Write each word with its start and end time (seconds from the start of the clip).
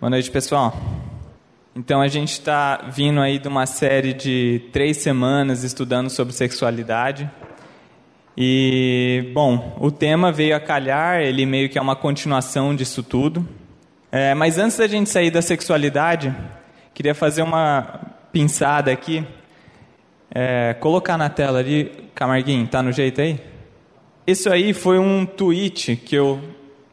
Boa 0.00 0.08
noite, 0.08 0.30
pessoal. 0.30 0.74
Então, 1.76 2.00
a 2.00 2.08
gente 2.08 2.32
está 2.32 2.88
vindo 2.90 3.20
aí 3.20 3.38
de 3.38 3.46
uma 3.46 3.66
série 3.66 4.14
de 4.14 4.62
três 4.72 4.96
semanas 4.96 5.62
estudando 5.62 6.08
sobre 6.08 6.32
sexualidade. 6.32 7.30
E, 8.34 9.30
bom, 9.34 9.76
o 9.78 9.90
tema 9.90 10.32
veio 10.32 10.56
a 10.56 10.60
calhar, 10.60 11.20
ele 11.20 11.44
meio 11.44 11.68
que 11.68 11.78
é 11.78 11.82
uma 11.82 11.94
continuação 11.94 12.74
disso 12.74 13.02
tudo. 13.02 13.46
É, 14.10 14.32
mas 14.32 14.56
antes 14.56 14.78
da 14.78 14.86
gente 14.86 15.10
sair 15.10 15.30
da 15.30 15.42
sexualidade, 15.42 16.34
queria 16.94 17.14
fazer 17.14 17.42
uma 17.42 18.00
pinçada 18.32 18.90
aqui. 18.90 19.22
É, 20.34 20.72
colocar 20.80 21.18
na 21.18 21.28
tela 21.28 21.58
ali, 21.58 22.08
Camarguinho, 22.14 22.66
tá 22.66 22.82
no 22.82 22.90
jeito 22.90 23.20
aí? 23.20 23.38
Isso 24.26 24.50
aí 24.50 24.72
foi 24.72 24.98
um 24.98 25.26
tweet 25.26 25.94
que 25.94 26.14
eu 26.14 26.40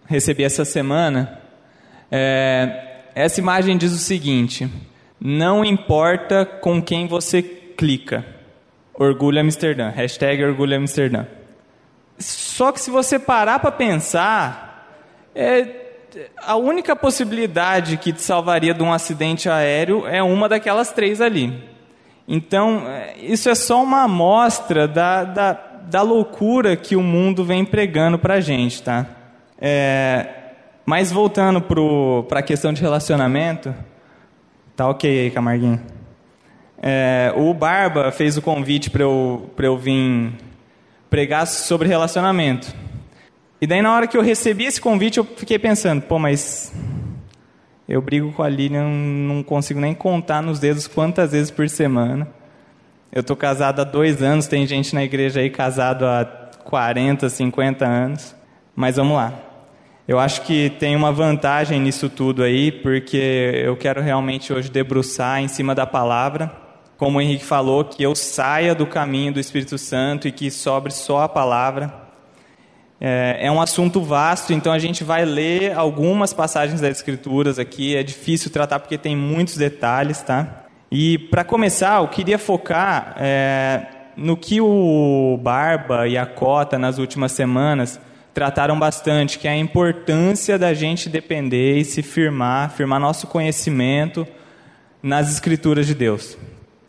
recebi 0.06 0.44
essa 0.44 0.66
semana. 0.66 1.40
É, 2.12 2.87
essa 3.24 3.40
imagem 3.40 3.78
diz 3.78 3.94
o 3.94 3.98
seguinte: 3.98 4.70
não 5.20 5.66
importa 5.66 6.46
com 6.46 6.82
quem 6.82 7.08
você 7.08 7.42
clica. 7.42 8.24
Orgulho 8.94 9.40
Amsterdã. 9.40 9.90
Hashtag 9.90 10.44
Orgulho 10.44 10.78
Amsterdã. 10.78 11.26
Só 12.20 12.72
que 12.72 12.80
se 12.80 12.90
você 12.90 13.18
parar 13.20 13.60
para 13.60 13.72
pensar, 13.72 14.88
é, 15.36 15.68
a 16.44 16.56
única 16.56 16.96
possibilidade 16.96 17.98
que 17.98 18.14
te 18.14 18.22
salvaria 18.22 18.74
de 18.74 18.84
um 18.84 18.94
acidente 18.94 19.50
aéreo 19.50 20.06
é 20.08 20.22
uma 20.22 20.48
daquelas 20.48 20.92
três 20.92 21.20
ali. 21.20 21.64
Então, 22.28 22.88
é, 22.88 23.16
isso 23.20 23.50
é 23.50 23.56
só 23.56 23.82
uma 23.82 24.04
amostra 24.04 24.88
da, 24.88 25.24
da, 25.24 25.54
da 25.54 26.02
loucura 26.02 26.76
que 26.76 26.96
o 26.96 27.02
mundo 27.02 27.44
vem 27.44 27.64
pregando 27.66 28.20
para 28.20 28.36
a 28.36 28.42
gente, 28.42 28.82
tá? 28.82 29.06
É, 29.60 30.37
mas 30.88 31.12
voltando 31.12 31.62
para 32.30 32.40
a 32.40 32.42
questão 32.42 32.72
de 32.72 32.82
relacionamento, 32.82 33.76
tá 34.74 34.88
ok 34.88 35.20
aí, 35.20 35.30
Camarguinho. 35.30 35.82
É, 36.82 37.34
o 37.36 37.54
Barba 37.54 38.10
fez 38.10 38.38
o 38.38 38.42
convite 38.42 38.90
para 38.90 39.04
eu, 39.04 39.50
eu 39.58 39.78
vir 39.78 40.32
pregar 41.10 41.46
sobre 41.46 41.90
relacionamento. 41.90 42.74
E 43.60 43.68
daí, 43.68 43.82
na 43.82 43.94
hora 43.94 44.08
que 44.08 44.16
eu 44.16 44.22
recebi 44.22 44.64
esse 44.64 44.80
convite, 44.80 45.18
eu 45.18 45.26
fiquei 45.26 45.60
pensando: 45.60 46.04
pô, 46.04 46.18
mas 46.18 46.74
eu 47.86 48.02
brigo 48.02 48.32
com 48.32 48.42
a 48.42 48.48
Lilian, 48.48 48.88
não 48.88 49.44
consigo 49.44 49.82
nem 49.82 49.94
contar 49.94 50.42
nos 50.42 50.58
dedos 50.58 50.88
quantas 50.88 51.34
vezes 51.34 51.52
por 51.52 51.68
semana. 51.68 52.30
Eu 53.12 53.20
estou 53.20 53.36
casado 53.36 53.82
há 53.82 53.84
dois 53.84 54.24
anos, 54.24 54.48
tem 54.48 54.66
gente 54.66 54.96
na 54.96 55.04
igreja 55.04 55.42
aí 55.42 55.50
casado 55.50 56.06
há 56.06 56.24
40, 56.64 57.28
50 57.28 57.86
anos. 57.86 58.34
Mas 58.74 58.96
vamos 58.96 59.18
lá. 59.18 59.34
Eu 60.08 60.20
acho 60.20 60.44
que 60.44 60.70
tem 60.70 60.96
uma 60.96 61.12
vantagem 61.12 61.82
nisso 61.82 62.10
tudo 62.10 62.42
aí, 62.42 62.72
porque 62.72 63.62
eu 63.66 63.76
quero 63.76 64.02
realmente 64.02 64.54
hoje 64.54 64.72
debruçar 64.72 65.42
em 65.42 65.50
cima 65.50 65.76
da 65.76 65.86
palavra. 65.86 66.50
Como 66.96 67.18
o 67.18 67.22
Henrique 67.22 67.44
falou, 67.44 67.84
que 67.84 68.02
eu 68.02 68.16
saia 68.16 68.74
do 68.74 68.88
caminho 68.88 69.34
do 69.34 69.40
Espírito 69.40 69.78
Santo 69.78 70.26
e 70.26 70.32
que 70.32 70.50
sobre 70.50 70.94
só 70.94 71.24
a 71.24 71.30
palavra. 71.30 71.94
É, 73.02 73.40
é 73.42 73.52
um 73.52 73.60
assunto 73.60 74.00
vasto, 74.00 74.54
então 74.54 74.72
a 74.72 74.80
gente 74.80 75.04
vai 75.04 75.26
ler 75.26 75.74
algumas 75.74 76.32
passagens 76.32 76.80
das 76.80 76.92
Escrituras 76.92 77.60
aqui. 77.60 77.94
É 77.94 78.02
difícil 78.02 78.50
tratar 78.50 78.80
porque 78.80 78.98
tem 78.98 79.14
muitos 79.14 79.58
detalhes, 79.58 80.22
tá? 80.22 80.68
E 80.90 81.18
para 81.18 81.44
começar, 81.44 82.00
eu 82.00 82.08
queria 82.08 82.40
focar 82.40 83.14
é, 83.18 83.88
no 84.16 84.38
que 84.38 84.62
o 84.62 85.38
Barba 85.44 86.08
e 86.08 86.18
a 86.18 86.26
Cota 86.26 86.80
nas 86.80 86.98
últimas 86.98 87.34
semanas 87.34 88.00
trataram 88.38 88.78
bastante, 88.78 89.40
que 89.40 89.48
é 89.48 89.52
a 89.52 89.58
importância 89.58 90.60
da 90.60 90.72
gente 90.72 91.10
depender 91.10 91.80
e 91.80 91.84
se 91.84 92.04
firmar, 92.04 92.70
firmar 92.70 93.00
nosso 93.00 93.26
conhecimento 93.26 94.28
nas 95.02 95.34
Escrituras 95.34 95.88
de 95.88 95.96
Deus. 95.96 96.38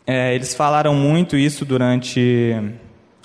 É, 0.05 0.35
eles 0.35 0.53
falaram 0.53 0.93
muito 0.93 1.35
isso 1.35 1.65
durante 1.65 2.55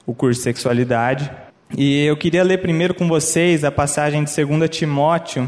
o 0.06 0.14
curso 0.14 0.40
de 0.40 0.44
sexualidade. 0.44 1.30
E 1.76 2.02
eu 2.06 2.16
queria 2.16 2.42
ler 2.42 2.62
primeiro 2.62 2.94
com 2.94 3.06
vocês 3.06 3.62
a 3.62 3.70
passagem 3.70 4.24
de 4.24 4.42
2 4.42 4.70
Timóteo, 4.70 5.46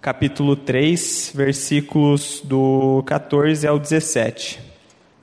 capítulo 0.00 0.54
3, 0.54 1.32
versículos 1.34 2.40
do 2.44 3.02
14 3.06 3.66
ao 3.66 3.76
17. 3.76 4.60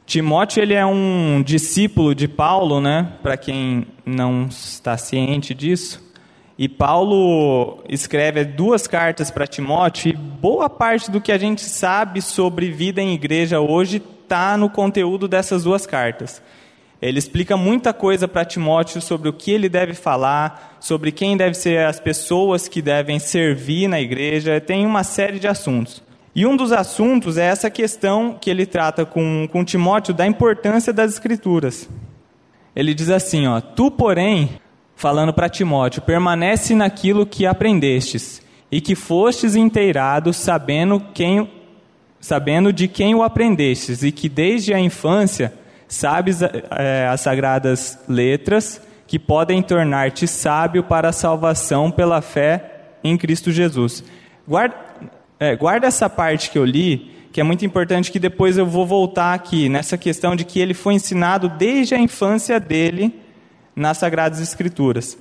Timóteo 0.06 0.62
ele 0.62 0.74
é 0.74 0.85
um 0.85 1.41
discípulo 1.41 2.14
de 2.14 2.28
Paulo, 2.28 2.81
né? 2.81 3.14
Para 3.24 3.38
quem 3.38 3.88
não 4.06 4.47
está 4.47 4.97
ciente 4.97 5.53
disso. 5.53 6.03
E 6.57 6.69
Paulo 6.69 7.83
escreve 7.89 8.45
duas 8.45 8.88
cartas 8.88 9.29
para 9.29 9.45
Timóteo, 9.45 10.09
e 10.09 10.13
boa 10.13 10.69
parte 10.69 11.11
do 11.11 11.19
que 11.19 11.33
a 11.33 11.38
gente 11.38 11.61
sabe 11.61 12.21
sobre 12.21 12.71
vida 12.71 13.01
em 13.01 13.13
igreja 13.13 13.59
hoje 13.59 14.01
está 14.23 14.55
no 14.57 14.69
conteúdo 14.69 15.27
dessas 15.27 15.66
duas 15.66 15.85
cartas. 15.85 16.41
Ele 17.01 17.19
explica 17.19 17.57
muita 17.57 17.93
coisa 17.93 18.25
para 18.25 18.45
Timóteo 18.45 19.01
sobre 19.01 19.27
o 19.27 19.33
que 19.33 19.51
ele 19.51 19.67
deve 19.67 19.93
falar, 19.93 20.77
sobre 20.79 21.11
quem 21.11 21.35
deve 21.35 21.55
ser 21.55 21.85
as 21.85 21.99
pessoas 21.99 22.69
que 22.69 22.81
devem 22.81 23.19
servir 23.19 23.89
na 23.89 23.99
igreja, 23.99 24.61
tem 24.61 24.85
uma 24.85 25.03
série 25.03 25.39
de 25.39 25.47
assuntos. 25.47 26.01
E 26.33 26.45
um 26.45 26.55
dos 26.55 26.72
assuntos 26.72 27.37
é 27.37 27.45
essa 27.45 27.69
questão 27.69 28.37
que 28.39 28.49
ele 28.49 28.66
trata 28.66 29.05
com, 29.05 29.47
com 29.51 29.63
Timóteo 29.63 30.13
da 30.13 30.25
importância 30.25 30.93
das 30.93 31.13
Escrituras. 31.13 31.89
Ele 32.73 32.93
diz 32.93 33.09
assim: 33.09 33.45
ó, 33.45 33.59
Tu, 33.61 33.91
porém, 33.91 34.49
falando 34.95 35.33
para 35.33 35.50
Timóteo: 35.50 36.01
permanece 36.01 36.73
naquilo 36.73 37.25
que 37.25 37.45
aprendestes 37.45 38.41
e 38.72 38.81
que 38.81 38.95
fostes 38.95 39.56
inteirados, 39.56 40.38
sabendo 40.38 41.00
quem 41.13 41.50
sabendo 42.19 42.73
de 42.73 42.88
quem 42.88 43.13
o 43.13 43.22
aprendestes 43.22 44.01
e 44.01 44.11
que 44.11 44.28
desde 44.28 44.73
a 44.73 44.79
infância 44.79 45.53
sabes 45.88 46.41
é, 46.41 47.07
as 47.07 47.22
sagradas 47.22 48.00
letras 48.09 48.81
que 49.05 49.19
podem 49.19 49.61
tornar-te 49.61 50.28
sábio 50.28 50.84
para 50.84 51.09
a 51.09 51.13
salvação 51.13 51.91
pela 51.91 52.22
fé 52.22 52.72
em 53.03 53.16
Cristo 53.16 53.51
Jesus. 53.51 54.03
Guarda, 54.47 54.75
é, 55.39 55.55
guarda 55.55 55.85
essa 55.85 56.09
parte 56.09 56.50
que 56.50 56.57
eu 56.57 56.66
li, 56.66 57.11
que 57.31 57.39
é 57.39 57.44
muito 57.44 57.63
importante, 57.63 58.11
que 58.11 58.17
depois 58.17 58.57
eu 58.57 58.66
vou 58.66 58.88
voltar 58.88 59.35
aqui 59.35 59.69
nessa 59.69 59.95
questão 59.95 60.35
de 60.35 60.44
que 60.44 60.59
ele 60.59 60.73
foi 60.73 60.95
ensinado 60.95 61.47
desde 61.47 61.94
a 61.94 62.00
infância 62.00 62.59
dele 62.59 63.13
nas 63.75 63.97
Sagradas 63.97 64.40
Escrituras, 64.40 65.18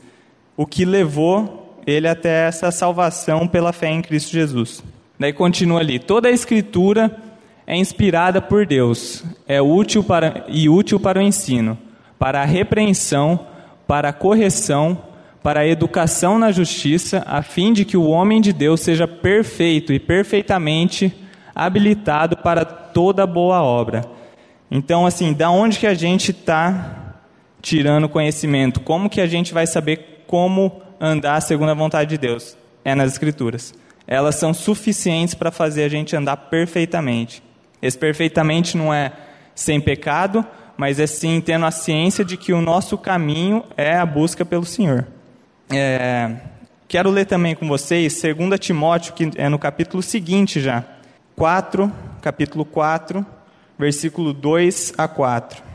o 0.56 0.66
que 0.66 0.84
levou 0.84 1.80
ele 1.86 2.08
até 2.08 2.46
essa 2.46 2.70
salvação 2.70 3.46
pela 3.46 3.72
fé 3.72 3.90
em 3.90 4.00
Cristo 4.00 4.32
Jesus. 4.32 4.82
Daí 5.18 5.32
continua 5.32 5.80
ali: 5.80 5.98
toda 5.98 6.28
a 6.28 6.32
Escritura 6.32 7.14
é 7.66 7.76
inspirada 7.76 8.40
por 8.40 8.66
Deus, 8.66 9.24
é 9.46 9.60
útil 9.60 10.04
para, 10.04 10.44
e 10.48 10.68
útil 10.68 11.00
para 11.00 11.18
o 11.18 11.22
ensino, 11.22 11.78
para 12.18 12.42
a 12.42 12.44
repreensão, 12.44 13.46
para 13.86 14.10
a 14.10 14.12
correção, 14.12 14.98
para 15.42 15.60
a 15.60 15.66
educação 15.66 16.38
na 16.38 16.50
justiça, 16.50 17.22
a 17.26 17.42
fim 17.42 17.72
de 17.72 17.84
que 17.84 17.96
o 17.96 18.08
homem 18.08 18.40
de 18.40 18.52
Deus 18.52 18.80
seja 18.80 19.06
perfeito 19.06 19.92
e 19.92 19.98
perfeitamente 19.98 21.12
habilitado 21.54 22.38
para 22.38 22.64
toda 22.64 23.26
boa 23.26 23.62
obra. 23.62 24.04
Então, 24.70 25.06
assim, 25.06 25.32
da 25.32 25.50
onde 25.50 25.78
que 25.78 25.86
a 25.86 25.94
gente 25.94 26.30
está 26.30 27.03
tirando 27.64 28.10
conhecimento. 28.10 28.78
Como 28.78 29.08
que 29.08 29.22
a 29.22 29.26
gente 29.26 29.54
vai 29.54 29.66
saber 29.66 30.24
como 30.26 30.82
andar 31.00 31.40
segundo 31.40 31.70
a 31.70 31.74
vontade 31.74 32.10
de 32.10 32.18
Deus? 32.18 32.56
É 32.84 32.94
nas 32.94 33.12
Escrituras. 33.12 33.72
Elas 34.06 34.34
são 34.34 34.52
suficientes 34.52 35.34
para 35.34 35.50
fazer 35.50 35.84
a 35.84 35.88
gente 35.88 36.14
andar 36.14 36.36
perfeitamente. 36.36 37.42
Esse 37.80 37.96
perfeitamente 37.96 38.76
não 38.76 38.92
é 38.92 39.10
sem 39.54 39.80
pecado, 39.80 40.44
mas 40.76 41.00
é 41.00 41.06
sim 41.06 41.40
tendo 41.40 41.64
a 41.64 41.70
ciência 41.70 42.22
de 42.22 42.36
que 42.36 42.52
o 42.52 42.60
nosso 42.60 42.98
caminho 42.98 43.64
é 43.78 43.96
a 43.96 44.04
busca 44.04 44.44
pelo 44.44 44.66
Senhor. 44.66 45.06
É, 45.72 46.32
quero 46.86 47.08
ler 47.08 47.24
também 47.24 47.54
com 47.54 47.66
vocês 47.66 48.20
2 48.20 48.60
Timóteo, 48.60 49.14
que 49.14 49.30
é 49.36 49.48
no 49.48 49.58
capítulo 49.58 50.02
seguinte 50.02 50.60
já. 50.60 50.84
4, 51.34 51.90
capítulo 52.20 52.66
4, 52.66 53.24
versículo 53.78 54.34
2 54.34 54.92
a 54.98 55.08
4. 55.08 55.73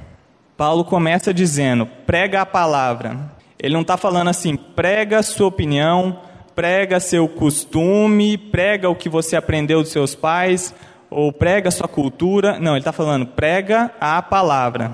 Paulo 0.59 0.83
começa 0.83 1.33
dizendo: 1.33 1.87
prega 2.05 2.41
a 2.41 2.45
palavra. 2.45 3.31
Ele 3.57 3.73
não 3.73 3.81
está 3.81 3.95
falando 3.95 4.27
assim, 4.27 4.57
prega 4.57 5.23
sua 5.23 5.47
opinião, 5.47 6.19
prega 6.53 6.99
seu 6.99 7.29
costume, 7.29 8.37
prega 8.37 8.89
o 8.89 8.95
que 8.95 9.07
você 9.07 9.37
aprendeu 9.37 9.81
dos 9.81 9.93
seus 9.93 10.15
pais, 10.15 10.75
ou 11.09 11.31
prega 11.31 11.71
sua 11.71 11.87
cultura. 11.87 12.59
Não, 12.59 12.73
ele 12.73 12.79
está 12.79 12.91
falando, 12.91 13.25
prega 13.25 13.89
a 14.01 14.21
palavra. 14.21 14.91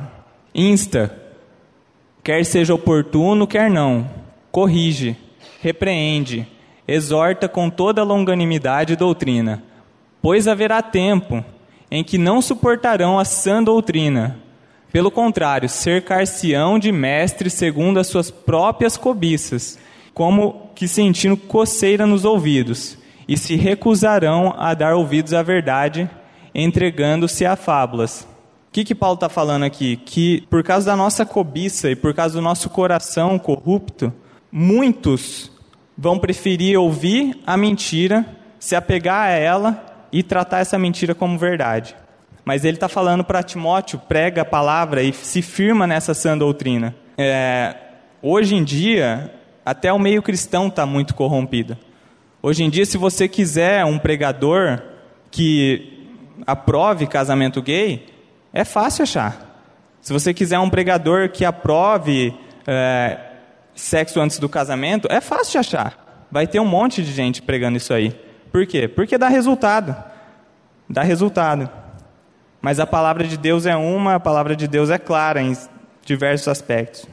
Insta, 0.54 1.20
quer 2.24 2.46
seja 2.46 2.76
oportuno, 2.76 3.48
quer 3.48 3.68
não. 3.68 4.08
Corrige, 4.52 5.18
repreende, 5.64 6.48
exorta 6.88 7.50
com 7.50 7.72
toda 7.72 8.04
longanimidade 8.04 8.94
e 8.94 8.96
doutrina. 8.96 9.64
Pois 10.22 10.48
haverá 10.48 10.84
tempo 10.84 11.44
em 11.90 12.04
que 12.04 12.20
não 12.20 12.40
suportarão 12.40 13.18
a 13.18 13.26
sã 13.26 13.64
doutrina 13.64 14.45
pelo 14.96 15.12
contrário, 15.12 15.68
cercar-se-ão 15.68 16.80
de 16.80 16.90
mestres 16.90 17.52
segundo 17.52 18.00
as 18.00 18.08
suas 18.08 18.32
próprias 18.32 18.96
cobiças, 18.96 19.78
como 20.14 20.70
que 20.74 20.88
sentindo 20.88 21.36
coceira 21.36 22.08
nos 22.08 22.24
ouvidos, 22.24 22.98
e 23.28 23.38
se 23.38 23.58
recusarão 23.58 24.56
a 24.58 24.74
dar 24.74 24.96
ouvidos 24.96 25.34
à 25.34 25.44
verdade, 25.44 26.10
entregando-se 26.54 27.46
a 27.46 27.58
fábulas. 27.58 28.22
O 28.22 28.72
que, 28.72 28.86
que 28.86 28.96
Paulo 28.96 29.16
está 29.16 29.28
falando 29.28 29.64
aqui? 29.64 29.98
Que 29.98 30.48
por 30.50 30.64
causa 30.64 30.86
da 30.86 30.96
nossa 30.96 31.26
cobiça 31.26 31.92
e 31.92 31.96
por 31.98 32.14
causa 32.14 32.36
do 32.36 32.42
nosso 32.42 32.70
coração 32.70 33.38
corrupto, 33.38 34.14
muitos 34.50 35.52
vão 35.98 36.18
preferir 36.18 36.80
ouvir 36.80 37.38
a 37.46 37.58
mentira, 37.58 38.26
se 38.58 38.78
apegar 38.78 39.28
a 39.28 39.32
ela 39.32 40.08
e 40.10 40.24
tratar 40.24 40.60
essa 40.60 40.80
mentira 40.80 41.14
como 41.14 41.38
verdade. 41.38 41.98
Mas 42.46 42.64
ele 42.64 42.78
está 42.78 42.88
falando 42.88 43.24
para 43.24 43.42
Timóteo, 43.42 44.00
prega 44.08 44.44
a 44.44 44.46
palavra 44.46 45.02
e 45.02 45.12
se 45.12 45.42
firma 45.42 45.88
nessa 45.88 46.14
sã 46.14 46.38
doutrina. 46.38 46.96
É, 47.18 47.76
hoje 48.22 48.56
em 48.56 48.64
dia, 48.64 49.34
até 49.66 49.92
o 49.92 49.98
meio 49.98 50.22
cristão 50.22 50.68
está 50.68 50.86
muito 50.86 51.16
corrompido. 51.16 51.76
Hoje 52.44 52.64
em 52.64 52.70
dia, 52.70 52.86
se 52.86 52.98
você 52.98 53.28
quiser 53.28 53.84
um 53.84 53.98
pregador 53.98 54.80
que 55.32 56.08
aprove 56.46 57.08
casamento 57.08 57.64
gay, 57.64 58.06
é 58.54 58.64
fácil 58.64 59.02
achar. 59.02 59.60
Se 60.00 60.14
você 60.14 60.32
quiser 60.32 60.60
um 60.60 60.70
pregador 60.70 61.30
que 61.30 61.44
aprove 61.44 62.32
é, 62.68 63.20
sexo 63.74 64.22
antes 64.22 64.38
do 64.38 64.48
casamento, 64.48 65.08
é 65.10 65.20
fácil 65.20 65.60
achar. 65.60 66.28
Vai 66.32 66.46
ter 66.46 66.60
um 66.60 66.66
monte 66.66 67.02
de 67.02 67.12
gente 67.12 67.42
pregando 67.42 67.78
isso 67.78 67.92
aí. 67.92 68.16
Por 68.52 68.68
quê? 68.68 68.88
Porque 68.88 69.18
dá 69.18 69.28
resultado. 69.28 69.96
Dá 70.88 71.02
resultado. 71.02 71.68
Mas 72.66 72.80
a 72.80 72.88
palavra 72.88 73.28
de 73.28 73.38
Deus 73.38 73.68
é 73.68 73.76
uma, 73.76 74.16
a 74.16 74.20
palavra 74.20 74.56
de 74.56 74.68
Deus 74.68 74.90
é 74.90 74.98
clara 74.98 75.40
em 75.40 75.56
diversos 76.04 76.48
aspectos. 76.48 77.06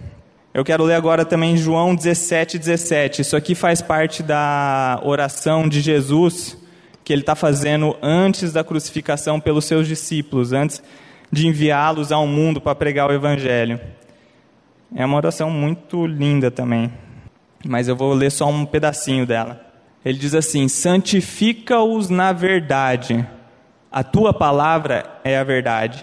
Eu 0.55 0.65
quero 0.65 0.83
ler 0.83 0.95
agora 0.95 1.27
também 1.27 1.59
João 1.59 1.95
17, 1.95 2.59
17. 2.59 3.21
Isso 3.21 3.37
aqui 3.37 3.55
faz 3.55 3.83
parte 3.83 4.23
da 4.23 4.99
oração 5.05 5.69
de 5.69 5.83
Jesus 5.83 6.57
que 7.05 7.13
ele 7.13 7.21
está 7.21 7.35
fazendo 7.35 7.95
antes 8.01 8.51
da 8.51 8.65
crucificação 8.65 9.39
pelos 9.39 9.67
seus 9.67 9.87
discípulos, 9.87 10.55
antes 10.55 10.83
de 11.31 11.47
enviá-los 11.47 12.11
ao 12.11 12.27
mundo 12.27 12.59
para 12.59 12.75
pregar 12.75 13.11
o 13.11 13.13
Evangelho. 13.13 13.79
É 14.97 15.05
uma 15.05 15.19
oração 15.19 15.51
muito 15.51 16.07
linda 16.07 16.51
também, 16.51 16.91
mas 17.63 17.89
eu 17.89 17.95
vou 17.95 18.15
ler 18.15 18.31
só 18.31 18.49
um 18.49 18.65
pedacinho 18.65 19.27
dela. 19.27 19.61
Ele 20.03 20.17
diz 20.17 20.35
assim: 20.35 20.67
Santifica-os 20.67 22.09
na 22.09 22.33
verdade 22.33 23.29
a 23.93 24.03
tua 24.03 24.33
palavra 24.33 25.05
é 25.23 25.37
a 25.37 25.45
verdade. 25.45 26.03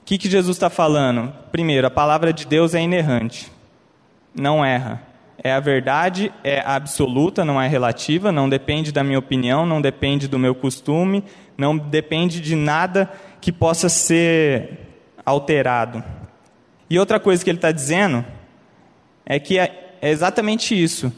O 0.00 0.04
que, 0.06 0.16
que 0.16 0.30
Jesus 0.30 0.56
está 0.56 0.70
falando? 0.70 1.32
Primeiro, 1.52 1.86
a 1.86 1.90
palavra 1.90 2.32
de 2.32 2.46
Deus 2.46 2.74
é 2.74 2.80
inerrante, 2.80 3.52
não 4.34 4.64
erra. 4.64 5.02
É 5.36 5.52
a 5.52 5.60
verdade, 5.60 6.32
é 6.42 6.62
absoluta, 6.64 7.44
não 7.44 7.60
é 7.60 7.68
relativa, 7.68 8.32
não 8.32 8.48
depende 8.48 8.90
da 8.90 9.04
minha 9.04 9.18
opinião, 9.18 9.66
não 9.66 9.82
depende 9.82 10.26
do 10.26 10.38
meu 10.38 10.54
costume, 10.54 11.22
não 11.58 11.76
depende 11.76 12.40
de 12.40 12.56
nada 12.56 13.12
que 13.38 13.52
possa 13.52 13.90
ser 13.90 14.78
alterado. 15.26 16.02
E 16.88 16.98
outra 16.98 17.20
coisa 17.20 17.44
que 17.44 17.50
ele 17.50 17.58
está 17.58 17.70
dizendo 17.70 18.24
é 19.26 19.38
que 19.38 19.58
é 19.58 19.98
exatamente 20.00 20.80
isso 20.80 21.12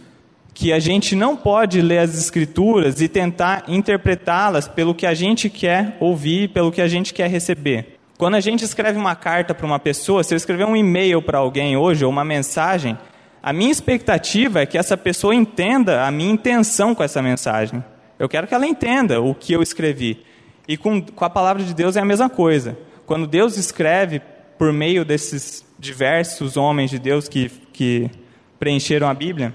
que 0.56 0.73
a 0.73 0.79
gente 0.79 1.14
não 1.14 1.37
pode 1.37 1.82
ler 1.82 1.99
as 1.99 2.17
Escrituras 2.17 3.03
e 3.03 3.08
tentar 3.08 3.64
interpretá-las 3.69 4.67
pelo 4.67 4.94
que 4.94 5.05
a 5.05 5.12
gente 5.12 5.50
quer 5.50 5.99
ouvir, 6.00 6.49
pelo 6.49 6.73
que 6.73 6.81
a 6.81 6.88
gente 6.88 7.12
quer 7.12 7.29
receber. 7.29 7.99
Quando 8.17 8.37
a 8.37 8.41
gente 8.41 8.64
escreve 8.64 8.99
uma 8.99 9.14
carta 9.14 9.55
para 9.55 9.67
uma 9.67 9.79
pessoa, 9.79 10.25
se 10.25 10.32
eu 10.32 10.37
escrever 10.37 10.64
um 10.64 10.75
e-mail 10.75 11.20
para 11.20 11.37
alguém 11.37 11.76
hoje 11.76 12.06
ou 12.06 12.11
uma 12.11 12.25
mensagem, 12.25 12.97
a 13.43 13.53
minha 13.53 13.70
expectativa 13.70 14.62
é 14.62 14.64
que 14.64 14.79
essa 14.79 14.97
pessoa 14.97 15.35
entenda 15.35 16.06
a 16.06 16.11
minha 16.11 16.32
intenção 16.32 16.94
com 16.94 17.02
essa 17.02 17.20
mensagem. 17.20 17.85
Eu 18.19 18.26
quero 18.26 18.47
que 18.47 18.55
ela 18.55 18.67
entenda 18.67 19.20
o 19.20 19.35
que 19.35 19.52
eu 19.52 19.61
escrevi. 19.61 20.25
E 20.67 20.79
com, 20.79 21.02
com 21.02 21.25
a 21.26 21.29
palavra 21.29 21.62
de 21.62 21.75
Deus 21.75 21.97
é 21.97 22.00
a 22.00 22.05
mesma 22.05 22.31
coisa. 22.31 22.79
Quando 23.05 23.26
Deus 23.26 23.59
escreve 23.59 24.23
por 24.56 24.73
meio 24.73 25.05
desses 25.05 25.67
diversos 25.79 26.56
homens 26.56 26.88
de 26.88 26.99
Deus 26.99 27.29
que, 27.29 27.50
que 27.75 28.11
preencheram 28.59 29.06
a 29.06 29.12
Bíblia, 29.12 29.55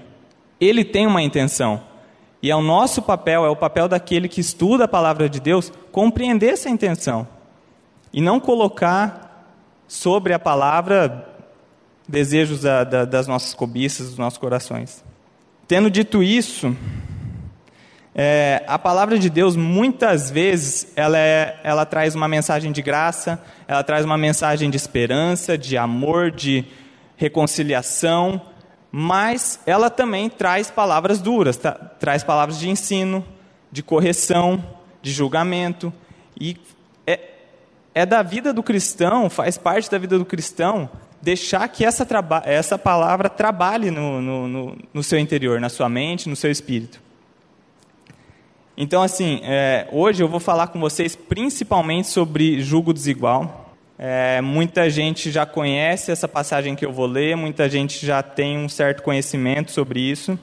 ele 0.64 0.84
tem 0.84 1.06
uma 1.06 1.22
intenção. 1.22 1.82
E 2.42 2.50
é 2.50 2.56
o 2.56 2.62
nosso 2.62 3.02
papel, 3.02 3.44
é 3.44 3.48
o 3.48 3.56
papel 3.56 3.88
daquele 3.88 4.28
que 4.28 4.40
estuda 4.40 4.84
a 4.84 4.88
palavra 4.88 5.28
de 5.28 5.40
Deus, 5.40 5.72
compreender 5.90 6.54
essa 6.54 6.68
intenção. 6.68 7.26
E 8.12 8.20
não 8.20 8.38
colocar 8.38 9.46
sobre 9.88 10.32
a 10.32 10.38
palavra 10.38 11.28
desejos 12.08 12.62
da, 12.62 12.84
da, 12.84 13.04
das 13.04 13.26
nossas 13.26 13.54
cobiças, 13.54 14.08
dos 14.08 14.18
nossos 14.18 14.38
corações. 14.38 15.04
Tendo 15.66 15.90
dito 15.90 16.22
isso, 16.22 16.76
é, 18.14 18.62
a 18.66 18.78
palavra 18.78 19.18
de 19.18 19.30
Deus 19.30 19.56
muitas 19.56 20.30
vezes 20.30 20.92
ela, 20.94 21.18
é, 21.18 21.58
ela 21.64 21.86
traz 21.86 22.14
uma 22.14 22.28
mensagem 22.28 22.70
de 22.70 22.82
graça, 22.82 23.42
ela 23.66 23.82
traz 23.82 24.04
uma 24.04 24.18
mensagem 24.18 24.68
de 24.68 24.76
esperança, 24.76 25.56
de 25.56 25.78
amor, 25.78 26.30
de 26.30 26.64
reconciliação, 27.16 28.40
mas 28.94 29.58
ela 29.64 29.88
também 29.88 30.28
traz 30.28 30.70
palavras 30.70 31.18
duras, 31.18 31.56
tá? 31.56 31.72
traz 31.72 32.22
palavras 32.22 32.58
de 32.58 32.68
ensino, 32.68 33.24
de 33.72 33.82
correção, 33.82 34.62
de 35.00 35.10
julgamento. 35.10 35.90
E 36.38 36.58
é, 37.06 37.18
é 37.94 38.04
da 38.04 38.22
vida 38.22 38.52
do 38.52 38.62
cristão, 38.62 39.30
faz 39.30 39.56
parte 39.56 39.90
da 39.90 39.96
vida 39.96 40.18
do 40.18 40.26
cristão, 40.26 40.90
deixar 41.22 41.66
que 41.68 41.86
essa, 41.86 42.06
essa 42.44 42.76
palavra 42.76 43.30
trabalhe 43.30 43.90
no, 43.90 44.20
no, 44.20 44.48
no, 44.48 44.78
no, 44.92 45.02
seu 45.02 45.18
interior, 45.18 45.58
na 45.58 45.70
sua 45.70 45.88
mente, 45.88 46.28
no 46.28 46.36
seu 46.36 46.50
espírito. 46.50 47.00
Então, 48.76 49.02
assim, 49.02 49.40
é, 49.42 49.88
hoje 49.90 50.22
eu 50.22 50.28
vou 50.28 50.40
falar 50.40 50.66
com 50.66 50.78
vocês 50.78 51.16
principalmente 51.16 52.08
sobre 52.08 52.60
julgo 52.60 52.92
desigual. 52.92 53.61
É, 54.04 54.40
muita 54.40 54.90
gente 54.90 55.30
já 55.30 55.46
conhece 55.46 56.10
essa 56.10 56.26
passagem 56.26 56.74
que 56.74 56.84
eu 56.84 56.92
vou 56.92 57.06
ler, 57.06 57.36
muita 57.36 57.70
gente 57.70 58.04
já 58.04 58.20
tem 58.20 58.58
um 58.58 58.68
certo 58.68 59.00
conhecimento 59.00 59.70
sobre 59.70 60.00
isso. 60.00 60.36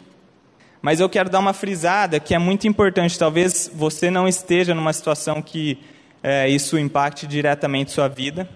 Mas 0.81 1.01
eu 1.01 1.09
quero 1.09 1.29
dar 1.29 1.39
uma 1.39 1.51
frisada 1.51 2.21
que 2.21 2.33
é 2.33 2.39
muito 2.39 2.69
importante. 2.69 3.19
Talvez 3.19 3.69
você 3.73 4.09
não 4.09 4.29
esteja 4.29 4.73
numa 4.73 4.93
situação 4.93 5.41
que 5.41 5.77
é, 6.23 6.47
isso 6.47 6.79
impacte 6.79 7.27
diretamente 7.27 7.91
sua 7.91 8.07
vida, 8.07 8.47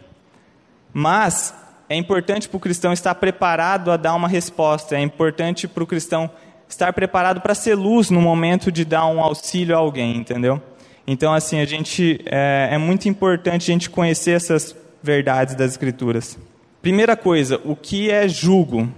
mas 0.94 1.54
é 1.90 1.98
importante 1.98 2.48
para 2.48 2.56
o 2.56 2.62
cristão 2.62 2.94
estar 2.94 3.14
preparado 3.16 3.92
a 3.92 3.98
dar 3.98 4.16
uma 4.16 4.30
resposta. 4.30 4.96
É 4.96 5.02
importante 5.02 5.68
para 5.68 5.84
o 5.84 5.86
cristão 5.86 6.32
estar 6.66 6.94
preparado 6.94 7.42
para 7.42 7.54
ser 7.54 7.76
luz 7.76 8.10
no 8.10 8.22
momento 8.22 8.72
de 8.72 8.86
dar 8.86 9.06
um 9.08 9.20
auxílio 9.20 9.76
a 9.76 9.80
alguém, 9.80 10.16
entendeu? 10.16 10.62
Então, 11.06 11.34
assim, 11.34 11.60
a 11.60 11.66
gente 11.66 12.22
é, 12.26 12.70
é 12.72 12.78
muito 12.78 13.10
importante 13.10 13.70
a 13.70 13.74
gente 13.74 13.90
conhecer 13.90 14.32
essas 14.32 14.74
verdades 15.04 15.54
das 15.54 15.72
Escrituras. 15.72 16.40
Primeira 16.82 17.16
coisa, 17.18 17.60
o 17.66 17.76
que 17.76 18.10
é 18.10 18.28
jugo? 18.28 18.90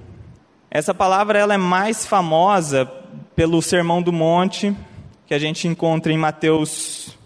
Essa 0.69 0.93
palavra 0.93 1.39
ela 1.39 1.55
é 1.55 1.57
mais 1.57 2.05
famosa 2.05 2.85
pelo 3.35 3.61
Sermão 3.61 4.01
do 4.01 4.13
Monte, 4.13 4.75
que 5.25 5.33
a 5.33 5.39
gente 5.39 5.67
encontra 5.67 6.13
em 6.13 6.17
Mateus. 6.17 7.17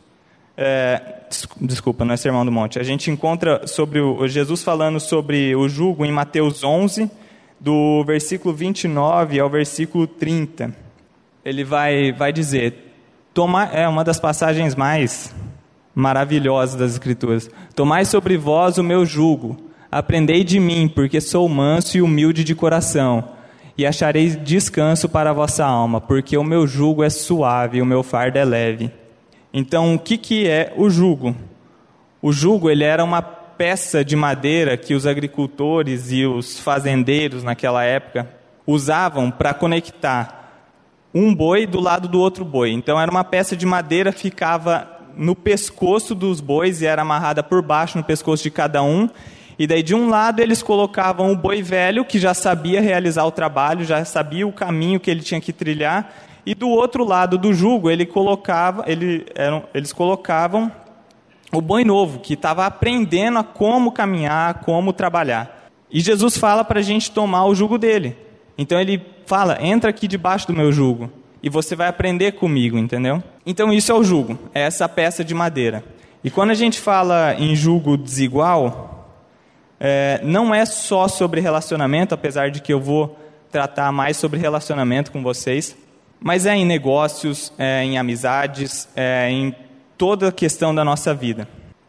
É, 0.55 1.23
desculpa, 1.59 2.05
não 2.05 2.13
é 2.13 2.17
Sermão 2.17 2.45
do 2.45 2.51
Monte. 2.51 2.79
A 2.79 2.83
gente 2.83 3.11
encontra 3.11 3.67
sobre 3.67 3.99
o, 3.99 4.27
Jesus 4.27 4.63
falando 4.63 4.99
sobre 4.99 5.55
o 5.55 5.67
jugo 5.67 6.05
em 6.05 6.11
Mateus 6.11 6.63
11, 6.63 7.09
do 7.59 8.03
versículo 8.05 8.53
29 8.53 9.39
ao 9.39 9.49
versículo 9.49 10.07
30. 10.07 10.73
Ele 11.43 11.63
vai, 11.63 12.11
vai 12.11 12.31
dizer: 12.31 12.93
é 13.71 13.87
uma 13.87 14.03
das 14.03 14.19
passagens 14.19 14.75
mais 14.75 15.33
maravilhosa 15.99 16.77
das 16.77 16.93
Escrituras. 16.93 17.49
Tomai 17.75 18.05
sobre 18.05 18.37
vós 18.37 18.77
o 18.77 18.83
meu 18.83 19.05
jugo, 19.05 19.57
aprendei 19.91 20.43
de 20.43 20.59
mim, 20.59 20.87
porque 20.87 21.19
sou 21.19 21.47
manso 21.49 21.97
e 21.97 22.01
humilde 22.01 22.43
de 22.43 22.55
coração, 22.55 23.23
e 23.77 23.85
achareis 23.85 24.41
descanso 24.41 25.09
para 25.09 25.29
a 25.29 25.33
vossa 25.33 25.65
alma, 25.65 25.99
porque 25.99 26.37
o 26.37 26.43
meu 26.43 26.65
jugo 26.65 27.03
é 27.03 27.09
suave 27.09 27.77
e 27.77 27.81
o 27.81 27.85
meu 27.85 28.01
fardo 28.01 28.37
é 28.37 28.45
leve. 28.45 28.91
Então, 29.53 29.95
o 29.95 29.99
que, 29.99 30.17
que 30.17 30.47
é 30.47 30.73
o 30.77 30.89
jugo? 30.89 31.35
O 32.21 32.31
jugo 32.31 32.69
ele 32.69 32.83
era 32.83 33.03
uma 33.03 33.21
peça 33.21 34.03
de 34.05 34.15
madeira 34.15 34.77
que 34.77 34.93
os 34.93 35.05
agricultores 35.05 36.11
e 36.11 36.25
os 36.25 36.59
fazendeiros 36.59 37.43
naquela 37.43 37.83
época 37.83 38.29
usavam 38.65 39.31
para 39.31 39.53
conectar 39.53 40.39
um 41.13 41.33
boi 41.33 41.65
do 41.65 41.79
lado 41.79 42.07
do 42.07 42.19
outro 42.19 42.45
boi. 42.45 42.71
Então 42.71 42.99
era 42.99 43.09
uma 43.09 43.23
peça 43.23 43.55
de 43.55 43.65
madeira 43.65 44.13
que 44.13 44.19
ficava 44.19 44.98
no 45.19 45.35
pescoço 45.35 46.15
dos 46.15 46.39
bois 46.39 46.81
e 46.81 46.85
era 46.85 47.01
amarrada 47.01 47.43
por 47.43 47.61
baixo 47.61 47.97
no 47.97 48.03
pescoço 48.03 48.41
de 48.41 48.49
cada 48.49 48.81
um. 48.81 49.09
E 49.59 49.67
daí 49.67 49.83
de 49.83 49.93
um 49.93 50.07
lado 50.07 50.39
eles 50.39 50.63
colocavam 50.63 51.33
o 51.33 51.35
boi 51.35 51.61
velho, 51.61 52.05
que 52.05 52.17
já 52.17 52.33
sabia 52.33 52.79
realizar 52.79 53.25
o 53.25 53.31
trabalho, 53.31 53.83
já 53.83 54.03
sabia 54.05 54.47
o 54.47 54.53
caminho 54.53 54.99
que 54.99 55.11
ele 55.11 55.19
tinha 55.19 55.41
que 55.41 55.51
trilhar, 55.51 56.13
e 56.45 56.55
do 56.55 56.69
outro 56.69 57.03
lado 57.03 57.37
do 57.37 57.53
jugo 57.53 57.91
ele 57.91 58.05
colocava, 58.05 58.85
ele, 58.87 59.25
eram, 59.35 59.65
eles 59.73 59.91
colocavam 59.91 60.71
o 61.51 61.59
boi 61.59 61.83
novo, 61.83 62.19
que 62.19 62.35
estava 62.35 62.65
aprendendo 62.65 63.39
a 63.39 63.43
como 63.43 63.91
caminhar, 63.91 64.61
como 64.61 64.93
trabalhar. 64.93 65.67
E 65.91 65.99
Jesus 65.99 66.37
fala 66.37 66.63
para 66.63 66.79
a 66.79 66.83
gente 66.83 67.11
tomar 67.11 67.45
o 67.45 67.53
jugo 67.53 67.77
dele. 67.77 68.15
Então 68.57 68.79
ele 68.79 69.01
fala: 69.25 69.57
entra 69.61 69.89
aqui 69.89 70.07
debaixo 70.07 70.47
do 70.47 70.53
meu 70.53 70.71
jugo. 70.71 71.11
e 71.41 71.49
você 71.49 71.75
vai 71.75 71.87
aprender 71.87 72.33
comigo, 72.33 72.77
entendeu? 72.77 73.23
Então 73.49 73.73
isso 73.73 73.91
é 73.91 73.95
o 73.95 74.03
jugo, 74.03 74.37
é 74.53 74.61
essa 74.61 74.87
peça 74.87 75.23
de 75.23 75.33
madeira. 75.33 75.83
E 76.23 76.29
quando 76.29 76.51
a 76.51 76.53
gente 76.53 76.79
fala 76.79 77.33
em 77.33 77.55
jugo 77.55 77.97
desigual, 77.97 79.11
é, 79.79 80.21
não 80.23 80.53
é 80.53 80.67
só 80.67 81.07
sobre 81.07 81.41
relacionamento, 81.41 82.13
apesar 82.13 82.51
de 82.51 82.61
que 82.61 82.71
eu 82.71 82.79
vou 82.79 83.17
tratar 83.51 83.91
mais 83.91 84.17
sobre 84.17 84.39
relacionamento 84.39 85.11
com 85.11 85.23
vocês, 85.23 85.75
mas 86.19 86.45
é 86.45 86.55
em 86.55 86.63
negócios, 86.63 87.51
é 87.57 87.83
em 87.83 87.97
amizades, 87.97 88.87
é 88.95 89.31
em 89.31 89.55
toda 89.97 90.27
a 90.27 90.31
questão 90.31 90.75
da 90.75 90.85
nossa 90.85 91.11
vida. 91.11 91.47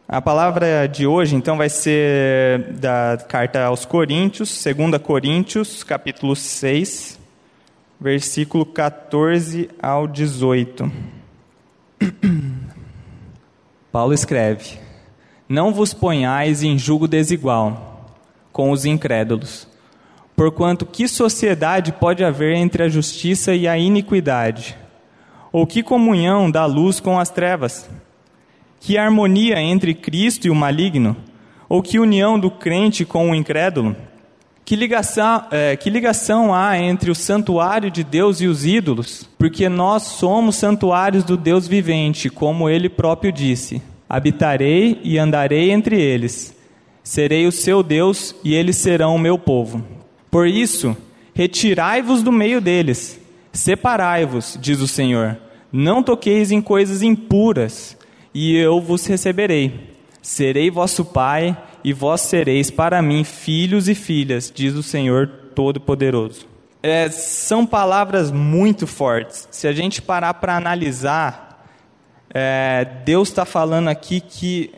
A 0.09 0.23
palavra 0.23 0.87
de 0.87 1.07
hoje, 1.07 1.37
então, 1.37 1.59
vai 1.59 1.69
ser 1.69 2.73
da 2.73 3.19
carta 3.29 3.65
aos 3.65 3.85
Coríntios, 3.85 4.65
2 4.65 4.97
Coríntios, 5.03 5.85
capítulo 5.85 6.35
6, 6.35 7.21
versículo 8.01 8.65
14 8.65 9.69
ao 9.79 10.07
18. 10.07 11.20
Paulo 13.93 14.13
escreve: 14.13 14.79
Não 15.49 15.73
vos 15.73 15.93
ponhais 15.93 16.63
em 16.63 16.79
julgo 16.79 17.07
desigual 17.07 18.11
com 18.53 18.71
os 18.71 18.85
incrédulos, 18.85 19.69
porquanto 20.35 20.87
que 20.87 21.07
sociedade 21.07 21.93
pode 21.93 22.25
haver 22.25 22.55
entre 22.57 22.83
a 22.83 22.89
justiça 22.89 23.55
e 23.55 23.69
a 23.69 23.79
iniquidade? 23.79 24.77
Ou 25.53 25.67
que 25.67 25.83
comunhão 25.83 26.51
da 26.51 26.65
luz 26.67 27.01
com 27.01 27.19
as 27.19 27.29
trevas? 27.29 27.91
Que 28.79 28.97
harmonia 28.97 29.61
entre 29.61 29.95
Cristo 29.95 30.47
e 30.47 30.51
o 30.51 30.55
maligno? 30.55 31.17
Ou 31.69 31.83
que 31.83 31.99
união 31.99 32.39
do 32.39 32.51
crente 32.51 33.05
com 33.05 33.31
o 33.31 33.35
incrédulo? 33.35 33.95
Que 34.71 34.77
ligação, 34.77 35.47
é, 35.51 35.75
que 35.75 35.91
ligação 35.91 36.55
há 36.55 36.79
entre 36.79 37.11
o 37.11 37.15
santuário 37.15 37.91
de 37.91 38.05
Deus 38.05 38.41
e 38.41 38.47
os 38.47 38.65
ídolos? 38.65 39.29
Porque 39.37 39.69
nós 39.69 40.05
somos 40.05 40.55
santuários 40.55 41.25
do 41.25 41.37
Deus 41.37 41.67
vivente, 41.67 42.31
como 42.31 42.71
ele 42.71 42.89
próprio 42.89 43.33
disse: 43.33 43.83
Habitarei 44.09 45.01
e 45.03 45.19
andarei 45.19 45.73
entre 45.73 46.01
eles. 46.01 46.55
Serei 47.03 47.49
o 47.49 47.51
seu 47.51 47.83
Deus 47.83 48.33
e 48.45 48.55
eles 48.55 48.77
serão 48.77 49.17
o 49.17 49.19
meu 49.19 49.37
povo. 49.37 49.85
Por 50.31 50.47
isso, 50.47 50.97
retirai-vos 51.35 52.23
do 52.23 52.31
meio 52.31 52.61
deles, 52.61 53.21
separai-vos, 53.53 54.57
diz 54.61 54.81
o 54.81 54.87
Senhor. 54.87 55.37
Não 55.73 56.01
toqueis 56.01 56.53
em 56.53 56.61
coisas 56.61 57.03
impuras 57.03 57.97
e 58.33 58.55
eu 58.57 58.81
vos 58.81 59.05
receberei. 59.05 59.97
Serei 60.23 60.71
vosso 60.71 61.05
pai, 61.05 61.57
e 61.83 61.93
vós 61.93 62.23
sereis 62.23 62.71
para 62.71 63.01
mim 63.03 63.25
filhos 63.25 63.89
e 63.89 63.95
filhas, 63.95 64.53
diz 64.55 64.75
o 64.75 64.83
Senhor 64.83 65.27
Todo-Poderoso. 65.55 66.47
É, 66.83 67.11
são 67.11 67.67
palavras 67.67 68.31
muito 68.31 68.87
fortes. 68.87 69.49
Se 69.51 69.69
a 69.69 69.73
gente 69.73 70.01
parar 70.01 70.35
para 70.35 70.57
analisar, 70.57 71.67
é, 72.33 72.87
Deus 73.05 73.29
está 73.29 73.45
falando 73.45 73.89
aqui 73.89 74.21
que 74.21 74.73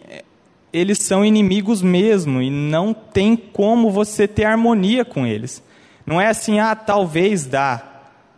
eles 0.73 0.99
são 0.99 1.25
inimigos 1.25 1.83
mesmo 1.83 2.41
e 2.41 2.51
não 2.51 2.95
tem 2.95 3.37
como 3.37 3.91
você 3.91 4.27
ter 4.27 4.45
harmonia 4.45 5.05
com 5.05 5.27
eles. 5.27 5.63
Não 6.07 6.21
é 6.21 6.29
assim, 6.29 6.59
ah, 6.59 6.75
talvez 6.75 7.47
dá. 7.47 7.89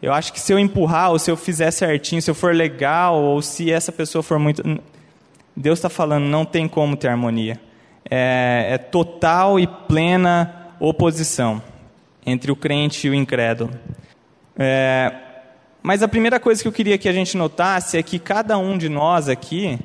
Eu 0.03 0.13
acho 0.13 0.33
que 0.33 0.41
se 0.41 0.53
eu 0.53 0.59
empurrar, 0.59 1.13
ou 1.13 1.19
se 1.19 1.31
eu 1.31 1.37
fizer 1.37 1.71
certinho, 1.71 2.21
se 2.21 2.31
eu 2.31 2.35
for 2.35 2.55
legal, 2.55 3.23
ou 3.23 3.41
se 3.41 3.73
essa 3.73 3.91
pessoa 3.91 4.23
for 4.23 4.39
muito. 4.39 4.63
Deus 5.57 5.79
está 5.79 5.89
falando, 5.89 6.25
não 6.25 6.45
tem 6.45 6.69
como 6.69 6.97
ter 6.97 7.09
harmonia. 7.09 7.59
É, 8.11 8.69
é, 8.71 8.79
total 8.79 9.59
e 9.59 9.67
plena 9.67 10.75
oposição 10.79 11.63
entre 12.27 12.53
o 12.53 12.57
crente 12.57 13.07
e 13.07 13.11
o 13.11 13.15
incrédulo. 13.15 13.71
É, 14.57 15.13
mas 15.83 16.03
a 16.03 16.09
primeira 16.09 16.39
coisa 16.39 16.63
que 16.63 16.69
eu 16.69 16.73
queria 16.73 16.99
que 16.99 17.09
a 17.09 17.13
gente 17.13 17.37
notasse 17.37 17.97
é 17.97 18.03
que 18.03 18.19
cada 18.19 18.57
um 18.59 18.77
de 18.77 18.89
nós 18.89 19.29
aqui 19.29 19.79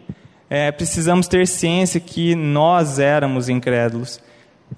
é, 0.50 0.72
precisamos 0.72 1.28
ter 1.28 1.48
ciência 1.48 2.00
que 2.00 2.36
nós 2.36 3.00
éramos 3.00 3.50
incrédulos 3.50 4.20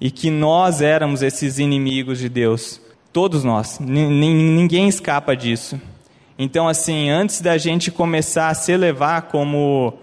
e 0.00 0.10
que 0.10 0.30
nós 0.30 0.80
éramos 0.80 1.22
esses 1.22 1.58
inimigos 1.58 2.18
de 2.18 2.28
Deus. 2.28 2.80
Todos 3.12 3.44
nós, 3.44 3.78
ninguém 3.78 4.88
escapa 4.88 5.36
disso. 5.36 5.80
Então, 6.38 6.66
assim, 6.66 7.10
antes 7.10 7.40
da 7.40 7.58
gente 7.58 7.90
começar 7.90 8.48
a 8.48 8.54
se 8.54 8.76
levar 8.76 9.22
como 9.22 9.94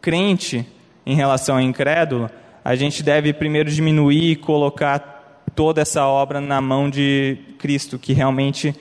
crente 0.00 0.66
em 1.06 1.14
relação 1.14 1.56
ao 1.56 1.60
incrédulo, 1.60 2.30
a 2.64 2.74
gente 2.74 3.02
deve 3.02 3.32
primeiro 3.34 3.70
diminuir 3.70 4.30
e 4.30 4.36
colocar 4.36 5.42
toda 5.54 5.82
essa 5.82 6.06
obra 6.06 6.40
na 6.40 6.60
mão 6.60 6.88
de 6.88 7.36
Cristo, 7.58 7.98
que 7.98 8.14
realmente 8.14 8.74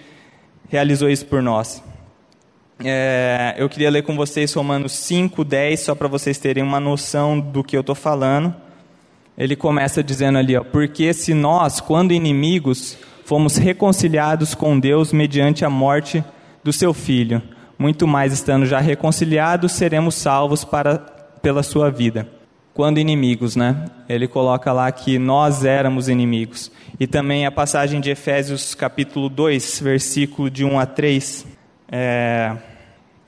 realizou 0.70 1.10
isso 1.10 1.26
por 1.26 1.42
nós. 1.42 1.84
É, 2.84 3.56
eu 3.58 3.70
queria 3.70 3.92
ler 3.92 4.04
com 4.04 4.16
vocês 4.16 4.54
Romanos 4.54 4.94
5, 4.94 5.44
10, 5.44 5.80
só 5.82 5.96
para 5.96 6.08
vocês 6.08 6.38
terem 6.38 6.64
uma 6.64 6.80
noção 6.80 7.40
do 7.40 7.64
que 7.64 7.76
eu 7.76 7.82
estou 7.82 7.94
falando. 7.94 8.56
Ele 9.38 9.56
começa 9.56 10.02
dizendo 10.02 10.38
ali, 10.38 10.56
ó, 10.56 10.64
porque 10.64 11.14
se 11.14 11.34
nós, 11.34 11.80
quando 11.82 12.14
inimigos, 12.14 12.98
fomos 13.26 13.58
reconciliados 13.58 14.56
com 14.56 14.80
Deus 14.80 15.12
mediante 15.12 15.66
a 15.66 15.70
morte 15.70 16.24
do 16.64 16.72
seu 16.72 16.94
Filho, 16.94 17.42
muito 17.78 18.08
mais 18.08 18.32
estando 18.32 18.66
já 18.66 18.80
reconciliados, 18.80 19.74
seremos 19.74 20.16
salvos 20.16 20.64
para 20.64 20.98
pela 21.42 21.62
sua 21.62 21.92
vida. 21.92 22.28
Quando 22.74 22.98
inimigos, 22.98 23.56
né? 23.56 23.86
Ele 24.10 24.28
coloca 24.28 24.74
lá 24.74 24.92
que 24.92 25.20
nós 25.20 25.64
éramos 25.64 26.10
inimigos. 26.10 26.72
E 27.00 27.06
também 27.06 27.46
a 27.46 27.52
passagem 27.52 28.02
de 28.02 28.10
Efésios 28.10 28.74
capítulo 28.74 29.30
2, 29.30 29.80
versículo 29.80 30.50
de 30.50 30.66
1 30.66 30.80
a 30.80 30.86
3. 30.88 31.46
É... 31.92 32.58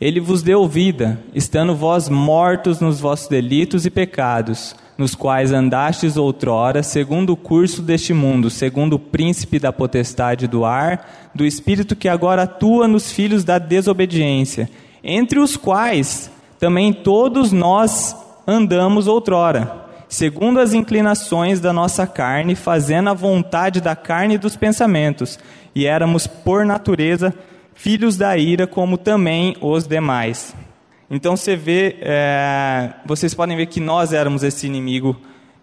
Ele 0.02 0.20
vos 0.20 0.42
deu 0.42 0.68
vida, 0.68 1.20
estando 1.32 1.76
vós 1.76 2.10
mortos 2.10 2.80
nos 2.80 3.00
vossos 3.00 3.28
delitos 3.28 3.86
e 3.86 3.92
pecados, 3.92 4.76
nos 4.98 5.14
quais 5.14 5.52
andastes 5.52 6.18
outrora, 6.18 6.82
segundo 6.82 7.34
o 7.34 7.38
curso 7.38 7.84
deste 7.84 8.16
mundo, 8.16 8.50
segundo 8.50 8.94
o 8.94 9.00
príncipe 9.00 9.60
da 9.60 9.72
potestade 9.72 10.48
do 10.48 10.66
ar, 10.66 11.30
do 11.36 11.46
espírito 11.46 11.96
que 11.96 12.10
agora 12.10 12.44
atua 12.44 12.88
nos 12.88 13.12
filhos 13.12 13.44
da 13.44 13.60
desobediência, 13.60 14.68
entre 15.04 15.38
os 15.38 15.56
quais 15.56 16.32
também 16.60 16.92
todos 16.92 17.52
nós 17.52 18.25
andamos 18.48 19.08
outrora, 19.08 19.86
segundo 20.08 20.60
as 20.60 20.74
inclinações 20.74 21.60
da 21.60 21.74
nossa 21.74 22.06
carne, 22.06 22.56
fazendo 22.56 23.10
a 23.10 23.14
vontade 23.14 23.82
da 23.82 23.96
carne 23.96 24.36
e 24.36 24.38
dos 24.38 24.56
pensamentos, 24.56 25.40
e 25.74 25.86
éramos, 25.86 26.28
por 26.28 26.66
natureza, 26.66 27.34
filhos 27.74 28.18
da 28.18 28.38
ira, 28.38 28.66
como 28.66 28.98
também 28.98 29.56
os 29.62 29.86
demais. 29.88 30.56
Então 31.10 31.38
você 31.38 31.56
vê, 31.56 31.98
é, 32.02 32.92
vocês 33.06 33.34
podem 33.34 33.56
ver 33.56 33.68
que 33.68 33.80
nós 33.80 34.14
éramos 34.14 34.44
esse 34.44 34.66
inimigo 34.66 35.16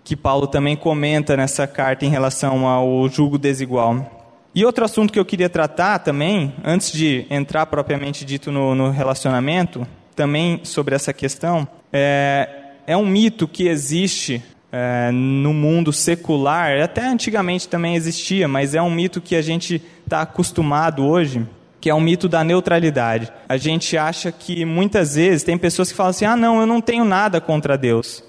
que 0.05 0.17
Paulo 0.17 0.47
também 0.47 0.77
comenta 0.77 1.37
nessa 1.37 1.67
carta 1.67 2.05
em 2.05 2.09
relação 2.09 2.67
ao 2.67 3.09
julgo 3.09 3.39
desigual. 3.39 4.21
E 4.55 4.65
outro 4.65 4.85
assunto 4.85 5.13
que 5.13 5.19
eu 5.19 5.25
queria 5.25 5.49
tratar 5.49 6.01
também, 6.01 6.55
antes 6.63 6.93
de 6.93 7.27
entrar 7.31 7.67
propriamente 7.67 8.25
dito 8.25 8.53
no, 8.53 8.75
no 8.75 8.91
relacionamento, 8.91 9.87
também 10.15 10.61
sobre 10.63 10.95
essa 10.95 11.13
questão, 11.13 11.67
é, 11.93 12.62
é 12.87 12.97
um 12.97 13.07
mito 13.07 13.47
que 13.47 13.69
existe 13.69 14.43
é, 14.73 15.11
no 15.13 15.53
mundo 15.53 15.93
secular, 15.93 16.81
até 16.81 17.07
antigamente 17.07 17.69
também 17.69 17.95
existia, 17.95 18.49
mas 18.49 18.75
é 18.75 18.81
um 18.81 18.91
mito 18.91 19.21
que 19.21 19.37
a 19.37 19.43
gente 19.43 19.83
está 20.03 20.23
acostumado 20.23 21.05
hoje, 21.05 21.47
que 21.81 21.91
é 21.91 21.95
o 21.95 21.99
um 21.99 22.01
mito 22.01 22.29
da 22.29 22.43
neutralidade. 22.43 23.31
A 23.49 23.57
gente 23.57 23.97
acha 23.99 24.33
que 24.33 24.65
muitas 24.65 25.15
vezes 25.15 25.43
tem 25.43 25.59
pessoas 25.59 25.91
que 25.91 25.97
falam 25.97 26.11
assim: 26.11 26.25
ah, 26.25 26.37
não, 26.37 26.61
eu 26.61 26.67
não 26.67 26.81
tenho 26.81 27.05
nada 27.05 27.41
contra 27.41 27.77
Deus. 27.77 28.25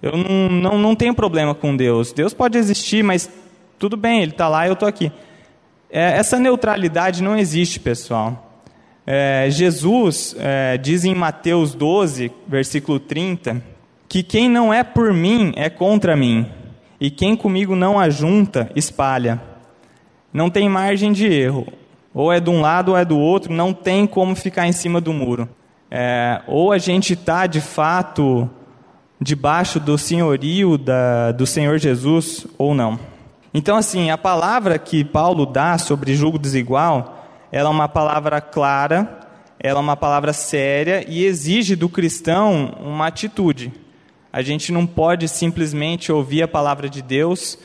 Eu 0.00 0.16
não, 0.16 0.48
não, 0.48 0.78
não 0.78 0.94
tenho 0.94 1.14
problema 1.14 1.54
com 1.54 1.76
Deus. 1.76 2.12
Deus 2.12 2.32
pode 2.32 2.56
existir, 2.56 3.02
mas 3.02 3.30
tudo 3.78 3.96
bem, 3.96 4.22
Ele 4.22 4.32
está 4.32 4.48
lá 4.48 4.66
eu 4.66 4.74
estou 4.74 4.88
aqui. 4.88 5.12
É, 5.90 6.16
essa 6.16 6.38
neutralidade 6.38 7.22
não 7.22 7.36
existe, 7.36 7.78
pessoal. 7.78 8.62
É, 9.06 9.48
Jesus 9.50 10.34
é, 10.38 10.78
diz 10.78 11.04
em 11.04 11.14
Mateus 11.14 11.74
12, 11.74 12.32
versículo 12.48 12.98
30, 12.98 13.62
que 14.14 14.22
quem 14.22 14.48
não 14.48 14.72
é 14.72 14.84
por 14.84 15.12
mim 15.12 15.52
é 15.56 15.68
contra 15.68 16.14
mim, 16.14 16.46
e 17.00 17.10
quem 17.10 17.34
comigo 17.34 17.74
não 17.74 17.98
ajunta, 17.98 18.70
espalha. 18.76 19.42
Não 20.32 20.48
tem 20.48 20.68
margem 20.68 21.12
de 21.12 21.26
erro. 21.26 21.66
Ou 22.14 22.32
é 22.32 22.38
de 22.38 22.48
um 22.48 22.60
lado 22.60 22.92
ou 22.92 22.96
é 22.96 23.04
do 23.04 23.18
outro, 23.18 23.52
não 23.52 23.72
tem 23.72 24.06
como 24.06 24.36
ficar 24.36 24.68
em 24.68 24.72
cima 24.72 25.00
do 25.00 25.12
muro. 25.12 25.48
É, 25.90 26.40
ou 26.46 26.70
a 26.70 26.78
gente 26.78 27.14
está, 27.14 27.48
de 27.48 27.60
fato, 27.60 28.48
debaixo 29.20 29.80
do 29.80 29.98
senhorio 29.98 30.78
da, 30.78 31.32
do 31.32 31.44
Senhor 31.44 31.76
Jesus, 31.78 32.46
ou 32.56 32.72
não. 32.72 33.00
Então, 33.52 33.76
assim, 33.76 34.12
a 34.12 34.16
palavra 34.16 34.78
que 34.78 35.04
Paulo 35.04 35.44
dá 35.44 35.76
sobre 35.76 36.14
julgo 36.14 36.38
desigual 36.38 37.26
ela 37.50 37.68
é 37.68 37.72
uma 37.72 37.88
palavra 37.88 38.40
clara, 38.40 39.26
ela 39.58 39.80
é 39.80 39.82
uma 39.82 39.96
palavra 39.96 40.32
séria 40.32 41.04
e 41.08 41.24
exige 41.24 41.74
do 41.74 41.88
cristão 41.88 42.76
uma 42.80 43.08
atitude. 43.08 43.82
A 44.34 44.42
gente 44.42 44.72
não 44.72 44.84
pode 44.84 45.28
simplesmente 45.28 46.10
ouvir 46.10 46.42
a 46.42 46.48
palavra 46.48 46.88
de 46.88 47.00
Deus 47.00 47.56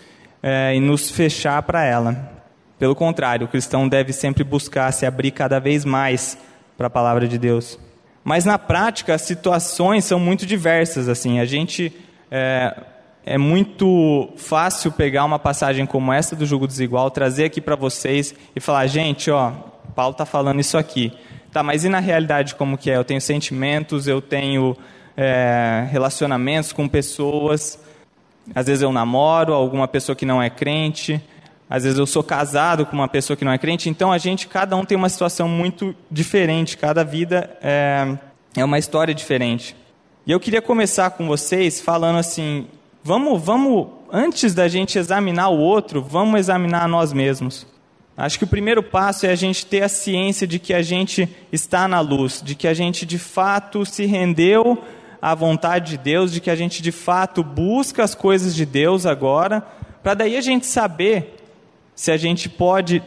é, 0.43 0.75
e 0.75 0.79
nos 0.79 1.09
fechar 1.09 1.63
para 1.63 1.83
ela. 1.83 2.31
Pelo 2.77 2.93
contrário, 2.93 3.47
o 3.47 3.49
cristão 3.49 3.89
deve 3.89 4.13
sempre 4.13 4.43
buscar 4.43 4.91
se 4.93 5.03
abrir 5.03 5.31
cada 5.31 5.57
vez 5.57 5.83
mais 5.83 6.37
para 6.77 6.85
a 6.85 6.89
palavra 6.91 7.27
de 7.27 7.39
Deus. 7.39 7.79
Mas 8.23 8.45
na 8.45 8.59
prática, 8.59 9.15
as 9.15 9.23
situações 9.23 10.05
são 10.05 10.19
muito 10.19 10.45
diversas. 10.45 11.09
Assim, 11.09 11.39
a 11.39 11.45
gente 11.45 11.91
é, 12.29 12.77
é 13.25 13.35
muito 13.35 14.29
fácil 14.37 14.91
pegar 14.91 15.25
uma 15.25 15.39
passagem 15.39 15.87
como 15.87 16.13
essa 16.13 16.35
do 16.35 16.45
jugo 16.45 16.67
desigual, 16.67 17.09
trazer 17.09 17.45
aqui 17.45 17.59
para 17.59 17.75
vocês 17.75 18.35
e 18.55 18.59
falar, 18.59 18.85
gente, 18.85 19.31
ó, 19.31 19.53
Paulo 19.95 20.11
está 20.11 20.23
falando 20.23 20.59
isso 20.59 20.77
aqui. 20.77 21.11
Tá, 21.51 21.63
mas 21.63 21.83
e 21.83 21.89
na 21.89 21.99
realidade 21.99 22.53
como 22.53 22.77
que 22.77 22.91
é? 22.91 22.97
Eu 22.97 23.03
tenho 23.03 23.19
sentimentos, 23.19 24.07
eu 24.07 24.21
tenho 24.21 24.77
é, 25.15 25.87
relacionamentos 25.91 26.71
com 26.71 26.87
pessoas. 26.87 27.79
Às 28.53 28.67
vezes 28.67 28.81
eu 28.81 28.91
namoro 28.91 29.53
alguma 29.53 29.87
pessoa 29.87 30.15
que 30.15 30.25
não 30.25 30.41
é 30.41 30.49
crente. 30.49 31.21
Às 31.69 31.83
vezes 31.83 31.99
eu 31.99 32.07
sou 32.07 32.23
casado 32.23 32.85
com 32.85 32.95
uma 32.95 33.07
pessoa 33.07 33.37
que 33.37 33.45
não 33.45 33.51
é 33.51 33.57
crente. 33.57 33.89
Então 33.89 34.11
a 34.11 34.17
gente, 34.17 34.47
cada 34.47 34.75
um 34.75 34.83
tem 34.83 34.97
uma 34.97 35.09
situação 35.09 35.47
muito 35.47 35.95
diferente. 36.09 36.77
Cada 36.77 37.03
vida 37.03 37.55
é, 37.61 38.17
é 38.55 38.65
uma 38.65 38.79
história 38.79 39.13
diferente. 39.13 39.75
E 40.25 40.31
eu 40.31 40.39
queria 40.39 40.61
começar 40.61 41.11
com 41.11 41.27
vocês 41.27 41.79
falando 41.79 42.17
assim: 42.17 42.67
vamos, 43.03 43.41
vamos, 43.41 43.87
antes 44.11 44.53
da 44.53 44.67
gente 44.67 44.97
examinar 44.97 45.49
o 45.49 45.57
outro, 45.59 46.01
vamos 46.01 46.39
examinar 46.39 46.87
nós 46.87 47.13
mesmos. 47.13 47.67
Acho 48.17 48.37
que 48.37 48.43
o 48.43 48.47
primeiro 48.47 48.83
passo 48.83 49.25
é 49.25 49.29
a 49.29 49.35
gente 49.35 49.65
ter 49.65 49.81
a 49.81 49.87
ciência 49.87 50.45
de 50.45 50.59
que 50.59 50.73
a 50.73 50.81
gente 50.81 51.29
está 51.53 51.87
na 51.87 52.01
luz, 52.01 52.41
de 52.43 52.53
que 52.53 52.67
a 52.67 52.73
gente 52.73 53.05
de 53.05 53.17
fato 53.17 53.85
se 53.85 54.05
rendeu 54.05 54.83
à 55.21 55.35
vontade 55.35 55.91
de 55.91 55.97
Deus, 55.97 56.31
de 56.31 56.39
que 56.39 56.49
a 56.49 56.55
gente 56.55 56.81
de 56.81 56.91
fato 56.91 57.43
busca 57.43 58.03
as 58.03 58.15
coisas 58.15 58.55
de 58.55 58.65
Deus 58.65 59.05
agora, 59.05 59.61
para 60.01 60.13
daí 60.13 60.37
a 60.37 60.41
gente 60.41 60.65
saber 60.65 61.35
se 61.93 62.11
a 62.11 62.17
gente 62.17 62.47
pode 62.47 63.03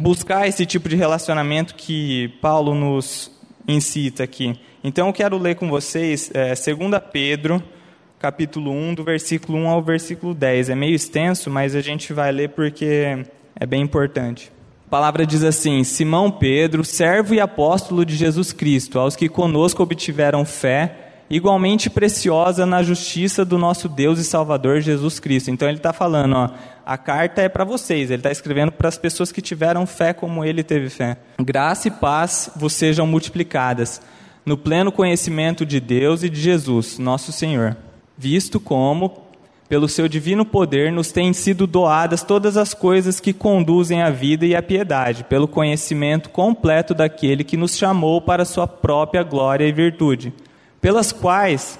buscar 0.00 0.46
esse 0.46 0.64
tipo 0.64 0.88
de 0.88 0.96
relacionamento 0.96 1.74
que 1.74 2.28
Paulo 2.40 2.74
nos 2.74 3.30
incita 3.66 4.22
aqui. 4.22 4.58
Então 4.84 5.08
eu 5.08 5.12
quero 5.12 5.36
ler 5.36 5.56
com 5.56 5.68
vocês 5.68 6.30
é, 6.32 6.54
2 6.54 7.02
Pedro, 7.12 7.62
capítulo 8.18 8.70
1, 8.70 8.94
do 8.94 9.04
versículo 9.04 9.58
1 9.58 9.68
ao 9.68 9.82
versículo 9.82 10.34
10. 10.34 10.70
É 10.70 10.74
meio 10.74 10.94
extenso, 10.94 11.50
mas 11.50 11.74
a 11.74 11.80
gente 11.80 12.12
vai 12.12 12.30
ler 12.30 12.50
porque 12.50 13.24
é 13.58 13.66
bem 13.66 13.82
importante. 13.82 14.52
A 14.86 14.90
palavra 14.90 15.26
diz 15.26 15.42
assim: 15.42 15.82
Simão 15.82 16.30
Pedro, 16.30 16.84
servo 16.84 17.34
e 17.34 17.40
apóstolo 17.40 18.06
de 18.06 18.14
Jesus 18.14 18.52
Cristo, 18.52 18.98
aos 18.98 19.16
que 19.16 19.28
conosco 19.28 19.82
obtiveram 19.82 20.44
fé 20.44 21.07
igualmente 21.30 21.90
preciosa 21.90 22.64
na 22.64 22.82
justiça 22.82 23.44
do 23.44 23.58
nosso 23.58 23.88
Deus 23.88 24.18
e 24.18 24.24
Salvador 24.24 24.80
Jesus 24.80 25.20
Cristo. 25.20 25.50
Então 25.50 25.68
ele 25.68 25.76
está 25.78 25.92
falando, 25.92 26.34
ó, 26.34 26.50
a 26.84 26.96
carta 26.96 27.42
é 27.42 27.48
para 27.48 27.64
vocês, 27.64 28.10
ele 28.10 28.20
está 28.20 28.30
escrevendo 28.30 28.72
para 28.72 28.88
as 28.88 28.96
pessoas 28.96 29.30
que 29.30 29.42
tiveram 29.42 29.86
fé 29.86 30.12
como 30.12 30.44
ele 30.44 30.62
teve 30.62 30.88
fé. 30.88 31.18
Graça 31.38 31.88
e 31.88 31.90
paz 31.90 32.50
vos 32.56 32.72
sejam 32.72 33.06
multiplicadas 33.06 34.00
no 34.46 34.56
pleno 34.56 34.90
conhecimento 34.90 35.66
de 35.66 35.78
Deus 35.78 36.22
e 36.22 36.30
de 36.30 36.40
Jesus, 36.40 36.98
nosso 36.98 37.30
Senhor, 37.32 37.76
visto 38.16 38.58
como, 38.58 39.24
pelo 39.68 39.86
seu 39.86 40.08
divino 40.08 40.42
poder, 40.46 40.90
nos 40.90 41.12
têm 41.12 41.34
sido 41.34 41.66
doadas 41.66 42.22
todas 42.22 42.56
as 42.56 42.72
coisas 42.72 43.20
que 43.20 43.34
conduzem 43.34 44.00
à 44.00 44.08
vida 44.08 44.46
e 44.46 44.56
à 44.56 44.62
piedade, 44.62 45.24
pelo 45.24 45.46
conhecimento 45.46 46.30
completo 46.30 46.94
daquele 46.94 47.44
que 47.44 47.58
nos 47.58 47.76
chamou 47.76 48.22
para 48.22 48.46
sua 48.46 48.66
própria 48.66 49.22
glória 49.22 49.66
e 49.66 49.72
virtude 49.72 50.32
pelas 50.80 51.12
quais 51.12 51.78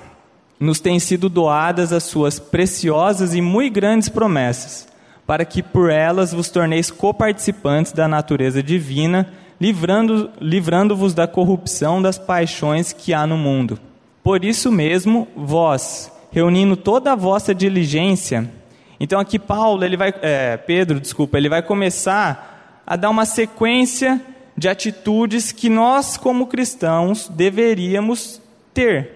nos 0.58 0.80
têm 0.80 0.98
sido 0.98 1.28
doadas 1.28 1.92
as 1.92 2.04
suas 2.04 2.38
preciosas 2.38 3.34
e 3.34 3.40
muito 3.40 3.74
grandes 3.74 4.08
promessas, 4.08 4.88
para 5.26 5.44
que 5.44 5.62
por 5.62 5.90
elas 5.90 6.32
vos 6.32 6.48
torneis 6.48 6.90
coparticipantes 6.90 7.92
da 7.92 8.08
natureza 8.08 8.62
divina, 8.62 9.32
livrando-vos 9.60 10.30
livrando 10.40 11.12
da 11.14 11.26
corrupção 11.28 12.02
das 12.02 12.18
paixões 12.18 12.92
que 12.92 13.14
há 13.14 13.26
no 13.26 13.36
mundo. 13.36 13.78
Por 14.22 14.44
isso 14.44 14.72
mesmo, 14.72 15.28
vós, 15.36 16.10
reunindo 16.32 16.76
toda 16.76 17.12
a 17.12 17.16
vossa 17.16 17.54
diligência, 17.54 18.50
então 19.00 19.20
aqui 19.20 19.38
Paulo, 19.38 19.84
ele 19.84 19.96
vai, 19.96 20.12
é, 20.22 20.56
Pedro, 20.56 20.98
desculpa, 20.98 21.38
ele 21.38 21.48
vai 21.48 21.62
começar 21.62 22.82
a 22.84 22.96
dar 22.96 23.10
uma 23.10 23.24
sequência 23.24 24.20
de 24.56 24.68
atitudes 24.68 25.52
que 25.52 25.68
nós, 25.68 26.16
como 26.16 26.48
cristãos, 26.48 27.28
deveríamos 27.28 28.40
ter. 28.78 29.10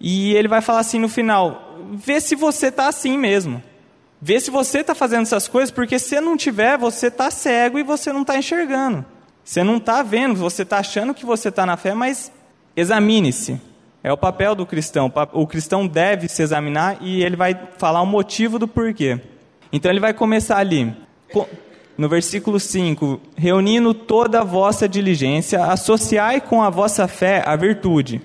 E 0.00 0.34
ele 0.34 0.48
vai 0.48 0.60
falar 0.60 0.80
assim 0.80 0.98
no 0.98 1.08
final: 1.08 1.78
vê 1.92 2.20
se 2.20 2.34
você 2.34 2.66
está 2.66 2.88
assim 2.88 3.16
mesmo. 3.16 3.62
Vê 4.20 4.40
se 4.40 4.50
você 4.50 4.78
está 4.78 4.94
fazendo 4.94 5.22
essas 5.22 5.46
coisas, 5.46 5.70
porque 5.70 5.98
se 5.98 6.18
não 6.20 6.36
tiver, 6.36 6.78
você 6.78 7.08
está 7.08 7.30
cego 7.30 7.78
e 7.78 7.82
você 7.82 8.12
não 8.12 8.22
está 8.22 8.36
enxergando. 8.38 9.04
Você 9.44 9.62
não 9.62 9.76
está 9.76 10.02
vendo, 10.02 10.34
você 10.34 10.62
está 10.62 10.78
achando 10.78 11.12
que 11.12 11.26
você 11.26 11.50
está 11.50 11.66
na 11.66 11.76
fé, 11.76 11.92
mas 11.92 12.32
examine-se. 12.74 13.60
É 14.02 14.10
o 14.10 14.16
papel 14.16 14.54
do 14.54 14.64
cristão. 14.64 15.12
O 15.32 15.46
cristão 15.46 15.86
deve 15.86 16.28
se 16.28 16.42
examinar 16.42 16.98
e 17.02 17.22
ele 17.22 17.36
vai 17.36 17.58
falar 17.78 18.00
o 18.00 18.06
motivo 18.06 18.58
do 18.58 18.66
porquê. 18.66 19.20
Então 19.70 19.90
ele 19.90 20.00
vai 20.00 20.14
começar 20.14 20.56
ali, 20.56 20.94
no 21.96 22.08
versículo 22.08 22.58
5: 22.58 23.20
Reunindo 23.36 23.92
toda 23.92 24.40
a 24.40 24.44
vossa 24.44 24.88
diligência, 24.88 25.64
associai 25.66 26.40
com 26.40 26.62
a 26.62 26.70
vossa 26.70 27.06
fé 27.06 27.42
a 27.46 27.54
virtude 27.56 28.22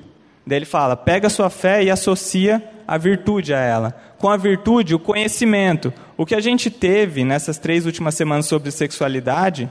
Daí 0.50 0.58
ele 0.58 0.66
fala: 0.66 0.98
pega 0.98 1.28
a 1.28 1.30
sua 1.30 1.48
fé 1.48 1.84
e 1.84 1.92
associa 1.92 2.64
a 2.88 2.98
virtude 2.98 3.54
a 3.54 3.60
ela. 3.60 3.96
Com 4.18 4.28
a 4.28 4.36
virtude, 4.36 4.96
o 4.96 5.00
conhecimento. 5.00 5.94
O 6.18 6.26
que 6.26 6.34
a 6.34 6.42
gente 6.42 6.72
teve 6.72 7.24
nessas 7.24 7.60
três 7.60 7.86
últimas 7.86 8.16
semanas 8.16 8.48
sobre 8.48 8.72
sexualidade 8.72 9.70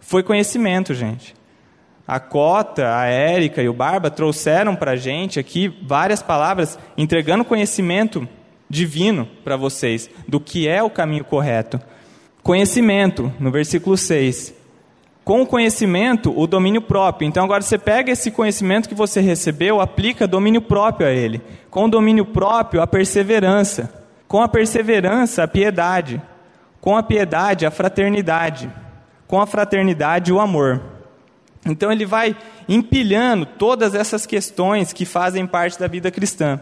foi 0.00 0.24
conhecimento, 0.24 0.94
gente. 0.94 1.32
A 2.08 2.18
Cota, 2.18 2.96
a 2.96 3.04
Érica 3.04 3.62
e 3.62 3.68
o 3.68 3.72
Barba 3.72 4.10
trouxeram 4.10 4.74
para 4.74 4.92
a 4.92 4.96
gente 4.96 5.38
aqui 5.38 5.72
várias 5.86 6.22
palavras 6.22 6.76
entregando 6.98 7.44
conhecimento 7.44 8.28
divino 8.68 9.28
para 9.44 9.56
vocês 9.56 10.10
do 10.26 10.40
que 10.40 10.66
é 10.66 10.82
o 10.82 10.90
caminho 10.90 11.24
correto. 11.24 11.80
Conhecimento, 12.42 13.32
no 13.38 13.52
versículo 13.52 13.96
6 13.96 14.52
com 15.26 15.42
o 15.42 15.46
conhecimento, 15.46 16.32
o 16.38 16.46
domínio 16.46 16.80
próprio. 16.80 17.26
Então 17.26 17.42
agora 17.42 17.60
você 17.60 17.76
pega 17.76 18.12
esse 18.12 18.30
conhecimento 18.30 18.88
que 18.88 18.94
você 18.94 19.20
recebeu, 19.20 19.80
aplica 19.80 20.24
domínio 20.24 20.62
próprio 20.62 21.08
a 21.08 21.10
ele. 21.10 21.42
Com 21.68 21.86
o 21.86 21.90
domínio 21.90 22.24
próprio, 22.24 22.80
a 22.80 22.86
perseverança. 22.86 23.92
Com 24.28 24.40
a 24.40 24.46
perseverança, 24.46 25.42
a 25.42 25.48
piedade. 25.48 26.22
Com 26.80 26.96
a 26.96 27.02
piedade, 27.02 27.66
a 27.66 27.72
fraternidade. 27.72 28.70
Com 29.26 29.40
a 29.40 29.46
fraternidade, 29.48 30.32
o 30.32 30.38
amor. 30.38 30.80
Então 31.66 31.90
ele 31.90 32.06
vai 32.06 32.36
empilhando 32.68 33.46
todas 33.46 33.96
essas 33.96 34.26
questões 34.26 34.92
que 34.92 35.04
fazem 35.04 35.44
parte 35.44 35.76
da 35.76 35.88
vida 35.88 36.08
cristã. 36.08 36.60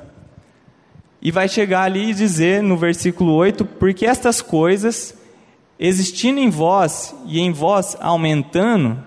E 1.21 1.31
vai 1.31 1.51
chegar 1.51 1.83
ali 1.83 2.13
e 2.13 2.15
dizer 2.15 2.63
no 2.63 2.79
versículo 2.79 3.35
8: 3.35 3.63
porque 3.63 4.07
estas 4.07 4.41
coisas 4.41 5.15
existindo 5.79 6.41
em 6.41 6.51
vós 6.51 7.15
e 7.27 7.41
em 7.41 7.53
vós 7.53 7.97
aumentando, 8.01 8.99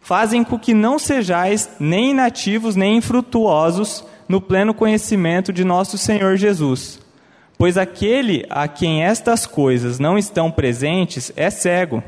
fazem 0.00 0.42
com 0.42 0.58
que 0.58 0.74
não 0.74 0.98
sejais 0.98 1.70
nem 1.78 2.10
inativos 2.10 2.74
nem 2.76 2.96
infrutuosos 2.96 4.04
no 4.28 4.40
pleno 4.40 4.74
conhecimento 4.74 5.52
de 5.52 5.64
nosso 5.64 5.96
Senhor 5.96 6.36
Jesus. 6.36 7.00
Pois 7.56 7.78
aquele 7.78 8.44
a 8.50 8.66
quem 8.66 9.04
estas 9.04 9.46
coisas 9.46 9.98
não 9.98 10.18
estão 10.18 10.50
presentes 10.50 11.32
é 11.36 11.48
cego, 11.50 12.02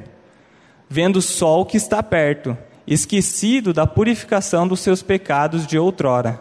vendo 0.89 1.23
só 1.23 1.61
o 1.61 1.67
que 1.67 1.77
está 1.77 2.03
perto, 2.03 2.57
esquecido 2.87 3.73
da 3.73 3.87
purificação 3.87 4.67
dos 4.67 4.81
seus 4.81 5.03
pecados 5.03 5.67
de 5.67 5.79
outrora. 5.79 6.41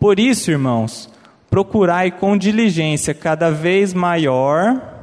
Por 0.00 0.18
isso, 0.18 0.50
irmãos, 0.50 1.08
procurai 1.48 2.10
com 2.10 2.36
diligência 2.36 3.14
cada 3.14 3.50
vez 3.50 3.94
maior 3.94 4.97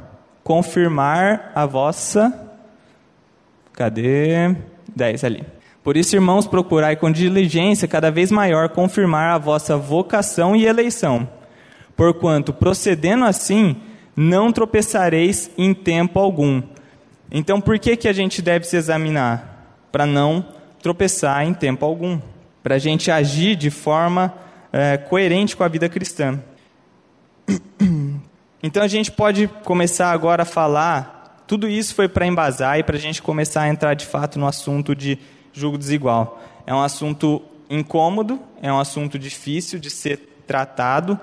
confirmar 0.46 1.50
a 1.56 1.66
vossa. 1.66 2.32
Cadê? 3.72 4.54
10 4.94 5.24
ali. 5.24 5.44
Por 5.82 5.96
isso, 5.96 6.14
irmãos, 6.14 6.46
procurai 6.46 6.94
com 6.94 7.10
diligência 7.10 7.88
cada 7.88 8.12
vez 8.12 8.30
maior 8.30 8.68
confirmar 8.68 9.34
a 9.34 9.38
vossa 9.38 9.76
vocação 9.76 10.54
e 10.54 10.64
eleição. 10.64 11.28
Porquanto, 11.96 12.52
procedendo 12.52 13.24
assim, 13.24 13.74
não 14.14 14.52
tropeçareis 14.52 15.50
em 15.58 15.74
tempo 15.74 16.20
algum. 16.20 16.62
Então, 17.28 17.60
por 17.60 17.76
que, 17.80 17.96
que 17.96 18.06
a 18.06 18.12
gente 18.12 18.40
deve 18.40 18.68
se 18.68 18.76
examinar? 18.76 19.82
Para 19.90 20.06
não 20.06 20.46
tropeçar 20.80 21.44
em 21.44 21.54
tempo 21.54 21.84
algum. 21.84 22.20
Para 22.62 22.76
a 22.76 22.78
gente 22.78 23.10
agir 23.10 23.56
de 23.56 23.68
forma 23.68 24.32
é, 24.72 24.96
coerente 24.96 25.56
com 25.56 25.64
a 25.64 25.68
vida 25.68 25.88
cristã. 25.88 26.40
Então 28.62 28.82
a 28.82 28.88
gente 28.88 29.10
pode 29.10 29.48
começar 29.64 30.10
agora 30.10 30.42
a 30.42 30.46
falar, 30.46 31.44
tudo 31.46 31.68
isso 31.68 31.94
foi 31.94 32.08
para 32.08 32.26
embasar 32.26 32.78
e 32.78 32.82
para 32.82 32.96
a 32.96 33.00
gente 33.00 33.22
começar 33.22 33.62
a 33.62 33.68
entrar 33.68 33.94
de 33.94 34.06
fato 34.06 34.38
no 34.38 34.46
assunto 34.46 34.94
de 34.94 35.18
julgo 35.52 35.78
desigual. 35.78 36.42
É 36.66 36.74
um 36.74 36.80
assunto 36.80 37.42
incômodo, 37.68 38.40
é 38.62 38.72
um 38.72 38.78
assunto 38.78 39.18
difícil 39.18 39.78
de 39.78 39.90
ser 39.90 40.42
tratado, 40.46 41.18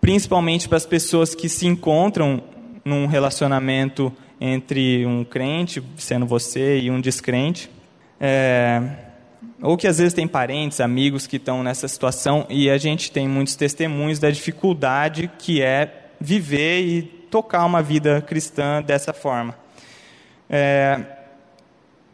principalmente 0.00 0.68
para 0.68 0.76
as 0.76 0.86
pessoas 0.86 1.34
que 1.34 1.48
se 1.48 1.66
encontram 1.66 2.42
num 2.84 3.06
relacionamento 3.06 4.12
entre 4.40 5.04
um 5.06 5.24
crente, 5.24 5.82
sendo 5.96 6.26
você, 6.26 6.78
e 6.78 6.90
um 6.90 7.00
descrente. 7.00 7.70
É, 8.20 8.82
ou 9.60 9.76
que 9.76 9.86
às 9.86 9.98
vezes 9.98 10.14
tem 10.14 10.26
parentes, 10.26 10.80
amigos 10.80 11.26
que 11.26 11.36
estão 11.36 11.62
nessa 11.62 11.88
situação 11.88 12.46
e 12.48 12.70
a 12.70 12.78
gente 12.78 13.10
tem 13.10 13.28
muitos 13.28 13.56
testemunhos 13.56 14.18
da 14.18 14.30
dificuldade 14.30 15.30
que 15.38 15.62
é 15.62 16.05
viver 16.20 16.80
e 16.80 17.02
tocar 17.02 17.64
uma 17.64 17.82
vida 17.82 18.22
cristã 18.22 18.82
dessa 18.82 19.12
forma. 19.12 19.56
É, 20.48 21.00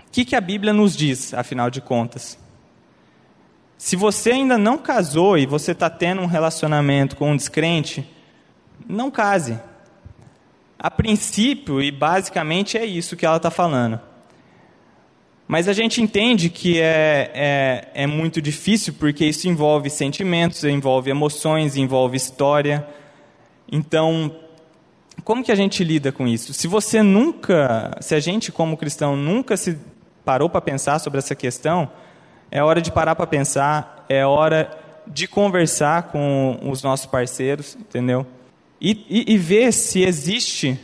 o 0.07 0.11
que, 0.11 0.25
que 0.25 0.37
a 0.37 0.41
Bíblia 0.41 0.73
nos 0.73 0.97
diz, 0.97 1.33
afinal 1.35 1.71
de 1.71 1.81
contas? 1.81 2.39
Se 3.79 3.97
você 3.97 4.31
ainda 4.31 4.57
não 4.57 4.79
casou 4.79 5.37
e 5.37 5.45
você 5.45 5.73
está 5.73 5.91
tendo 5.91 6.23
um 6.23 6.27
relacionamento 6.27 7.17
com 7.17 7.33
um 7.33 7.37
descrente, 7.37 8.09
não 8.89 9.11
case. 9.11 9.59
A 10.79 10.91
princípio 10.91 11.81
e 11.81 11.91
basicamente 11.91 12.79
é 12.79 12.85
isso 12.85 13.17
que 13.17 13.27
ela 13.27 13.39
está 13.39 13.51
falando. 13.51 14.01
Mas 15.49 15.69
a 15.69 15.73
gente 15.73 16.01
entende 16.01 16.49
que 16.49 16.81
é, 16.81 17.31
é, 17.35 17.89
é 18.05 18.07
muito 18.07 18.41
difícil 18.41 18.95
porque 18.95 19.25
isso 19.27 19.49
envolve 19.49 19.91
sentimentos, 19.91 20.65
envolve 20.65 21.11
emoções, 21.11 21.77
envolve 21.77 22.17
história. 22.17 22.87
Então, 23.75 24.31
como 25.25 25.43
que 25.43 25.51
a 25.51 25.55
gente 25.55 25.83
lida 25.83 26.13
com 26.13 26.29
isso? 26.29 26.53
Se 26.53 26.69
você 26.69 27.03
nunca, 27.03 27.97
se 28.03 28.15
a 28.15 28.21
gente 28.21 28.53
como 28.53 28.77
cristão 28.77 29.17
nunca 29.17 29.57
se 29.57 29.79
parou 30.27 30.51
para 30.51 30.61
pensar 30.61 30.99
sobre 30.99 31.19
essa 31.19 31.35
questão, 31.35 31.91
é 32.51 32.63
hora 32.63 32.83
de 32.83 32.93
parar 32.93 33.17
para 33.17 33.27
pensar, 33.27 34.05
é 34.11 34.27
hora 34.27 34.79
de 35.07 35.27
conversar 35.27 36.05
com 36.05 36.61
os 36.63 36.83
nossos 36.83 37.07
parceiros, 37.07 37.75
entendeu? 37.81 38.27
E, 38.79 39.07
e, 39.09 39.33
e 39.33 39.39
ver 39.39 39.73
se 39.73 40.03
existe 40.03 40.79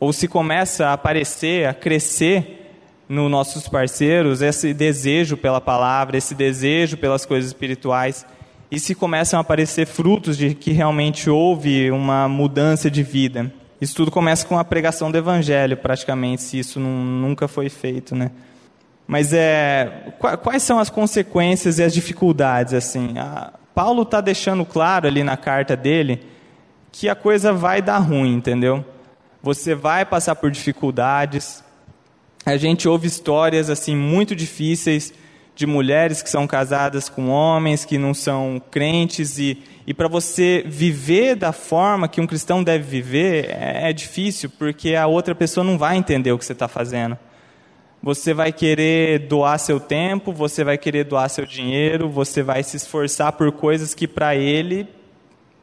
ou 0.00 0.12
se 0.12 0.26
começa 0.26 0.88
a 0.88 0.94
aparecer, 0.94 1.68
a 1.68 1.72
crescer 1.72 2.72
nos 3.08 3.30
nossos 3.30 3.68
parceiros 3.68 4.42
esse 4.42 4.74
desejo 4.74 5.36
pela 5.36 5.60
palavra, 5.60 6.16
esse 6.16 6.34
desejo 6.34 6.96
pelas 6.96 7.24
coisas 7.24 7.50
espirituais, 7.50 8.26
e 8.74 8.80
se 8.80 8.92
começam 8.92 9.38
a 9.38 9.40
aparecer 9.40 9.86
frutos 9.86 10.36
de 10.36 10.52
que 10.52 10.72
realmente 10.72 11.30
houve 11.30 11.92
uma 11.92 12.28
mudança 12.28 12.90
de 12.90 13.04
vida. 13.04 13.52
Isso 13.80 13.94
tudo 13.94 14.10
começa 14.10 14.44
com 14.44 14.58
a 14.58 14.64
pregação 14.64 15.12
do 15.12 15.16
evangelho, 15.16 15.76
praticamente, 15.76 16.42
se 16.42 16.58
isso 16.58 16.80
nunca 16.80 17.46
foi 17.46 17.68
feito, 17.68 18.16
né? 18.16 18.32
Mas 19.06 19.32
é, 19.32 20.12
quais 20.42 20.64
são 20.64 20.80
as 20.80 20.90
consequências 20.90 21.78
e 21.78 21.84
as 21.84 21.94
dificuldades 21.94 22.74
assim? 22.74 23.16
A, 23.16 23.52
Paulo 23.72 24.02
está 24.02 24.20
deixando 24.20 24.64
claro 24.64 25.06
ali 25.06 25.22
na 25.22 25.36
carta 25.36 25.76
dele 25.76 26.22
que 26.90 27.08
a 27.08 27.14
coisa 27.14 27.52
vai 27.52 27.80
dar 27.80 27.98
ruim, 27.98 28.34
entendeu? 28.34 28.84
Você 29.40 29.72
vai 29.74 30.04
passar 30.04 30.34
por 30.34 30.50
dificuldades, 30.50 31.62
a 32.44 32.56
gente 32.56 32.88
ouve 32.88 33.06
histórias 33.06 33.70
assim 33.70 33.94
muito 33.94 34.34
difíceis 34.34 35.12
de 35.54 35.66
mulheres 35.66 36.22
que 36.22 36.28
são 36.28 36.46
casadas 36.46 37.08
com 37.08 37.28
homens 37.28 37.84
que 37.84 37.96
não 37.96 38.12
são 38.12 38.60
crentes 38.70 39.38
e, 39.38 39.62
e 39.86 39.94
para 39.94 40.08
você 40.08 40.64
viver 40.66 41.36
da 41.36 41.52
forma 41.52 42.08
que 42.08 42.20
um 42.20 42.26
cristão 42.26 42.62
deve 42.62 42.84
viver 42.84 43.50
é, 43.50 43.90
é 43.90 43.92
difícil 43.92 44.50
porque 44.58 44.94
a 44.94 45.06
outra 45.06 45.34
pessoa 45.34 45.62
não 45.62 45.78
vai 45.78 45.96
entender 45.96 46.32
o 46.32 46.38
que 46.38 46.44
você 46.44 46.52
está 46.52 46.66
fazendo. 46.66 47.16
Você 48.02 48.34
vai 48.34 48.52
querer 48.52 49.20
doar 49.20 49.58
seu 49.58 49.80
tempo, 49.80 50.30
você 50.30 50.62
vai 50.62 50.76
querer 50.76 51.04
doar 51.04 51.30
seu 51.30 51.46
dinheiro, 51.46 52.10
você 52.10 52.42
vai 52.42 52.62
se 52.62 52.76
esforçar 52.76 53.32
por 53.32 53.50
coisas 53.52 53.94
que 53.94 54.06
para 54.06 54.36
ele 54.36 54.86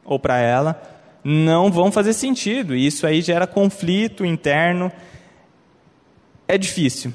ou 0.04 0.18
para 0.18 0.38
ela 0.38 0.82
não 1.22 1.70
vão 1.70 1.92
fazer 1.92 2.12
sentido. 2.12 2.74
E 2.74 2.84
isso 2.84 3.06
aí 3.06 3.22
gera 3.22 3.46
conflito 3.46 4.24
interno 4.24 4.90
é 6.48 6.58
difícil. 6.58 7.12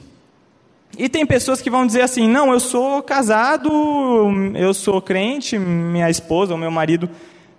E 0.95 1.09
tem 1.09 1.25
pessoas 1.25 1.61
que 1.61 1.69
vão 1.69 1.85
dizer 1.85 2.01
assim: 2.01 2.27
não, 2.27 2.51
eu 2.51 2.59
sou 2.59 3.01
casado, 3.01 3.69
eu 4.55 4.73
sou 4.73 5.01
crente, 5.01 5.57
minha 5.57 6.09
esposa 6.09 6.53
ou 6.53 6.59
meu 6.59 6.71
marido 6.71 7.09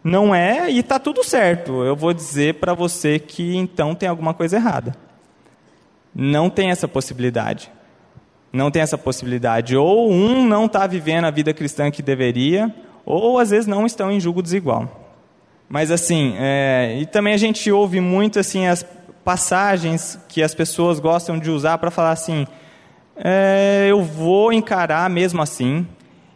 não 0.03 0.35
é, 0.35 0.71
e 0.71 0.79
está 0.79 0.99
tudo 0.99 1.25
certo. 1.25 1.85
Eu 1.85 1.97
vou 1.97 2.12
dizer 2.12 2.55
para 2.55 2.75
você 2.75 3.19
que 3.19 3.57
então 3.57 3.95
tem 3.95 4.09
alguma 4.09 4.33
coisa 4.33 4.57
errada. 4.57 4.95
Não 6.14 6.49
tem 6.49 6.71
essa 6.71 6.88
possibilidade. 6.88 7.71
Não 8.53 8.71
tem 8.71 8.83
essa 8.83 8.97
possibilidade. 8.97 9.77
Ou 9.77 10.11
um 10.11 10.47
não 10.47 10.67
está 10.67 10.87
vivendo 10.87 11.27
a 11.27 11.31
vida 11.31 11.53
cristã 11.53 11.91
que 11.91 12.03
deveria, 12.03 12.75
ou 13.05 13.38
às 13.38 13.51
vezes 13.51 13.67
não 13.67 13.87
estão 13.87 14.11
em 14.11 14.21
julgo 14.21 14.43
desigual. 14.43 15.07
Mas 15.69 15.91
assim, 15.91 16.35
é, 16.38 16.97
e 17.01 17.07
também 17.07 17.35
a 17.35 17.38
gente 17.38 17.71
ouve 17.71 18.01
muito 18.01 18.38
assim 18.38 18.67
as 18.67 18.85
passagens 19.23 20.19
que 20.29 20.43
as 20.43 20.55
pessoas 20.55 20.99
gostam 20.99 21.38
de 21.38 21.51
usar 21.51 21.77
para 21.77 21.91
falar 21.91 22.12
assim: 22.12 22.47
é, 23.22 23.87
eu 23.88 24.02
vou 24.02 24.52
encarar 24.52 25.09
mesmo 25.11 25.42
assim, 25.42 25.87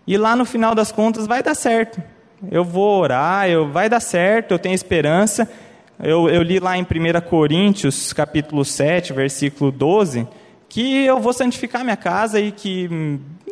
e 0.07 0.17
lá 0.17 0.35
no 0.35 0.45
final 0.45 0.75
das 0.75 0.91
contas 0.91 1.27
vai 1.27 1.43
dar 1.43 1.55
certo. 1.55 2.03
Eu 2.51 2.65
vou 2.65 3.01
orar, 3.01 3.49
eu, 3.49 3.71
vai 3.71 3.89
dar 3.89 4.01
certo, 4.01 4.53
eu 4.53 4.59
tenho 4.59 4.75
esperança. 4.75 5.49
Eu, 6.03 6.29
eu 6.29 6.43
li 6.43 6.59
lá 6.59 6.77
em 6.77 6.83
1 6.83 6.87
Coríntios, 7.29 8.13
capítulo 8.13 8.65
7, 8.65 9.13
versículo 9.13 9.71
12, 9.71 10.27
que 10.69 11.05
eu 11.05 11.21
vou 11.21 11.33
santificar 11.33 11.85
minha 11.85 11.97
casa 11.97 12.41
e 12.41 12.51
que 12.51 12.89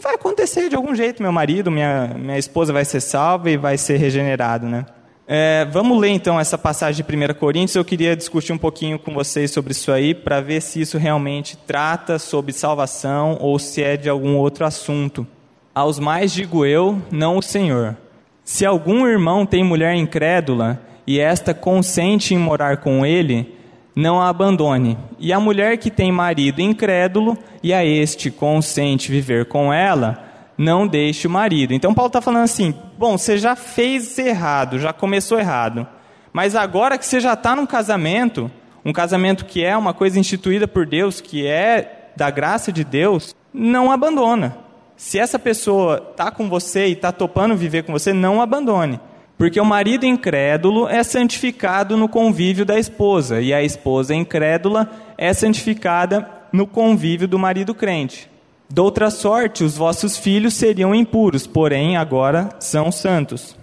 vai 0.02 0.14
acontecer 0.14 0.68
de 0.68 0.74
algum 0.74 0.92
jeito. 0.94 1.22
Meu 1.22 1.30
marido, 1.30 1.70
minha, 1.70 2.08
minha 2.18 2.38
esposa 2.38 2.72
vai 2.72 2.84
ser 2.84 3.00
salva 3.00 3.50
e 3.50 3.56
vai 3.56 3.78
ser 3.78 3.98
regenerado, 3.98 4.66
né? 4.66 4.84
É, 5.32 5.64
vamos 5.66 5.96
ler 5.96 6.08
então 6.08 6.40
essa 6.40 6.58
passagem 6.58 7.06
de 7.06 7.16
1 7.16 7.34
Coríntios. 7.34 7.76
Eu 7.76 7.84
queria 7.84 8.16
discutir 8.16 8.52
um 8.52 8.58
pouquinho 8.58 8.98
com 8.98 9.14
vocês 9.14 9.52
sobre 9.52 9.70
isso 9.70 9.92
aí, 9.92 10.12
para 10.12 10.40
ver 10.40 10.60
se 10.60 10.80
isso 10.80 10.98
realmente 10.98 11.56
trata 11.56 12.18
sobre 12.18 12.52
salvação 12.52 13.38
ou 13.40 13.56
se 13.56 13.80
é 13.80 13.96
de 13.96 14.08
algum 14.08 14.36
outro 14.36 14.64
assunto. 14.64 15.24
Aos 15.72 16.00
mais 16.00 16.32
digo 16.32 16.66
eu, 16.66 17.00
não 17.12 17.36
o 17.36 17.42
Senhor. 17.42 17.96
Se 18.42 18.66
algum 18.66 19.06
irmão 19.06 19.46
tem 19.46 19.62
mulher 19.62 19.94
incrédula 19.94 20.82
e 21.06 21.20
esta 21.20 21.54
consente 21.54 22.34
em 22.34 22.38
morar 22.38 22.78
com 22.78 23.06
ele, 23.06 23.54
não 23.94 24.20
a 24.20 24.28
abandone. 24.28 24.98
E 25.16 25.32
a 25.32 25.38
mulher 25.38 25.78
que 25.78 25.92
tem 25.92 26.10
marido 26.10 26.60
incrédulo 26.60 27.38
e 27.62 27.72
a 27.72 27.84
este 27.86 28.32
consente 28.32 29.12
viver 29.12 29.44
com 29.44 29.72
ela, 29.72 30.24
não 30.58 30.88
deixe 30.88 31.28
o 31.28 31.30
marido. 31.30 31.72
Então 31.72 31.94
Paulo 31.94 32.08
está 32.08 32.20
falando 32.20 32.42
assim: 32.42 32.74
bom, 33.00 33.16
você 33.16 33.38
já 33.38 33.56
fez 33.56 34.18
errado, 34.18 34.78
já 34.78 34.92
começou 34.92 35.38
errado, 35.40 35.88
mas 36.34 36.54
agora 36.54 36.98
que 36.98 37.06
você 37.06 37.18
já 37.18 37.32
está 37.32 37.56
num 37.56 37.64
casamento, 37.64 38.50
um 38.84 38.92
casamento 38.92 39.46
que 39.46 39.64
é 39.64 39.74
uma 39.74 39.94
coisa 39.94 40.18
instituída 40.20 40.68
por 40.68 40.84
Deus, 40.84 41.18
que 41.18 41.46
é 41.46 42.10
da 42.14 42.28
graça 42.28 42.70
de 42.70 42.84
Deus, 42.84 43.34
não 43.54 43.90
abandona. 43.90 44.54
Se 44.98 45.18
essa 45.18 45.38
pessoa 45.38 46.10
está 46.10 46.30
com 46.30 46.46
você 46.46 46.88
e 46.88 46.92
está 46.92 47.10
topando 47.10 47.56
viver 47.56 47.84
com 47.84 47.92
você, 47.94 48.12
não 48.12 48.42
abandone. 48.42 49.00
Porque 49.38 49.58
o 49.58 49.64
marido 49.64 50.04
incrédulo 50.04 50.86
é 50.86 51.02
santificado 51.02 51.96
no 51.96 52.06
convívio 52.06 52.66
da 52.66 52.78
esposa, 52.78 53.40
e 53.40 53.54
a 53.54 53.62
esposa 53.62 54.14
incrédula 54.14 54.90
é 55.16 55.32
santificada 55.32 56.28
no 56.52 56.66
convívio 56.66 57.26
do 57.26 57.38
marido 57.38 57.74
crente. 57.74 58.28
Doutra 58.72 59.10
sorte, 59.10 59.64
os 59.64 59.76
vossos 59.76 60.16
filhos 60.16 60.54
seriam 60.54 60.94
impuros, 60.94 61.44
porém 61.44 61.96
agora 61.96 62.50
são 62.60 62.92
santos. 62.92 63.56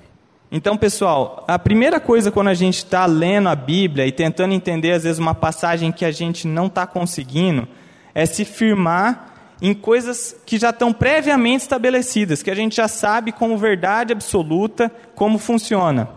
Então, 0.52 0.76
pessoal, 0.76 1.46
a 1.48 1.58
primeira 1.58 1.98
coisa 1.98 2.30
quando 2.30 2.50
a 2.50 2.54
gente 2.54 2.80
está 2.80 3.06
lendo 3.06 3.48
a 3.48 3.56
Bíblia 3.56 4.06
e 4.06 4.12
tentando 4.12 4.54
entender, 4.54 4.92
às 4.92 5.04
vezes, 5.04 5.18
uma 5.18 5.34
passagem 5.34 5.94
que 5.94 6.04
a 6.04 6.12
gente 6.12 6.46
não 6.46 6.68
está 6.68 6.86
conseguindo, 6.86 7.66
é 8.14 8.26
se 8.26 8.44
firmar 8.44 9.56
em 9.62 9.74
coisas 9.74 10.36
que 10.46 10.58
já 10.58 10.72
estão 10.72 10.92
previamente 10.92 11.62
estabelecidas, 11.62 12.44
que 12.44 12.52
a 12.52 12.56
gente 12.56 12.76
já 12.76 12.90
sabe 12.90 13.32
como 13.32 13.58
verdade 13.58 14.12
absoluta 14.12 14.92
como 15.16 15.38
funciona. 15.38 16.10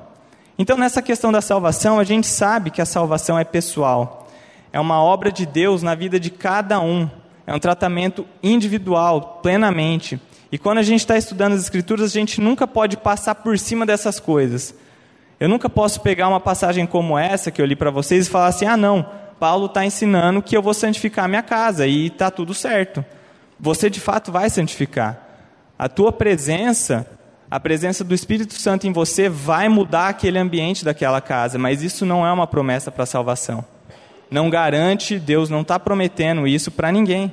Então, 0.59 0.77
nessa 0.77 1.01
questão 1.01 1.31
da 1.31 1.41
salvação, 1.41 2.01
a 2.01 2.05
gente 2.05 2.27
sabe 2.27 2.73
que 2.73 2.83
a 2.83 2.87
salvação 2.87 3.39
é 3.39 3.45
pessoal, 3.45 4.29
é 4.73 4.81
uma 4.81 5.01
obra 5.01 5.31
de 5.31 5.47
Deus 5.47 5.81
na 5.81 5.95
vida 5.95 6.19
de 6.19 6.29
cada 6.29 6.81
um. 6.81 7.09
É 7.51 7.55
um 7.55 7.59
tratamento 7.59 8.25
individual, 8.45 9.41
plenamente. 9.43 10.21
E 10.53 10.57
quando 10.57 10.79
a 10.79 10.85
gente 10.85 11.01
está 11.01 11.19
estudando 11.19 11.55
as 11.55 11.63
Escrituras, 11.63 12.13
a 12.13 12.15
gente 12.15 12.41
nunca 12.41 12.65
pode 12.65 12.97
passar 12.97 13.35
por 13.35 13.59
cima 13.59 13.85
dessas 13.85 14.21
coisas. 14.21 14.73
Eu 15.41 15.49
nunca 15.49 15.69
posso 15.69 16.01
pegar 16.01 16.29
uma 16.29 16.39
passagem 16.39 16.87
como 16.87 17.19
essa 17.19 17.51
que 17.51 17.61
eu 17.61 17.67
li 17.67 17.75
para 17.75 17.91
vocês 17.91 18.29
e 18.29 18.31
falar 18.31 18.47
assim: 18.47 18.67
ah, 18.67 18.77
não, 18.77 19.05
Paulo 19.41 19.67
está 19.67 19.85
ensinando 19.85 20.41
que 20.41 20.57
eu 20.57 20.63
vou 20.63 20.73
santificar 20.73 21.29
minha 21.29 21.43
casa 21.43 21.89
e 21.89 22.07
está 22.07 22.31
tudo 22.31 22.55
certo. 22.55 23.05
Você 23.59 23.91
de 23.91 23.99
fato 23.99 24.31
vai 24.31 24.49
santificar. 24.49 25.19
A 25.77 25.89
tua 25.89 26.13
presença, 26.13 27.05
a 27.51 27.59
presença 27.59 28.05
do 28.05 28.15
Espírito 28.15 28.55
Santo 28.55 28.87
em 28.87 28.93
você 28.93 29.29
vai 29.29 29.69
mudar 29.69 30.11
aquele 30.11 30.39
ambiente 30.39 30.85
daquela 30.85 31.21
casa, 31.21 31.59
mas 31.59 31.83
isso 31.83 32.07
não 32.07 32.25
é 32.25 32.31
uma 32.31 32.47
promessa 32.47 32.93
para 32.93 33.03
a 33.03 33.07
salvação 33.07 33.65
não 34.31 34.49
garante, 34.49 35.19
Deus 35.19 35.51
não 35.51 35.63
está 35.63 35.79
prometendo 35.79 36.47
isso 36.47 36.71
para 36.71 36.93
ninguém. 36.93 37.33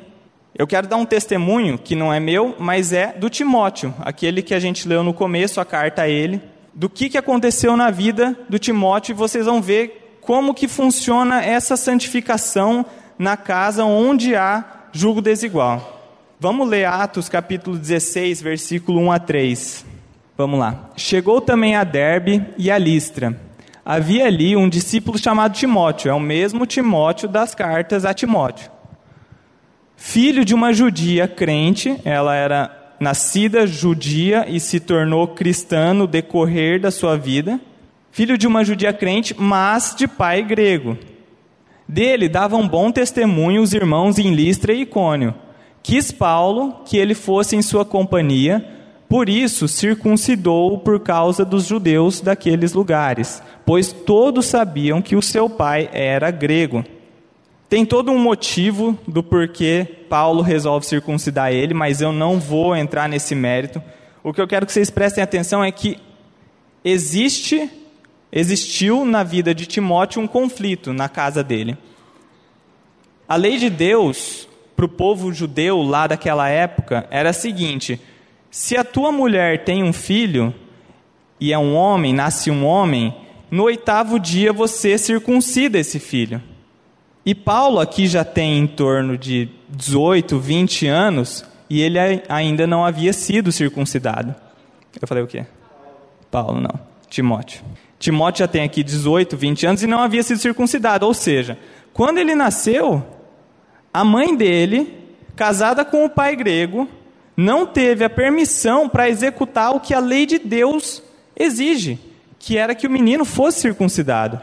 Eu 0.57 0.65
quero 0.65 0.87
dar 0.87 0.97
um 0.97 1.05
testemunho 1.05 1.77
que 1.77 1.95
não 1.95 2.11
é 2.11 2.19
meu, 2.19 2.55
mas 2.57 2.91
é 2.91 3.13
do 3.13 3.29
Timóteo, 3.29 3.93
aquele 3.99 4.41
que 4.41 4.55
a 4.55 4.59
gente 4.59 4.87
leu 4.87 5.03
no 5.03 5.13
começo, 5.13 5.61
a 5.61 5.65
carta 5.65 6.01
a 6.03 6.09
ele, 6.09 6.41
do 6.73 6.89
que, 6.89 7.09
que 7.09 7.17
aconteceu 7.17 7.77
na 7.77 7.91
vida 7.91 8.35
do 8.49 8.57
Timóteo, 8.57 9.13
e 9.13 9.15
vocês 9.15 9.45
vão 9.45 9.61
ver 9.61 10.17
como 10.21 10.55
que 10.55 10.67
funciona 10.67 11.43
essa 11.43 11.77
santificação 11.77 12.85
na 13.19 13.37
casa 13.37 13.85
onde 13.85 14.35
há 14.35 14.63
julgo 14.91 15.21
desigual. 15.21 15.93
Vamos 16.39 16.67
ler 16.67 16.85
Atos 16.85 17.29
capítulo 17.29 17.77
16, 17.77 18.41
versículo 18.41 18.99
1 18.99 19.11
a 19.11 19.19
3. 19.19 19.85
Vamos 20.35 20.59
lá. 20.59 20.89
Chegou 20.95 21.39
também 21.41 21.75
a 21.75 21.83
Derbe 21.83 22.45
e 22.57 22.69
a 22.69 22.77
Listra. 22.77 23.46
Havia 23.89 24.25
ali 24.25 24.53
um 24.53 24.67
discípulo 24.67 25.17
chamado 25.17 25.53
Timóteo, 25.53 26.11
é 26.11 26.13
o 26.13 26.19
mesmo 26.19 26.65
Timóteo 26.65 27.29
das 27.29 27.55
cartas 27.55 28.03
a 28.03 28.13
Timóteo. 28.13 28.69
Filho 29.95 30.43
de 30.43 30.53
uma 30.53 30.73
judia 30.73 31.25
crente, 31.25 31.97
ela 32.03 32.35
era 32.35 32.69
nascida 32.99 33.65
judia 33.65 34.45
e 34.45 34.59
se 34.59 34.81
tornou 34.81 35.29
cristã 35.29 35.93
no 35.93 36.05
decorrer 36.05 36.81
da 36.81 36.91
sua 36.91 37.17
vida. 37.17 37.61
Filho 38.11 38.37
de 38.37 38.45
uma 38.45 38.61
judia 38.61 38.91
crente, 38.91 39.33
mas 39.39 39.95
de 39.97 40.05
pai 40.05 40.43
grego. 40.43 40.97
Dele 41.87 42.27
davam 42.27 42.67
bom 42.67 42.91
testemunho 42.91 43.61
os 43.61 43.71
irmãos 43.71 44.19
em 44.19 44.35
Listra 44.35 44.73
e 44.73 44.81
Icônio. 44.81 45.33
Quis 45.81 46.11
Paulo 46.11 46.81
que 46.83 46.97
ele 46.97 47.15
fosse 47.15 47.55
em 47.55 47.61
sua 47.61 47.85
companhia, 47.85 48.67
por 49.09 49.29
isso 49.29 49.67
circuncidou 49.67 50.79
por 50.79 50.99
causa 50.99 51.45
dos 51.45 51.65
judeus 51.65 52.19
daqueles 52.19 52.73
lugares, 52.73 53.41
pois 53.65 53.93
todos 53.93 54.45
sabiam 54.45 55.01
que 55.01 55.15
o 55.15 55.21
seu 55.21 55.49
pai 55.49 55.89
era 55.93 56.29
grego. 56.29 56.83
Tem 57.69 57.85
todo 57.85 58.11
um 58.11 58.19
motivo 58.19 58.97
do 59.07 59.23
porquê 59.23 59.87
Paulo 60.09 60.41
resolve 60.41 60.85
circuncidar 60.85 61.51
ele, 61.51 61.73
mas 61.73 62.01
eu 62.01 62.11
não 62.11 62.39
vou 62.39 62.75
entrar 62.75 63.07
nesse 63.09 63.35
mérito. 63.35 63.81
O 64.23 64.33
que 64.33 64.41
eu 64.41 64.47
quero 64.47 64.65
que 64.65 64.71
vocês 64.71 64.89
prestem 64.89 65.23
atenção 65.23 65.63
é 65.63 65.71
que 65.71 65.97
existe 66.83 67.69
existiu 68.31 69.05
na 69.05 69.23
vida 69.23 69.55
de 69.55 69.65
Timóteo 69.65 70.21
um 70.21 70.27
conflito 70.27 70.91
na 70.91 71.07
casa 71.07 71.43
dele. 71.43 71.77
A 73.27 73.35
lei 73.35 73.57
de 73.57 73.69
Deus 73.69 74.47
para 74.75 74.85
o 74.85 74.89
povo 74.89 75.33
judeu 75.33 75.81
lá 75.81 76.07
daquela 76.07 76.47
época 76.49 77.07
era 77.09 77.31
a 77.31 77.33
seguinte: 77.33 77.99
se 78.49 78.77
a 78.77 78.83
tua 78.83 79.11
mulher 79.11 79.63
tem 79.63 79.83
um 79.83 79.93
filho 79.93 80.53
e 81.39 81.53
é 81.53 81.57
um 81.57 81.75
homem, 81.75 82.13
nasce 82.13 82.49
um 82.49 82.65
homem, 82.65 83.15
no 83.49 83.63
oitavo 83.63 84.19
dia 84.19 84.51
você 84.51 84.97
circuncida 84.97 85.77
esse 85.77 85.99
filho. 85.99 86.41
E 87.25 87.35
Paulo 87.35 87.79
aqui 87.79 88.07
já 88.07 88.23
tem 88.23 88.57
em 88.57 88.67
torno 88.67 89.17
de 89.17 89.49
18, 89.69 90.39
20 90.39 90.87
anos 90.87 91.45
e 91.69 91.81
ele 91.81 91.97
ainda 92.29 92.65
não 92.65 92.85
havia 92.85 93.11
sido 93.11 93.51
circuncidado. 93.51 94.33
Eu 94.99 95.07
falei 95.07 95.23
o 95.23 95.27
quê? 95.27 95.45
Paulo, 96.31 96.61
não. 96.61 96.79
Timóteo. 97.09 97.61
Timóteo 97.99 98.39
já 98.39 98.47
tem 98.47 98.63
aqui 98.63 98.83
18, 98.83 99.35
20 99.35 99.65
anos 99.65 99.83
e 99.83 99.87
não 99.87 99.99
havia 99.99 100.23
sido 100.23 100.39
circuncidado. 100.39 101.05
Ou 101.05 101.13
seja, 101.13 101.57
quando 101.93 102.17
ele 102.17 102.35
nasceu, 102.35 103.05
a 103.93 104.03
mãe 104.03 104.35
dele, 104.35 104.97
casada 105.35 105.83
com 105.83 106.05
o 106.05 106.09
pai 106.09 106.35
grego, 106.35 106.87
não 107.37 107.67
teve 107.67 108.03
a 108.03 108.09
permissão 108.09 108.89
para 108.89 109.07
executar 109.07 109.75
o 109.75 109.79
que 109.79 109.93
a 109.93 109.99
lei 109.99 110.25
de 110.25 110.39
Deus 110.39 111.03
exige, 111.35 111.99
que 112.39 112.57
era 112.57 112.73
que 112.73 112.87
o 112.87 112.89
menino 112.89 113.23
fosse 113.23 113.61
circuncidado. 113.61 114.37
O 114.37 114.41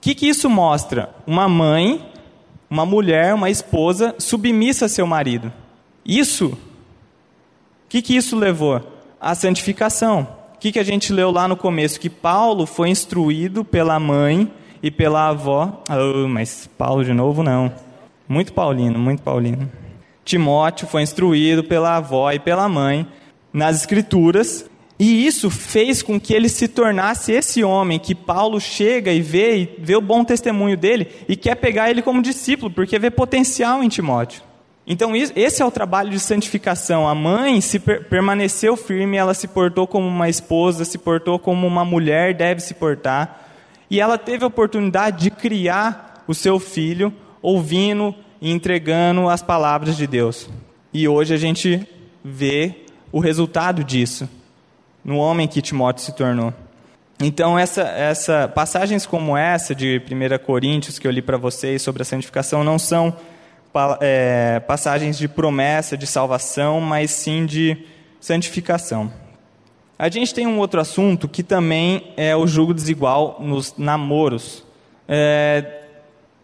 que, 0.00 0.14
que 0.14 0.28
isso 0.28 0.48
mostra? 0.48 1.10
Uma 1.26 1.48
mãe, 1.48 2.08
uma 2.70 2.86
mulher, 2.86 3.34
uma 3.34 3.50
esposa 3.50 4.14
submissa 4.18 4.84
a 4.84 4.88
seu 4.88 5.04
marido. 5.04 5.52
Isso, 6.04 6.46
o 6.46 7.88
que, 7.88 8.00
que 8.00 8.16
isso 8.16 8.36
levou? 8.36 8.80
A 9.20 9.34
santificação. 9.34 10.28
O 10.54 10.58
que, 10.58 10.70
que 10.70 10.78
a 10.78 10.84
gente 10.84 11.12
leu 11.12 11.32
lá 11.32 11.48
no 11.48 11.56
começo? 11.56 11.98
Que 11.98 12.08
Paulo 12.08 12.66
foi 12.66 12.88
instruído 12.88 13.64
pela 13.64 13.98
mãe 13.98 14.50
e 14.80 14.92
pela 14.92 15.28
avó. 15.28 15.82
Oh, 15.90 16.28
mas 16.28 16.68
Paulo 16.78 17.04
de 17.04 17.12
novo 17.12 17.42
não. 17.42 17.72
Muito 18.28 18.52
paulino, 18.52 18.98
muito 18.98 19.22
paulino. 19.22 19.70
Timóteo 20.26 20.88
foi 20.88 21.02
instruído 21.02 21.62
pela 21.62 21.96
avó 21.96 22.32
e 22.32 22.40
pela 22.40 22.68
mãe 22.68 23.06
nas 23.52 23.76
escrituras, 23.76 24.68
e 24.98 25.24
isso 25.24 25.48
fez 25.48 26.02
com 26.02 26.20
que 26.20 26.34
ele 26.34 26.48
se 26.48 26.66
tornasse 26.66 27.30
esse 27.30 27.62
homem 27.62 27.98
que 27.98 28.14
Paulo 28.14 28.60
chega 28.60 29.12
e 29.12 29.22
vê 29.22 29.56
e 29.56 29.70
vê 29.78 29.94
o 29.94 30.00
bom 30.00 30.24
testemunho 30.24 30.76
dele 30.76 31.06
e 31.28 31.36
quer 31.36 31.54
pegar 31.54 31.90
ele 31.90 32.02
como 32.02 32.20
discípulo, 32.20 32.72
porque 32.72 32.98
vê 32.98 33.08
potencial 33.08 33.84
em 33.84 33.88
Timóteo. 33.88 34.42
Então, 34.84 35.12
esse 35.14 35.62
é 35.62 35.64
o 35.64 35.70
trabalho 35.70 36.10
de 36.10 36.18
santificação. 36.18 37.08
A 37.08 37.14
mãe 37.14 37.60
se 37.60 37.78
per 37.78 38.08
permaneceu 38.08 38.76
firme, 38.76 39.16
ela 39.16 39.34
se 39.34 39.46
portou 39.46 39.86
como 39.86 40.06
uma 40.06 40.28
esposa, 40.28 40.84
se 40.84 40.98
portou 40.98 41.38
como 41.38 41.66
uma 41.66 41.84
mulher 41.84 42.34
deve 42.34 42.60
se 42.60 42.74
portar. 42.74 43.48
E 43.88 44.00
ela 44.00 44.18
teve 44.18 44.44
a 44.44 44.48
oportunidade 44.48 45.24
de 45.24 45.30
criar 45.30 46.24
o 46.26 46.34
seu 46.34 46.58
filho, 46.58 47.12
ouvindo 47.42 48.14
e 48.46 48.52
entregando 48.52 49.28
as 49.28 49.42
palavras 49.42 49.96
de 49.96 50.06
Deus. 50.06 50.48
E 50.94 51.08
hoje 51.08 51.34
a 51.34 51.36
gente 51.36 51.84
vê 52.24 52.84
o 53.10 53.18
resultado 53.18 53.82
disso, 53.82 54.28
no 55.04 55.18
homem 55.18 55.48
que 55.48 55.60
Timóteo 55.60 56.04
se 56.04 56.14
tornou. 56.14 56.54
Então, 57.20 57.58
essa, 57.58 57.82
essa 57.82 58.46
passagens 58.46 59.04
como 59.04 59.36
essa 59.36 59.74
de 59.74 60.00
1 60.00 60.44
Coríntios 60.44 60.96
que 60.96 61.08
eu 61.08 61.10
li 61.10 61.20
para 61.20 61.36
vocês 61.36 61.82
sobre 61.82 62.02
a 62.02 62.04
santificação 62.04 62.62
não 62.62 62.78
são 62.78 63.16
é, 64.00 64.60
passagens 64.60 65.18
de 65.18 65.26
promessa 65.26 65.96
de 65.96 66.06
salvação, 66.06 66.80
mas 66.80 67.10
sim 67.10 67.46
de 67.46 67.76
santificação. 68.20 69.12
A 69.98 70.08
gente 70.08 70.32
tem 70.32 70.46
um 70.46 70.60
outro 70.60 70.80
assunto 70.80 71.26
que 71.26 71.42
também 71.42 72.12
é 72.16 72.36
o 72.36 72.46
julgo 72.46 72.72
desigual 72.72 73.38
nos 73.40 73.76
namoros. 73.76 74.64
É, 75.08 75.75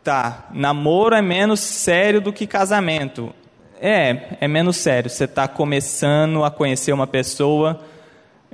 tá, 0.02 0.48
namoro 0.52 1.14
é 1.14 1.22
menos 1.22 1.60
sério 1.60 2.20
do 2.20 2.32
que 2.32 2.46
casamento. 2.46 3.32
É, 3.80 4.36
é 4.40 4.48
menos 4.48 4.76
sério. 4.76 5.10
Você 5.10 5.24
está 5.24 5.48
começando 5.48 6.44
a 6.44 6.50
conhecer 6.50 6.92
uma 6.92 7.06
pessoa, 7.06 7.80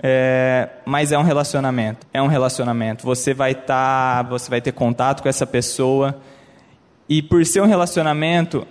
é, 0.03 0.69
mas 0.85 1.13
é 1.13 1.19
um 1.19 1.23
relacionamento. 1.23 2.07
É 2.13 2.23
um 2.23 2.27
relacionamento. 2.27 3.05
Você 3.05 3.35
vai 3.35 3.53
estar, 3.53 4.23
tá, 4.25 4.29
você 4.29 4.49
vai 4.49 4.61
ter 4.61 4.73
contato 4.73 5.23
com 5.23 5.29
essa 5.29 5.47
pessoa 5.47 6.19
e 7.09 7.23
por 7.23 7.45
ser 7.47 7.63
um 7.63 7.67
relacionamento, 7.67 8.67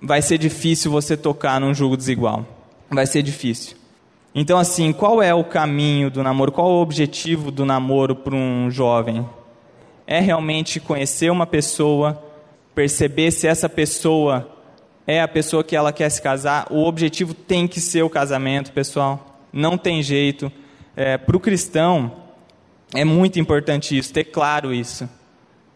vai 0.00 0.22
ser 0.22 0.38
difícil 0.38 0.90
você 0.90 1.16
tocar 1.16 1.60
num 1.60 1.74
jogo 1.74 1.96
desigual. 1.96 2.46
Vai 2.90 3.06
ser 3.06 3.22
difícil. 3.22 3.76
Então, 4.34 4.58
assim, 4.58 4.92
qual 4.92 5.22
é 5.22 5.32
o 5.32 5.44
caminho 5.44 6.10
do 6.10 6.22
namoro? 6.22 6.50
Qual 6.52 6.68
é 6.68 6.70
o 6.74 6.82
objetivo 6.82 7.50
do 7.50 7.64
namoro 7.64 8.14
para 8.14 8.34
um 8.34 8.70
jovem? 8.70 9.24
É 10.06 10.20
realmente 10.20 10.80
conhecer 10.80 11.30
uma 11.30 11.46
pessoa, 11.46 12.22
perceber 12.74 13.30
se 13.30 13.46
essa 13.46 13.68
pessoa 13.68 14.50
é 15.06 15.20
a 15.20 15.28
pessoa 15.28 15.62
que 15.62 15.76
ela 15.76 15.92
quer 15.92 16.08
se 16.10 16.20
casar. 16.20 16.66
O 16.70 16.84
objetivo 16.84 17.34
tem 17.34 17.66
que 17.66 17.80
ser 17.80 18.02
o 18.02 18.10
casamento, 18.10 18.72
pessoal. 18.72 19.40
Não 19.52 19.78
tem 19.78 20.02
jeito. 20.02 20.50
É, 20.96 21.16
para 21.18 21.36
o 21.36 21.40
cristão, 21.40 22.12
é 22.94 23.04
muito 23.04 23.38
importante 23.38 23.96
isso, 23.96 24.12
ter 24.12 24.24
claro 24.24 24.72
isso. 24.72 25.08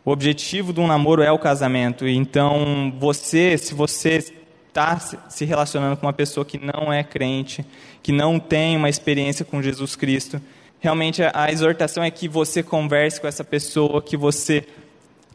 O 0.04 0.10
objetivo 0.10 0.72
de 0.72 0.80
um 0.80 0.86
namoro 0.86 1.22
é 1.22 1.30
o 1.30 1.38
casamento. 1.38 2.06
Então, 2.06 2.92
você, 2.98 3.58
se 3.58 3.74
você 3.74 4.24
está 4.68 4.98
se 4.98 5.44
relacionando 5.44 5.96
com 5.96 6.06
uma 6.06 6.12
pessoa 6.12 6.46
que 6.46 6.58
não 6.58 6.92
é 6.92 7.02
crente, 7.02 7.64
que 8.02 8.12
não 8.12 8.38
tem 8.38 8.76
uma 8.76 8.88
experiência 8.88 9.44
com 9.44 9.60
Jesus 9.60 9.96
Cristo, 9.96 10.40
realmente 10.80 11.22
a 11.22 11.50
exortação 11.50 12.02
é 12.02 12.10
que 12.10 12.28
você 12.28 12.62
converse 12.62 13.20
com 13.20 13.26
essa 13.26 13.44
pessoa, 13.44 14.02
que 14.02 14.16
você 14.16 14.66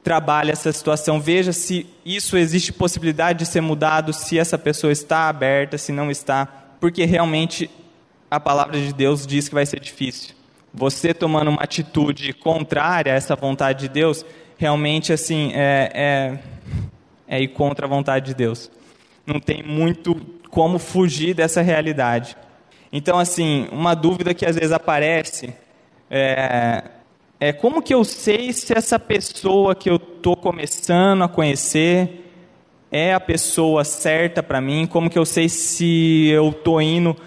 trabalhe 0.03 0.51
essa 0.51 0.71
situação, 0.71 1.19
veja 1.19 1.53
se 1.53 1.87
isso 2.05 2.35
existe 2.37 2.73
possibilidade 2.73 3.39
de 3.39 3.45
ser 3.45 3.61
mudado, 3.61 4.11
se 4.11 4.37
essa 4.37 4.57
pessoa 4.57 4.91
está 4.91 5.29
aberta, 5.29 5.77
se 5.77 5.93
não 5.93 6.11
está, 6.11 6.45
porque 6.79 7.05
realmente 7.05 7.69
a 8.29 8.39
palavra 8.39 8.77
de 8.77 8.91
Deus 8.91 9.25
diz 9.25 9.47
que 9.47 9.55
vai 9.55 9.65
ser 9.65 9.79
difícil. 9.79 10.35
Você 10.73 11.13
tomando 11.13 11.49
uma 11.49 11.61
atitude 11.61 12.33
contrária 12.33 13.13
a 13.13 13.15
essa 13.15 13.35
vontade 13.35 13.81
de 13.81 13.89
Deus, 13.89 14.25
realmente 14.57 15.13
assim 15.13 15.51
é, 15.53 15.91
é, 15.93 16.39
é 17.27 17.41
ir 17.41 17.49
contra 17.49 17.85
a 17.85 17.89
vontade 17.89 18.25
de 18.25 18.33
Deus. 18.33 18.69
Não 19.25 19.39
tem 19.39 19.63
muito 19.63 20.15
como 20.49 20.77
fugir 20.77 21.33
dessa 21.33 21.61
realidade. 21.61 22.35
Então, 22.95 23.17
assim, 23.17 23.67
uma 23.71 23.95
dúvida 23.95 24.35
que 24.35 24.45
às 24.45 24.55
vezes 24.55 24.71
aparece 24.71 25.51
é, 26.11 26.83
é 27.39 27.51
como 27.51 27.81
que 27.81 27.91
eu 27.91 28.03
sei 28.03 28.53
se 28.53 28.71
essa 28.77 28.99
pessoa 28.99 29.73
que 29.73 29.89
eu 29.89 29.95
estou 29.95 30.37
começando 30.37 31.23
a 31.23 31.27
conhecer 31.27 32.29
é 32.91 33.11
a 33.11 33.19
pessoa 33.19 33.83
certa 33.83 34.43
para 34.43 34.61
mim? 34.61 34.85
Como 34.85 35.09
que 35.09 35.17
eu 35.17 35.25
sei 35.25 35.49
se 35.49 36.27
eu 36.27 36.49
estou 36.49 36.79
indo. 36.79 37.17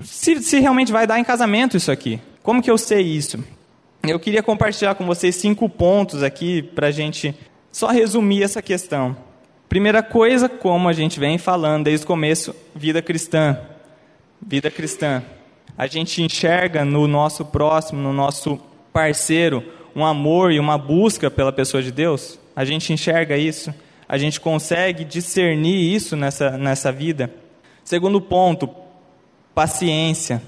Se, 0.00 0.42
se 0.42 0.58
realmente 0.58 0.90
vai 0.90 1.06
dar 1.06 1.18
em 1.18 1.24
casamento 1.24 1.76
isso 1.76 1.92
aqui? 1.92 2.18
Como 2.42 2.62
que 2.62 2.70
eu 2.70 2.78
sei 2.78 3.02
isso? 3.02 3.44
Eu 4.02 4.18
queria 4.18 4.42
compartilhar 4.42 4.94
com 4.94 5.04
vocês 5.04 5.36
cinco 5.36 5.68
pontos 5.68 6.22
aqui 6.22 6.62
para 6.62 6.86
a 6.86 6.90
gente 6.90 7.34
só 7.70 7.88
resumir 7.88 8.42
essa 8.42 8.62
questão. 8.62 9.14
Primeira 9.68 10.02
coisa, 10.02 10.48
como 10.48 10.88
a 10.88 10.94
gente 10.94 11.20
vem 11.20 11.36
falando 11.36 11.84
desde 11.84 12.04
o 12.04 12.06
começo, 12.06 12.56
vida 12.74 13.02
cristã. 13.02 13.75
Vida 14.40 14.70
cristã. 14.70 15.22
A 15.76 15.86
gente 15.86 16.22
enxerga 16.22 16.84
no 16.84 17.06
nosso 17.06 17.44
próximo, 17.44 18.00
no 18.00 18.12
nosso 18.12 18.58
parceiro, 18.92 19.62
um 19.94 20.04
amor 20.04 20.52
e 20.52 20.58
uma 20.58 20.78
busca 20.78 21.30
pela 21.30 21.52
pessoa 21.52 21.82
de 21.82 21.92
Deus? 21.92 22.38
A 22.54 22.64
gente 22.64 22.92
enxerga 22.92 23.36
isso? 23.36 23.72
a 24.08 24.16
gente 24.16 24.40
consegue 24.40 25.04
discernir 25.04 25.94
isso 25.94 26.16
nessa, 26.16 26.56
nessa 26.56 26.92
vida. 26.92 27.32
Segundo 27.82 28.20
ponto, 28.20 28.68
paciência. 29.54 30.42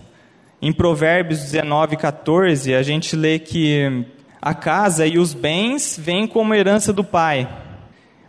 Em 0.61 0.72
Provérbios 0.72 1.40
19, 1.40 1.96
14, 1.96 2.74
a 2.74 2.83
gente 2.83 3.14
lê 3.14 3.38
que 3.38 4.05
a 4.40 4.55
casa 4.55 5.07
e 5.07 5.18
os 5.18 5.35
bens 5.35 5.98
vêm 5.98 6.27
como 6.27 6.55
herança 6.55 6.92
do 6.92 7.05
pai, 7.05 7.48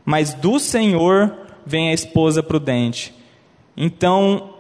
mas 0.06 0.34
do 0.34 0.60
Senhor 0.60 1.36
vem 1.65 1.89
a 1.89 1.93
esposa 1.93 2.41
prudente. 2.41 3.13
Então, 3.76 4.56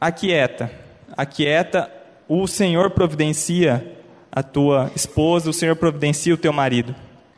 aquieta, 0.00 0.70
aquieta, 1.16 1.90
o 2.28 2.46
Senhor 2.46 2.90
providencia 2.90 3.96
a 4.30 4.42
tua 4.42 4.90
esposa, 4.94 5.50
o 5.50 5.52
Senhor 5.52 5.76
providencia 5.76 6.34
o 6.34 6.38
teu 6.38 6.52
marido. 6.52 6.94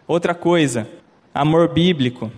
Outra 0.06 0.34
coisa, 0.34 0.86
amor 1.34 1.68
bíblico. 1.68 2.30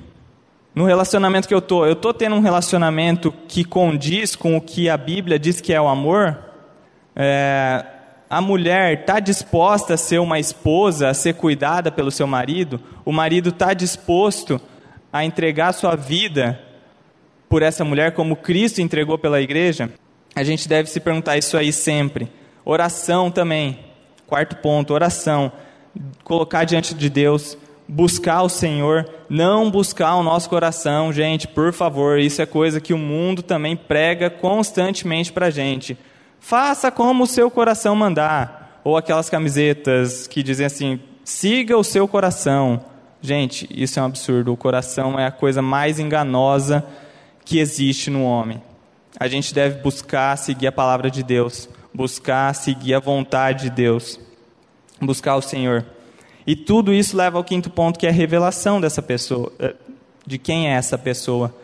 No 0.74 0.84
relacionamento 0.84 1.48
que 1.48 1.54
eu 1.54 1.60
tô, 1.60 1.84
eu 1.86 1.96
tô 1.96 2.14
tendo 2.14 2.36
um 2.36 2.40
relacionamento 2.40 3.32
que 3.48 3.64
condiz 3.64 4.36
com 4.36 4.56
o 4.56 4.60
que 4.60 4.88
a 4.88 4.96
Bíblia 4.96 5.38
diz 5.38 5.60
que 5.60 5.72
é 5.72 5.80
o 5.80 5.88
amor. 5.88 6.38
É, 7.14 7.84
a 8.28 8.40
mulher 8.40 9.00
está 9.00 9.20
disposta 9.20 9.94
a 9.94 9.98
ser 9.98 10.18
uma 10.18 10.38
esposa, 10.38 11.08
a 11.08 11.14
ser 11.14 11.34
cuidada 11.34 11.90
pelo 11.92 12.10
seu 12.10 12.26
marido. 12.26 12.80
O 13.04 13.12
marido 13.12 13.50
está 13.50 13.74
disposto 13.74 14.60
a 15.12 15.24
entregar 15.24 15.72
sua 15.72 15.94
vida 15.94 16.58
por 17.48 17.62
essa 17.62 17.84
mulher, 17.84 18.12
como 18.12 18.34
Cristo 18.34 18.80
entregou 18.80 19.18
pela 19.18 19.42
igreja. 19.42 19.90
A 20.34 20.42
gente 20.42 20.68
deve 20.68 20.88
se 20.88 21.00
perguntar 21.00 21.36
isso 21.36 21.56
aí 21.56 21.72
sempre. 21.72 22.30
Oração 22.64 23.30
também. 23.30 23.78
Quarto 24.26 24.56
ponto, 24.56 24.94
oração. 24.94 25.52
Colocar 26.24 26.64
diante 26.64 26.94
de 26.94 27.10
Deus, 27.10 27.56
buscar 27.86 28.42
o 28.42 28.48
Senhor, 28.48 29.08
não 29.28 29.70
buscar 29.70 30.14
o 30.16 30.22
nosso 30.22 30.48
coração, 30.48 31.12
gente, 31.12 31.46
por 31.46 31.72
favor, 31.72 32.18
isso 32.18 32.40
é 32.40 32.46
coisa 32.46 32.80
que 32.80 32.94
o 32.94 32.98
mundo 32.98 33.42
também 33.42 33.76
prega 33.76 34.30
constantemente 34.30 35.30
para 35.30 35.46
a 35.46 35.50
gente. 35.50 35.98
Faça 36.40 36.90
como 36.90 37.24
o 37.24 37.26
seu 37.26 37.50
coração 37.50 37.94
mandar. 37.94 38.80
Ou 38.84 38.96
aquelas 38.96 39.30
camisetas 39.30 40.26
que 40.26 40.42
dizem 40.42 40.66
assim: 40.66 41.00
siga 41.24 41.76
o 41.76 41.84
seu 41.84 42.08
coração. 42.08 42.80
Gente, 43.20 43.68
isso 43.70 44.00
é 44.00 44.02
um 44.02 44.06
absurdo. 44.06 44.52
O 44.52 44.56
coração 44.56 45.20
é 45.20 45.26
a 45.26 45.30
coisa 45.30 45.62
mais 45.62 46.00
enganosa 46.00 46.84
que 47.44 47.58
existe 47.58 48.10
no 48.10 48.24
homem. 48.24 48.60
A 49.18 49.28
gente 49.28 49.54
deve 49.54 49.80
buscar 49.80 50.36
seguir 50.36 50.66
a 50.66 50.72
palavra 50.72 51.10
de 51.10 51.22
Deus 51.22 51.68
buscar 51.94 52.54
seguir 52.54 52.94
a 52.94 53.00
vontade 53.00 53.64
de 53.64 53.70
Deus, 53.70 54.18
buscar 55.00 55.36
o 55.36 55.42
Senhor. 55.42 55.84
E 56.46 56.56
tudo 56.56 56.92
isso 56.92 57.16
leva 57.16 57.38
ao 57.38 57.44
quinto 57.44 57.70
ponto, 57.70 57.98
que 57.98 58.06
é 58.06 58.10
a 58.10 58.12
revelação 58.12 58.80
dessa 58.80 59.02
pessoa, 59.02 59.52
eh, 59.58 59.74
de 60.26 60.38
quem 60.38 60.68
é 60.68 60.72
essa 60.72 60.98
pessoa. 60.98 61.54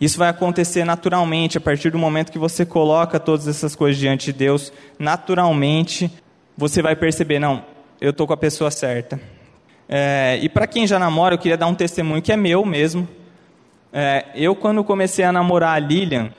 Isso 0.00 0.18
vai 0.18 0.28
acontecer 0.28 0.84
naturalmente, 0.84 1.56
a 1.58 1.60
partir 1.60 1.90
do 1.90 1.98
momento 1.98 2.32
que 2.32 2.38
você 2.38 2.66
coloca 2.66 3.20
todas 3.20 3.46
essas 3.46 3.76
coisas 3.76 3.98
diante 3.98 4.26
de 4.26 4.32
Deus, 4.32 4.72
naturalmente 4.98 6.10
você 6.56 6.82
vai 6.82 6.96
perceber: 6.96 7.38
não, 7.38 7.64
eu 8.00 8.10
estou 8.10 8.26
com 8.26 8.32
a 8.32 8.36
pessoa 8.36 8.70
certa. 8.70 9.20
É, 9.88 10.38
e 10.42 10.48
para 10.48 10.66
quem 10.66 10.86
já 10.86 10.98
namora, 10.98 11.34
eu 11.34 11.38
queria 11.38 11.56
dar 11.56 11.66
um 11.66 11.74
testemunho 11.74 12.22
que 12.22 12.32
é 12.32 12.36
meu 12.36 12.64
mesmo. 12.64 13.06
É, 13.92 14.24
eu, 14.34 14.56
quando 14.56 14.82
comecei 14.82 15.24
a 15.24 15.30
namorar 15.30 15.76
a 15.76 15.78
Lilian, 15.78 16.32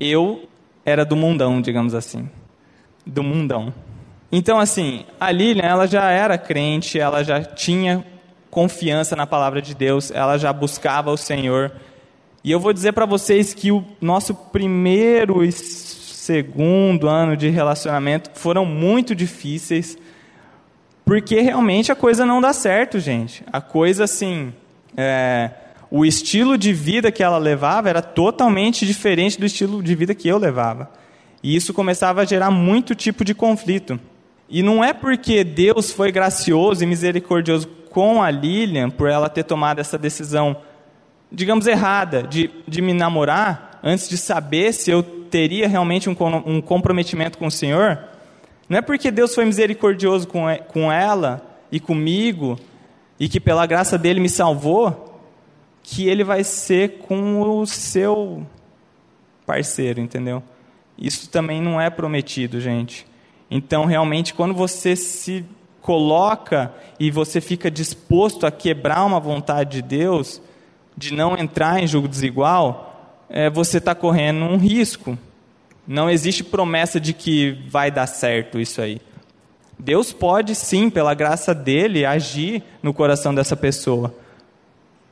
eu 0.00 0.48
era 0.84 1.04
do 1.04 1.16
mundão, 1.16 1.60
digamos 1.60 1.94
assim 1.94 2.28
do 3.08 3.22
mundão. 3.22 3.72
Então, 4.30 4.60
assim, 4.60 5.06
a 5.18 5.32
Lilian, 5.32 5.64
ela 5.64 5.86
já 5.86 6.10
era 6.10 6.36
crente, 6.36 7.00
ela 7.00 7.24
já 7.24 7.42
tinha 7.42 8.04
confiança 8.50 9.16
na 9.16 9.26
palavra 9.26 9.62
de 9.62 9.74
Deus, 9.74 10.10
ela 10.10 10.36
já 10.36 10.52
buscava 10.52 11.10
o 11.10 11.16
Senhor. 11.16 11.72
E 12.44 12.52
eu 12.52 12.60
vou 12.60 12.72
dizer 12.72 12.92
para 12.92 13.06
vocês 13.06 13.54
que 13.54 13.72
o 13.72 13.84
nosso 14.00 14.34
primeiro 14.34 15.42
e 15.42 15.50
segundo 15.50 17.08
ano 17.08 17.36
de 17.36 17.48
relacionamento 17.48 18.30
foram 18.34 18.66
muito 18.66 19.14
difíceis, 19.14 19.96
porque 21.04 21.40
realmente 21.40 21.90
a 21.90 21.96
coisa 21.96 22.26
não 22.26 22.40
dá 22.40 22.52
certo, 22.52 23.00
gente. 23.00 23.42
A 23.50 23.62
coisa, 23.62 24.04
assim, 24.04 24.52
é, 24.94 25.50
o 25.90 26.04
estilo 26.04 26.58
de 26.58 26.72
vida 26.72 27.10
que 27.10 27.22
ela 27.22 27.38
levava 27.38 27.88
era 27.88 28.02
totalmente 28.02 28.86
diferente 28.86 29.38
do 29.38 29.46
estilo 29.46 29.82
de 29.82 29.94
vida 29.94 30.14
que 30.14 30.28
eu 30.28 30.36
levava. 30.36 30.90
E 31.42 31.54
isso 31.54 31.72
começava 31.72 32.22
a 32.22 32.24
gerar 32.24 32.50
muito 32.50 32.94
tipo 32.94 33.24
de 33.24 33.34
conflito. 33.34 33.98
E 34.48 34.62
não 34.62 34.82
é 34.82 34.92
porque 34.92 35.44
Deus 35.44 35.92
foi 35.92 36.10
gracioso 36.10 36.82
e 36.82 36.86
misericordioso 36.86 37.68
com 37.90 38.22
a 38.22 38.30
Lilian, 38.30 38.90
por 38.90 39.08
ela 39.08 39.28
ter 39.28 39.44
tomado 39.44 39.78
essa 39.78 39.96
decisão, 39.96 40.56
digamos, 41.32 41.66
errada, 41.66 42.22
de, 42.22 42.50
de 42.66 42.82
me 42.82 42.92
namorar, 42.92 43.80
antes 43.82 44.08
de 44.08 44.16
saber 44.16 44.72
se 44.72 44.90
eu 44.90 45.02
teria 45.02 45.68
realmente 45.68 46.08
um, 46.08 46.16
um 46.46 46.60
comprometimento 46.60 47.38
com 47.38 47.46
o 47.46 47.50
Senhor. 47.50 47.98
Não 48.68 48.78
é 48.78 48.82
porque 48.82 49.10
Deus 49.10 49.34
foi 49.34 49.44
misericordioso 49.44 50.26
com, 50.26 50.44
com 50.68 50.92
ela 50.92 51.42
e 51.72 51.80
comigo, 51.80 52.58
e 53.18 53.28
que 53.28 53.40
pela 53.40 53.66
graça 53.66 53.98
dele 53.98 54.20
me 54.20 54.28
salvou, 54.28 55.07
que 55.90 56.06
ele 56.06 56.22
vai 56.22 56.44
ser 56.44 56.98
com 56.98 57.40
o 57.40 57.66
seu 57.66 58.46
parceiro, 59.46 60.00
entendeu? 60.00 60.42
Isso 60.98 61.30
também 61.30 61.62
não 61.62 61.80
é 61.80 61.88
prometido, 61.88 62.60
gente. 62.60 63.06
Então, 63.50 63.86
realmente, 63.86 64.34
quando 64.34 64.52
você 64.52 64.94
se 64.94 65.46
coloca 65.80 66.74
e 67.00 67.10
você 67.10 67.40
fica 67.40 67.70
disposto 67.70 68.44
a 68.44 68.50
quebrar 68.50 69.02
uma 69.06 69.18
vontade 69.18 69.80
de 69.80 69.82
Deus, 69.82 70.42
de 70.94 71.14
não 71.14 71.38
entrar 71.38 71.82
em 71.82 71.86
julgo 71.86 72.06
desigual, 72.06 73.24
é, 73.30 73.48
você 73.48 73.78
está 73.78 73.94
correndo 73.94 74.44
um 74.44 74.58
risco. 74.58 75.16
Não 75.86 76.10
existe 76.10 76.44
promessa 76.44 77.00
de 77.00 77.14
que 77.14 77.64
vai 77.66 77.90
dar 77.90 78.06
certo 78.06 78.60
isso 78.60 78.82
aí. 78.82 79.00
Deus 79.78 80.12
pode 80.12 80.54
sim, 80.54 80.90
pela 80.90 81.14
graça 81.14 81.54
dele, 81.54 82.04
agir 82.04 82.62
no 82.82 82.92
coração 82.92 83.34
dessa 83.34 83.56
pessoa. 83.56 84.14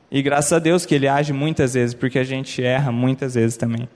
E 0.09 0.21
graças 0.21 0.53
a 0.53 0.59
Deus 0.59 0.85
que 0.85 0.95
ele 0.95 1.07
age 1.07 1.33
muitas 1.33 1.73
vezes, 1.73 1.93
porque 1.93 2.17
a 2.17 2.23
gente 2.23 2.63
erra 2.63 2.91
muitas 2.91 3.35
vezes 3.35 3.57
também. 3.57 3.89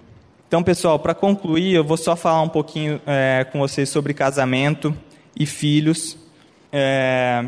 Então, 0.47 0.62
pessoal, 0.62 1.00
para 1.00 1.13
concluir, 1.13 1.74
eu 1.74 1.84
vou 1.84 1.95
só 1.95 2.15
falar 2.15 2.41
um 2.41 2.50
pouquinho 2.50 3.00
é, 3.08 3.45
com 3.50 3.60
vocês 3.60 3.88
sobre 3.88 4.13
casamento 4.13 4.93
e 5.39 5.45
filhos. 5.45 6.17
É, 6.74 7.45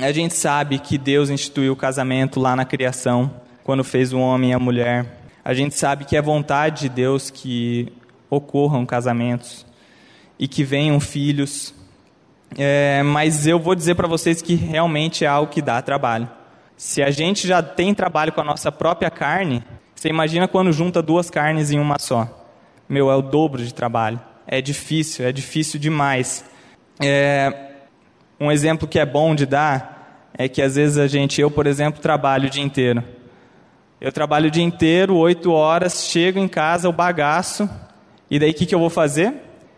a 0.00 0.12
gente 0.12 0.34
sabe 0.34 0.78
que 0.78 0.96
Deus 0.96 1.30
instituiu 1.30 1.72
o 1.72 1.76
casamento 1.76 2.38
lá 2.38 2.54
na 2.54 2.64
criação, 2.64 3.30
quando 3.64 3.82
fez 3.82 4.12
o 4.12 4.20
homem 4.20 4.50
e 4.50 4.52
a 4.52 4.58
mulher. 4.58 5.18
A 5.44 5.52
gente 5.52 5.74
sabe 5.74 6.04
que 6.04 6.16
é 6.16 6.22
vontade 6.22 6.82
de 6.82 6.88
Deus 6.88 7.28
que 7.28 7.92
ocorram 8.30 8.86
casamentos 8.86 9.66
e 10.38 10.46
que 10.46 10.62
venham 10.62 11.00
filhos. 11.00 11.74
É, 12.56 13.02
mas 13.02 13.48
eu 13.48 13.58
vou 13.58 13.74
dizer 13.74 13.96
para 13.96 14.06
vocês 14.06 14.40
que 14.40 14.54
realmente 14.54 15.24
é 15.24 15.28
algo 15.28 15.50
que 15.50 15.60
dá 15.60 15.82
trabalho. 15.82 16.28
Se 16.80 17.02
a 17.02 17.10
gente 17.10 17.46
já 17.46 17.62
tem 17.62 17.92
trabalho 17.92 18.32
com 18.32 18.40
a 18.40 18.44
nossa 18.44 18.72
própria 18.72 19.10
carne, 19.10 19.62
você 19.94 20.08
imagina 20.08 20.48
quando 20.48 20.72
junta 20.72 21.02
duas 21.02 21.28
carnes 21.28 21.70
em 21.70 21.78
uma 21.78 21.98
só. 21.98 22.26
Meu, 22.88 23.10
é 23.10 23.14
o 23.14 23.20
dobro 23.20 23.62
de 23.62 23.74
trabalho. 23.74 24.18
É 24.46 24.62
difícil, 24.62 25.26
é 25.26 25.30
difícil 25.30 25.78
demais. 25.78 26.42
É, 26.98 27.72
um 28.40 28.50
exemplo 28.50 28.88
que 28.88 28.98
é 28.98 29.04
bom 29.04 29.34
de 29.34 29.44
dar 29.44 30.30
é 30.32 30.48
que 30.48 30.62
às 30.62 30.76
vezes 30.76 30.96
a 30.96 31.06
gente, 31.06 31.38
eu 31.38 31.50
por 31.50 31.66
exemplo, 31.66 32.00
trabalho 32.00 32.46
o 32.46 32.50
dia 32.50 32.64
inteiro. 32.64 33.04
Eu 34.00 34.10
trabalho 34.10 34.48
o 34.48 34.50
dia 34.50 34.64
inteiro, 34.64 35.14
oito 35.16 35.52
horas, 35.52 36.06
chego 36.06 36.38
em 36.38 36.48
casa, 36.48 36.88
o 36.88 36.92
bagaço, 36.94 37.68
e 38.30 38.38
daí 38.38 38.52
o 38.52 38.54
que, 38.54 38.64
que 38.64 38.74
eu 38.74 38.80
vou 38.80 38.88
fazer? 38.88 39.34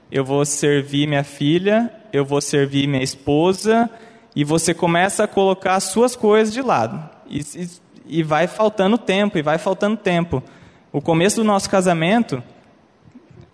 Eu 0.08 0.24
vou 0.24 0.44
servir 0.44 1.08
minha 1.08 1.24
filha, 1.24 1.92
eu 2.12 2.24
vou 2.24 2.40
servir 2.40 2.86
minha 2.86 3.02
esposa, 3.02 3.90
e 4.34 4.44
você 4.44 4.72
começa 4.72 5.24
a 5.24 5.28
colocar 5.28 5.76
as 5.76 5.84
suas 5.84 6.16
coisas 6.16 6.52
de 6.52 6.62
lado. 6.62 7.08
E, 7.28 7.40
e 7.40 7.68
e 8.06 8.22
vai 8.22 8.46
faltando 8.46 8.98
tempo, 8.98 9.38
e 9.38 9.42
vai 9.42 9.58
faltando 9.58 9.96
tempo. 9.96 10.42
O 10.92 11.00
começo 11.00 11.36
do 11.36 11.44
nosso 11.44 11.70
casamento 11.70 12.42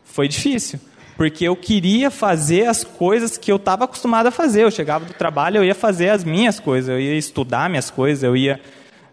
foi 0.05 0.27
difícil, 0.27 0.81
porque 1.17 1.45
eu 1.45 1.55
queria 1.55 2.11
fazer 2.11 2.67
as 2.67 2.83
coisas 2.83 3.39
que 3.39 3.53
eu 3.53 3.57
estava 3.57 3.85
acostumado 3.85 4.27
a 4.27 4.31
fazer. 4.31 4.65
Eu 4.65 4.71
chegava 4.71 5.05
do 5.05 5.13
trabalho, 5.13 5.59
eu 5.59 5.65
ia 5.65 5.75
fazer 5.75 6.11
as 6.11 6.25
minhas 6.25 6.59
coisas, 6.59 6.89
eu 6.89 7.01
ia 7.01 7.17
estudar 7.17 7.69
minhas 7.69 7.91
coisas, 7.91 8.25
eu 8.25 8.37
ia 8.37 8.61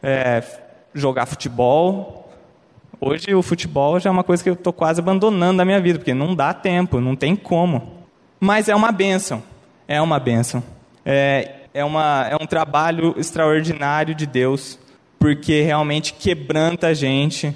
é, 0.01 0.43
jogar 0.93 1.25
futebol. 1.25 2.33
Hoje 2.99 3.35
o 3.35 3.43
futebol 3.43 3.99
já 3.99 4.09
é 4.09 4.11
uma 4.11 4.23
coisa 4.23 4.41
que 4.41 4.49
eu 4.49 4.53
estou 4.53 4.73
quase 4.73 4.99
abandonando 4.99 5.57
da 5.57 5.65
minha 5.65 5.79
vida, 5.79 5.99
porque 5.99 6.13
não 6.13 6.33
dá 6.33 6.53
tempo, 6.53 6.99
não 6.99 7.15
tem 7.15 7.35
como. 7.35 8.05
Mas 8.39 8.69
é 8.69 8.75
uma 8.75 8.91
bênção, 8.91 9.43
é 9.87 10.01
uma 10.01 10.19
bênção. 10.19 10.63
É, 11.05 11.51
é, 11.73 11.85
uma, 11.85 12.27
é 12.29 12.35
um 12.41 12.47
trabalho 12.47 13.13
extraordinário 13.17 14.15
de 14.15 14.25
Deus 14.25 14.79
porque 15.19 15.61
realmente 15.61 16.13
quebranta 16.13 16.87
a 16.87 16.93
gente, 16.93 17.55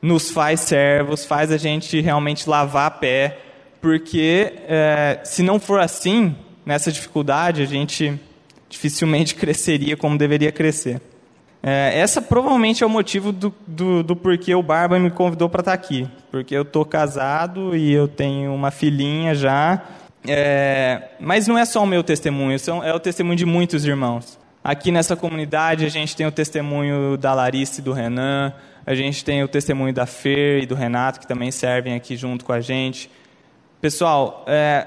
nos 0.00 0.30
faz 0.30 0.60
servos, 0.60 1.24
faz 1.24 1.50
a 1.50 1.56
gente 1.56 2.00
realmente 2.00 2.48
lavar 2.48 2.86
a 2.86 2.90
pé, 2.90 3.38
porque 3.80 4.52
é, 4.66 5.20
se 5.24 5.42
não 5.42 5.60
for 5.60 5.80
assim, 5.80 6.34
nessa 6.64 6.90
dificuldade, 6.90 7.60
a 7.60 7.66
gente 7.66 8.18
dificilmente 8.68 9.34
cresceria 9.36 9.96
como 9.96 10.16
deveria 10.16 10.50
crescer. 10.50 11.00
É, 11.62 11.98
essa 11.98 12.22
provavelmente 12.22 12.84
é 12.84 12.86
o 12.86 12.90
motivo 12.90 13.32
do, 13.32 13.52
do, 13.66 14.02
do 14.02 14.14
porquê 14.14 14.54
o 14.54 14.62
Barba 14.62 14.98
me 14.98 15.10
convidou 15.10 15.48
para 15.48 15.60
estar 15.60 15.72
tá 15.72 15.74
aqui. 15.74 16.08
Porque 16.30 16.56
eu 16.56 16.62
estou 16.62 16.84
casado 16.84 17.76
e 17.76 17.92
eu 17.92 18.06
tenho 18.06 18.54
uma 18.54 18.70
filhinha 18.70 19.34
já. 19.34 19.82
É, 20.28 21.10
mas 21.20 21.46
não 21.46 21.58
é 21.58 21.64
só 21.64 21.82
o 21.82 21.86
meu 21.86 22.02
testemunho, 22.02 22.58
são, 22.58 22.82
é 22.82 22.92
o 22.94 23.00
testemunho 23.00 23.36
de 23.36 23.46
muitos 23.46 23.84
irmãos. 23.84 24.38
Aqui 24.62 24.90
nessa 24.90 25.14
comunidade 25.14 25.84
a 25.84 25.88
gente 25.88 26.16
tem 26.16 26.26
o 26.26 26.32
testemunho 26.32 27.16
da 27.16 27.32
Larissa 27.32 27.80
e 27.80 27.84
do 27.84 27.92
Renan, 27.92 28.52
a 28.84 28.94
gente 28.94 29.24
tem 29.24 29.42
o 29.42 29.48
testemunho 29.48 29.92
da 29.92 30.06
Fer 30.06 30.62
e 30.62 30.66
do 30.66 30.74
Renato, 30.74 31.20
que 31.20 31.26
também 31.26 31.50
servem 31.50 31.94
aqui 31.94 32.16
junto 32.16 32.44
com 32.44 32.52
a 32.52 32.60
gente. 32.60 33.10
Pessoal, 33.80 34.44
é, 34.46 34.86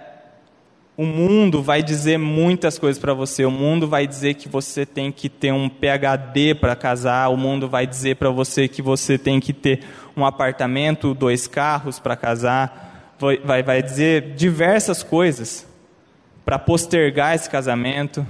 o 1.00 1.06
mundo 1.06 1.64
vai 1.64 1.82
dizer 1.82 2.18
muitas 2.18 2.78
coisas 2.78 3.00
para 3.00 3.14
você. 3.14 3.46
O 3.46 3.52
mundo 3.52 3.88
vai 3.88 4.06
dizer 4.06 4.34
que 4.34 4.50
você 4.50 4.86
tem 4.86 5.14
que 5.14 5.30
ter 5.30 5.54
um 5.54 5.70
PhD 5.70 6.54
para 6.54 6.76
casar. 6.76 7.30
O 7.30 7.38
mundo 7.38 7.70
vai 7.70 7.88
dizer 7.88 8.18
para 8.18 8.30
você 8.30 8.68
que 8.68 8.82
você 8.82 9.18
tem 9.18 9.40
que 9.40 9.54
ter 9.54 9.82
um 10.18 10.26
apartamento, 10.26 11.14
dois 11.14 11.48
carros 11.48 12.00
para 12.00 12.18
casar. 12.18 12.89
Vai, 13.44 13.62
vai, 13.62 13.84
dizer 13.84 14.34
diversas 14.36 15.04
coisas 15.04 15.68
para 16.46 16.58
postergar 16.58 17.36
esse 17.36 17.50
casamento. 17.50 18.26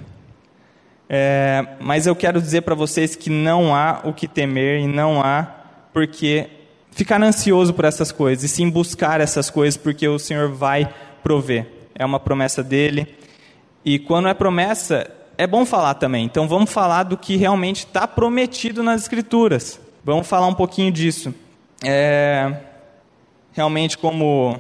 É, 1.08 1.66
mas 1.80 2.08
eu 2.08 2.16
quero 2.16 2.42
dizer 2.42 2.62
para 2.62 2.76
vocês 2.76 3.16
que 3.16 3.30
não 3.30 3.76
há 3.76 4.02
o 4.04 4.14
que 4.14 4.28
temer 4.28 4.80
e 4.82 4.88
não 4.88 5.22
há 5.22 5.48
porque 5.94 6.50
ficar 6.92 7.22
ansioso 7.22 7.74
por 7.74 7.86
essas 7.86 8.12
coisas, 8.12 8.44
e 8.44 8.48
sim 8.48 8.70
buscar 8.70 9.22
essas 9.22 9.50
coisas, 9.50 9.78
porque 9.78 10.08
o 10.08 10.20
Senhor 10.20 10.50
vai 10.52 10.94
prover 11.24 11.80
é 12.00 12.06
uma 12.06 12.20
promessa 12.20 12.64
dele. 12.64 13.14
E 13.84 14.00
quando 14.00 14.30
é 14.30 14.34
promessa, 14.34 15.12
é 15.38 15.46
bom 15.46 15.66
falar 15.66 15.96
também. 15.96 16.24
Então 16.26 16.48
vamos 16.48 16.72
falar 16.72 17.04
do 17.04 17.18
que 17.18 17.36
realmente 17.36 17.80
está 17.86 18.08
prometido 18.08 18.82
nas 18.82 19.02
Escrituras. 19.02 19.80
Vamos 20.04 20.26
falar 20.26 20.48
um 20.48 20.54
pouquinho 20.54 20.92
disso. 20.94 21.36
É, 21.84 22.56
realmente, 23.52 23.98
como 23.98 24.58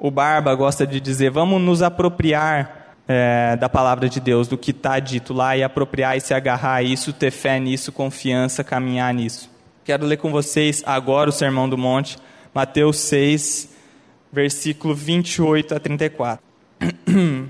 o 0.00 0.10
Barba 0.10 0.54
gosta 0.54 0.86
de 0.86 1.00
dizer, 1.00 1.30
vamos 1.30 1.60
nos 1.60 1.82
apropriar 1.82 2.94
é, 3.06 3.56
da 3.56 3.68
palavra 3.68 4.08
de 4.08 4.20
Deus, 4.20 4.46
do 4.46 4.58
que 4.58 4.70
está 4.70 4.98
dito 5.00 5.32
lá, 5.32 5.56
e 5.56 5.62
apropriar 5.62 6.16
e 6.16 6.20
se 6.20 6.34
agarrar 6.34 6.74
a 6.74 6.82
isso, 6.82 7.12
ter 7.12 7.30
fé 7.30 7.58
nisso, 7.58 7.90
confiança, 7.90 8.62
caminhar 8.62 9.12
nisso. 9.12 9.50
Quero 9.84 10.04
ler 10.04 10.18
com 10.18 10.30
vocês 10.30 10.82
agora 10.86 11.30
o 11.30 11.32
Sermão 11.32 11.68
do 11.68 11.78
Monte, 11.78 12.18
Mateus 12.52 12.98
6, 12.98 13.74
versículo 14.30 14.94
28 14.94 15.74
a 15.74 15.80
34. 15.80 16.44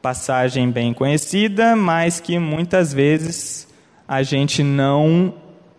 Passagem 0.00 0.70
bem 0.70 0.94
conhecida, 0.94 1.74
mas 1.74 2.20
que 2.20 2.38
muitas 2.38 2.92
vezes 2.92 3.66
a 4.06 4.22
gente 4.22 4.62
não 4.62 5.34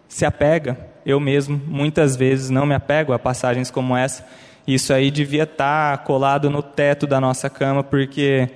se 0.10 0.26
apega. 0.26 0.78
Eu 1.06 1.20
mesmo, 1.20 1.60
muitas 1.66 2.18
vezes, 2.18 2.50
não 2.50 2.66
me 2.66 2.76
apego 2.76 3.14
a 3.14 3.18
passagens 3.18 3.72
como 3.72 3.96
essa. 3.96 4.26
Isso 4.70 4.94
aí 4.94 5.10
devia 5.10 5.46
estar 5.46 5.98
tá 5.98 6.04
colado 6.04 6.48
no 6.48 6.62
teto 6.62 7.08
da 7.08 7.20
nossa 7.20 7.50
cama, 7.50 7.84
porque 7.84 8.48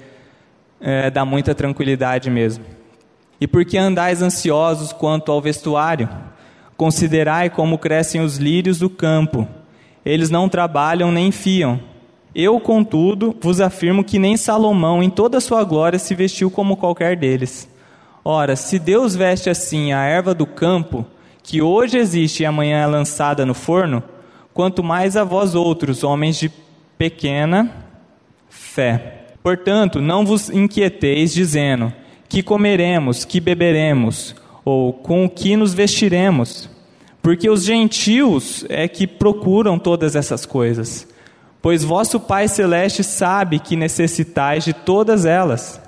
é, 0.79 1.09
dá 1.09 1.25
muita 1.25 1.55
tranquilidade 1.55 2.29
mesmo. 2.29 2.63
E 3.41 3.47
porque 3.47 3.79
andais 3.79 4.21
ansiosos 4.21 4.93
quanto 4.93 5.31
ao 5.31 5.41
vestuário? 5.41 6.07
Considerai 6.77 7.49
como 7.49 7.79
crescem 7.79 8.21
os 8.21 8.37
lírios 8.37 8.77
do 8.77 8.91
campo. 8.91 9.47
Eles 10.05 10.29
não 10.29 10.47
trabalham 10.47 11.11
nem 11.11 11.31
fiam. 11.31 11.79
Eu, 12.35 12.59
contudo, 12.59 13.35
vos 13.41 13.59
afirmo 13.59 14.03
que 14.03 14.19
nem 14.19 14.37
Salomão, 14.37 15.01
em 15.01 15.09
toda 15.09 15.39
a 15.39 15.41
sua 15.41 15.63
glória, 15.63 15.97
se 15.97 16.13
vestiu 16.13 16.51
como 16.51 16.77
qualquer 16.77 17.17
deles. 17.17 17.67
Ora, 18.23 18.55
se 18.55 18.77
Deus 18.77 19.15
veste 19.15 19.49
assim 19.49 19.93
a 19.93 20.03
erva 20.03 20.35
do 20.35 20.45
campo, 20.45 21.07
que 21.41 21.59
hoje 21.59 21.97
existe 21.97 22.43
e 22.43 22.45
amanhã 22.45 22.83
é 22.83 22.85
lançada 22.85 23.47
no 23.47 23.55
forno, 23.55 24.03
quanto 24.53 24.83
mais 24.83 25.17
a 25.17 25.23
vós 25.23 25.55
outros, 25.55 26.03
homens 26.03 26.37
de 26.37 26.51
pequena 26.97 27.71
fé. 28.49 29.25
Portanto, 29.41 29.99
não 29.99 30.25
vos 30.25 30.49
inquieteis 30.49 31.33
dizendo: 31.33 31.91
que 32.29 32.43
comeremos, 32.43 33.25
que 33.25 33.39
beberemos, 33.39 34.35
ou 34.63 34.93
com 34.93 35.25
o 35.25 35.29
que 35.29 35.55
nos 35.55 35.73
vestiremos, 35.73 36.69
porque 37.21 37.49
os 37.49 37.63
gentios 37.63 38.65
é 38.69 38.87
que 38.87 39.07
procuram 39.07 39.79
todas 39.79 40.15
essas 40.15 40.45
coisas 40.45 41.07
pois 41.63 41.81
vosso 41.81 42.19
Pai 42.19 42.49
Celeste 42.49 43.05
sabe 43.05 43.57
que 43.57 43.77
necessitais 43.77 44.65
de 44.65 44.73
todas 44.73 45.25
elas. 45.25 45.81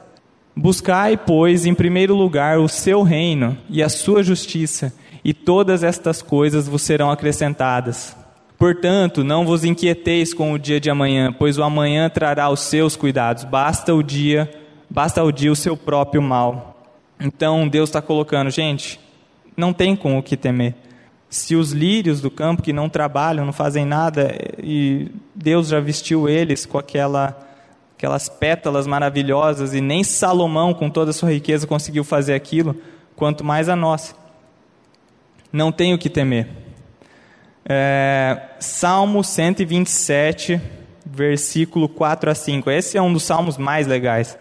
Buscai, 0.55 1.17
pois, 1.17 1.65
em 1.65 1.73
primeiro 1.73 2.15
lugar 2.15 2.59
o 2.59 2.69
seu 2.69 3.03
reino 3.03 3.57
e 3.69 3.83
a 3.83 3.89
sua 3.89 4.23
justiça, 4.23 4.93
e 5.21 5.33
todas 5.33 5.83
estas 5.83 6.21
coisas 6.21 6.65
vos 6.65 6.81
serão 6.81 7.11
acrescentadas. 7.11 8.15
Portanto, 8.57 9.23
não 9.23 9.45
vos 9.45 9.63
inquieteis 9.63 10.33
com 10.33 10.53
o 10.53 10.59
dia 10.59 10.79
de 10.79 10.89
amanhã, 10.89 11.33
pois 11.33 11.57
o 11.57 11.63
amanhã 11.63 12.09
trará 12.09 12.49
os 12.49 12.61
seus 12.61 12.95
cuidados. 12.95 13.43
Basta 13.43 13.93
o 13.93 14.01
dia, 14.01 14.49
basta 14.89 15.23
o 15.23 15.31
dia 15.31 15.51
o 15.51 15.55
seu 15.55 15.75
próprio 15.75 16.21
mal. 16.21 16.83
Então 17.19 17.67
Deus 17.67 17.89
está 17.89 18.01
colocando, 18.01 18.49
gente, 18.49 18.99
não 19.55 19.73
tem 19.73 19.95
com 19.95 20.17
o 20.17 20.23
que 20.23 20.37
temer 20.37 20.75
se 21.35 21.53
os 21.53 21.73
lírios 21.73 22.21
do 22.21 22.31
campo 22.31 22.61
que 22.61 22.71
não 22.71 22.87
trabalham, 22.87 23.45
não 23.45 23.51
fazem 23.51 23.85
nada, 23.85 24.33
e 24.61 25.11
Deus 25.35 25.67
já 25.67 25.81
vestiu 25.81 26.29
eles 26.29 26.65
com 26.65 26.77
aquela, 26.77 27.37
aquelas 27.97 28.29
pétalas 28.29 28.87
maravilhosas, 28.87 29.73
e 29.73 29.81
nem 29.81 30.01
Salomão, 30.01 30.73
com 30.73 30.89
toda 30.89 31.11
a 31.11 31.13
sua 31.13 31.31
riqueza, 31.31 31.67
conseguiu 31.67 32.05
fazer 32.05 32.35
aquilo, 32.35 32.75
quanto 33.17 33.43
mais 33.43 33.67
a 33.67 33.75
nós. 33.75 34.15
Não 35.51 35.73
tenho 35.73 35.97
que 35.97 36.09
temer. 36.09 36.47
É, 37.67 38.41
Salmo 38.59 39.23
127, 39.23 40.61
versículo 41.03 41.89
4 41.89 42.29
a 42.29 42.35
5. 42.35 42.69
Esse 42.69 42.97
é 42.97 43.01
um 43.01 43.11
dos 43.11 43.23
salmos 43.23 43.57
mais 43.57 43.87
legais. 43.87 44.37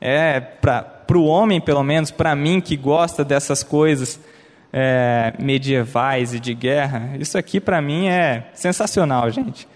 É, 0.00 0.40
para 0.40 1.16
o 1.16 1.24
homem, 1.24 1.60
pelo 1.60 1.84
menos, 1.84 2.10
para 2.10 2.34
mim 2.34 2.60
que 2.60 2.76
gosta 2.76 3.24
dessas 3.24 3.62
coisas, 3.62 4.18
é, 4.72 5.32
medievais 5.38 6.34
e 6.34 6.40
de 6.40 6.52
guerra, 6.54 7.12
isso 7.20 7.38
aqui 7.38 7.60
para 7.60 7.80
mim 7.80 8.08
é 8.08 8.50
sensacional, 8.52 9.30
gente. 9.30 9.68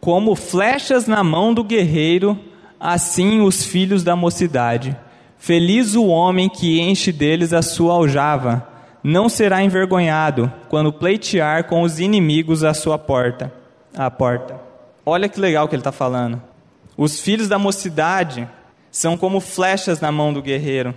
Como 0.00 0.34
flechas 0.34 1.06
na 1.06 1.22
mão 1.22 1.54
do 1.54 1.62
guerreiro, 1.62 2.36
assim 2.80 3.40
os 3.40 3.64
filhos 3.64 4.02
da 4.02 4.16
mocidade. 4.16 4.96
Feliz 5.38 5.94
o 5.94 6.06
homem 6.06 6.48
que 6.48 6.80
enche 6.80 7.12
deles 7.12 7.52
a 7.52 7.62
sua 7.62 7.94
aljava, 7.94 8.71
não 9.02 9.28
será 9.28 9.62
envergonhado 9.62 10.52
quando 10.68 10.92
pleitear 10.92 11.64
com 11.64 11.82
os 11.82 11.98
inimigos 11.98 12.62
à 12.62 12.72
sua 12.72 12.98
porta. 12.98 13.52
À 13.96 14.10
porta. 14.10 14.60
Olha 15.04 15.28
que 15.28 15.40
legal 15.40 15.66
que 15.68 15.74
ele 15.74 15.80
está 15.80 15.92
falando. 15.92 16.40
Os 16.96 17.20
filhos 17.20 17.48
da 17.48 17.58
mocidade 17.58 18.48
são 18.90 19.16
como 19.16 19.40
flechas 19.40 20.00
na 20.00 20.12
mão 20.12 20.32
do 20.32 20.40
guerreiro. 20.40 20.94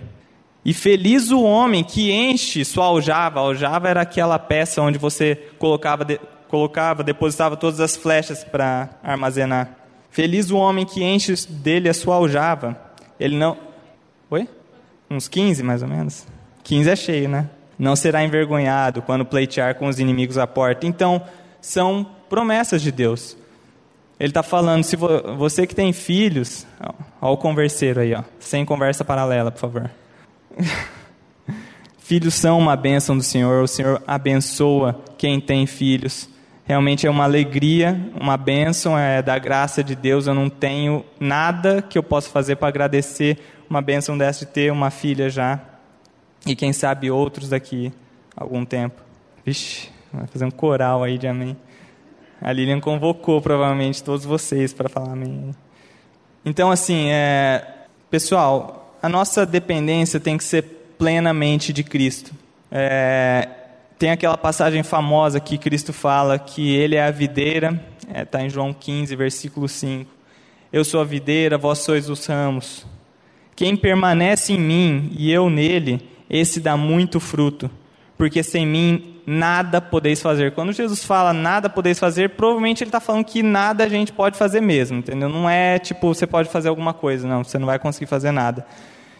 E 0.64 0.72
feliz 0.72 1.30
o 1.30 1.42
homem 1.42 1.82
que 1.82 2.12
enche 2.12 2.64
sua 2.64 2.86
aljava. 2.86 3.40
A 3.40 3.42
aljava 3.42 3.88
era 3.88 4.00
aquela 4.02 4.38
peça 4.38 4.82
onde 4.82 4.98
você 4.98 5.36
colocava, 5.58 6.04
de, 6.04 6.20
colocava 6.48 7.02
depositava 7.02 7.56
todas 7.56 7.80
as 7.80 7.96
flechas 7.96 8.44
para 8.44 8.90
armazenar. 9.02 9.76
Feliz 10.10 10.50
o 10.50 10.56
homem 10.56 10.86
que 10.86 11.02
enche 11.02 11.34
dele 11.48 11.88
a 11.88 11.94
sua 11.94 12.16
aljava. 12.16 12.76
Ele 13.18 13.36
não. 13.36 13.56
Oi? 14.30 14.48
Uns 15.10 15.28
15 15.28 15.62
mais 15.62 15.82
ou 15.82 15.88
menos? 15.88 16.26
15 16.64 16.90
é 16.90 16.96
cheio, 16.96 17.28
né? 17.28 17.48
Não 17.78 17.94
será 17.94 18.24
envergonhado 18.24 19.02
quando 19.02 19.24
pleitear 19.24 19.74
com 19.74 19.86
os 19.86 19.98
inimigos 19.98 20.38
à 20.38 20.46
porta. 20.46 20.86
Então, 20.86 21.22
são 21.60 22.06
promessas 22.28 22.80
de 22.80 22.90
Deus. 22.90 23.36
Ele 24.18 24.30
está 24.30 24.42
falando, 24.42 24.82
se 24.82 24.96
você 24.96 25.66
que 25.66 25.74
tem 25.74 25.92
filhos, 25.92 26.66
ó, 26.80 26.94
ó 27.20 27.32
o 27.32 27.36
converseiro 27.36 28.00
aí, 28.00 28.14
ó, 28.14 28.22
sem 28.38 28.64
conversa 28.64 29.04
paralela, 29.04 29.50
por 29.50 29.60
favor. 29.60 29.90
filhos 31.98 32.34
são 32.34 32.58
uma 32.58 32.76
bênção 32.76 33.16
do 33.16 33.22
Senhor, 33.22 33.62
o 33.62 33.68
Senhor 33.68 34.02
abençoa 34.06 34.98
quem 35.18 35.38
tem 35.38 35.66
filhos. 35.66 36.30
Realmente 36.64 37.06
é 37.06 37.10
uma 37.10 37.22
alegria, 37.22 38.00
uma 38.20 38.36
bênção, 38.36 38.98
é 38.98 39.22
da 39.22 39.38
graça 39.38 39.84
de 39.84 39.94
Deus. 39.94 40.26
Eu 40.26 40.34
não 40.34 40.50
tenho 40.50 41.04
nada 41.20 41.80
que 41.80 41.96
eu 41.96 42.02
possa 42.02 42.28
fazer 42.28 42.56
para 42.56 42.66
agradecer 42.66 43.38
uma 43.70 43.80
bênção 43.80 44.18
dessa 44.18 44.44
de 44.44 44.50
ter 44.50 44.72
uma 44.72 44.90
filha 44.90 45.30
já. 45.30 45.60
E 46.46 46.54
quem 46.54 46.72
sabe 46.72 47.10
outros 47.10 47.48
daqui 47.48 47.92
algum 48.36 48.64
tempo. 48.64 49.02
Vixe, 49.44 49.88
vai 50.12 50.26
fazer 50.26 50.44
um 50.44 50.50
coral 50.50 51.02
aí 51.02 51.18
de 51.18 51.26
amém. 51.26 51.56
A 52.40 52.52
Lilian 52.52 52.80
convocou 52.80 53.40
provavelmente 53.40 54.02
todos 54.04 54.24
vocês 54.24 54.72
para 54.72 54.88
falar 54.88 55.12
amém. 55.12 55.54
Então, 56.44 56.70
assim, 56.70 57.08
é, 57.10 57.66
pessoal, 58.10 58.96
a 59.02 59.08
nossa 59.08 59.44
dependência 59.44 60.20
tem 60.20 60.36
que 60.36 60.44
ser 60.44 60.62
plenamente 60.98 61.72
de 61.72 61.82
Cristo. 61.82 62.32
É, 62.70 63.48
tem 63.98 64.10
aquela 64.10 64.36
passagem 64.36 64.82
famosa 64.82 65.40
que 65.40 65.56
Cristo 65.58 65.92
fala 65.92 66.38
que 66.38 66.74
Ele 66.74 66.94
é 66.96 67.02
a 67.02 67.10
videira, 67.10 67.82
está 68.02 68.20
é, 68.20 68.24
tá 68.24 68.42
em 68.42 68.50
João 68.50 68.72
15, 68.72 69.16
versículo 69.16 69.68
5. 69.68 70.10
Eu 70.72 70.84
sou 70.84 71.00
a 71.00 71.04
videira, 71.04 71.56
vós 71.56 71.78
sois 71.78 72.10
os 72.10 72.26
ramos. 72.26 72.86
Quem 73.54 73.74
permanece 73.74 74.52
em 74.52 74.60
mim 74.60 75.10
e 75.16 75.32
eu 75.32 75.48
nele, 75.48 76.06
esse 76.28 76.60
dá 76.60 76.76
muito 76.76 77.20
fruto, 77.20 77.70
porque 78.16 78.42
sem 78.42 78.66
mim 78.66 79.16
nada 79.26 79.80
podeis 79.80 80.22
fazer. 80.22 80.52
Quando 80.52 80.72
Jesus 80.72 81.04
fala 81.04 81.32
nada 81.32 81.68
podeis 81.68 81.98
fazer, 81.98 82.30
provavelmente 82.30 82.82
ele 82.82 82.88
está 82.88 83.00
falando 83.00 83.24
que 83.24 83.42
nada 83.42 83.84
a 83.84 83.88
gente 83.88 84.12
pode 84.12 84.38
fazer 84.38 84.60
mesmo, 84.60 84.98
entendeu? 84.98 85.28
Não 85.28 85.50
é 85.50 85.78
tipo, 85.78 86.14
você 86.14 86.26
pode 86.26 86.48
fazer 86.48 86.68
alguma 86.68 86.94
coisa, 86.94 87.26
não, 87.26 87.42
você 87.42 87.58
não 87.58 87.66
vai 87.66 87.78
conseguir 87.78 88.06
fazer 88.06 88.30
nada. 88.30 88.66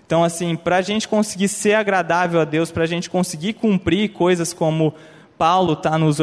Então, 0.06 0.22
assim, 0.22 0.54
para 0.54 0.76
a 0.76 0.82
gente 0.82 1.08
conseguir 1.08 1.48
ser 1.48 1.74
agradável 1.74 2.40
a 2.40 2.44
Deus, 2.44 2.70
para 2.70 2.84
a 2.84 2.86
gente 2.86 3.10
conseguir 3.10 3.54
cumprir 3.54 4.10
coisas 4.10 4.52
como 4.52 4.94
Paulo 5.36 5.72
está 5.72 5.98
nos, 5.98 6.18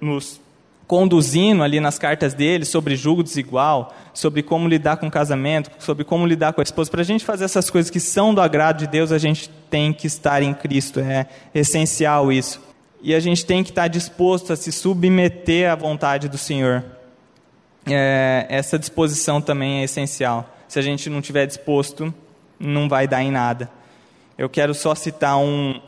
nos 0.00 0.40
conduzindo 0.86 1.62
ali 1.62 1.80
nas 1.80 1.98
cartas 1.98 2.32
dele 2.32 2.64
sobre 2.64 2.94
julgo 2.94 3.22
desigual, 3.22 3.94
sobre 4.14 4.42
como 4.42 4.68
lidar 4.68 4.96
com 4.96 5.08
o 5.08 5.10
casamento, 5.10 5.70
sobre 5.78 6.04
como 6.04 6.26
lidar 6.26 6.52
com 6.52 6.60
a 6.60 6.64
esposa. 6.64 6.90
Para 6.90 7.00
a 7.00 7.04
gente 7.04 7.24
fazer 7.24 7.44
essas 7.44 7.68
coisas 7.68 7.90
que 7.90 8.00
são 8.00 8.32
do 8.32 8.40
agrado 8.40 8.78
de 8.78 8.86
Deus, 8.86 9.10
a 9.10 9.18
gente 9.18 9.50
tem 9.68 9.92
que 9.92 10.06
estar 10.06 10.42
em 10.42 10.54
Cristo. 10.54 11.00
É 11.00 11.26
essencial 11.54 12.30
isso. 12.30 12.60
E 13.02 13.14
a 13.14 13.20
gente 13.20 13.44
tem 13.44 13.62
que 13.62 13.70
estar 13.70 13.88
disposto 13.88 14.52
a 14.52 14.56
se 14.56 14.72
submeter 14.72 15.70
à 15.70 15.74
vontade 15.74 16.28
do 16.28 16.38
Senhor. 16.38 16.84
É, 17.88 18.46
essa 18.48 18.78
disposição 18.78 19.40
também 19.40 19.80
é 19.80 19.84
essencial. 19.84 20.52
Se 20.68 20.78
a 20.78 20.82
gente 20.82 21.08
não 21.10 21.20
estiver 21.20 21.46
disposto, 21.46 22.12
não 22.58 22.88
vai 22.88 23.06
dar 23.06 23.22
em 23.22 23.30
nada. 23.30 23.70
Eu 24.36 24.48
quero 24.48 24.74
só 24.74 24.94
citar 24.94 25.38
um 25.38 25.80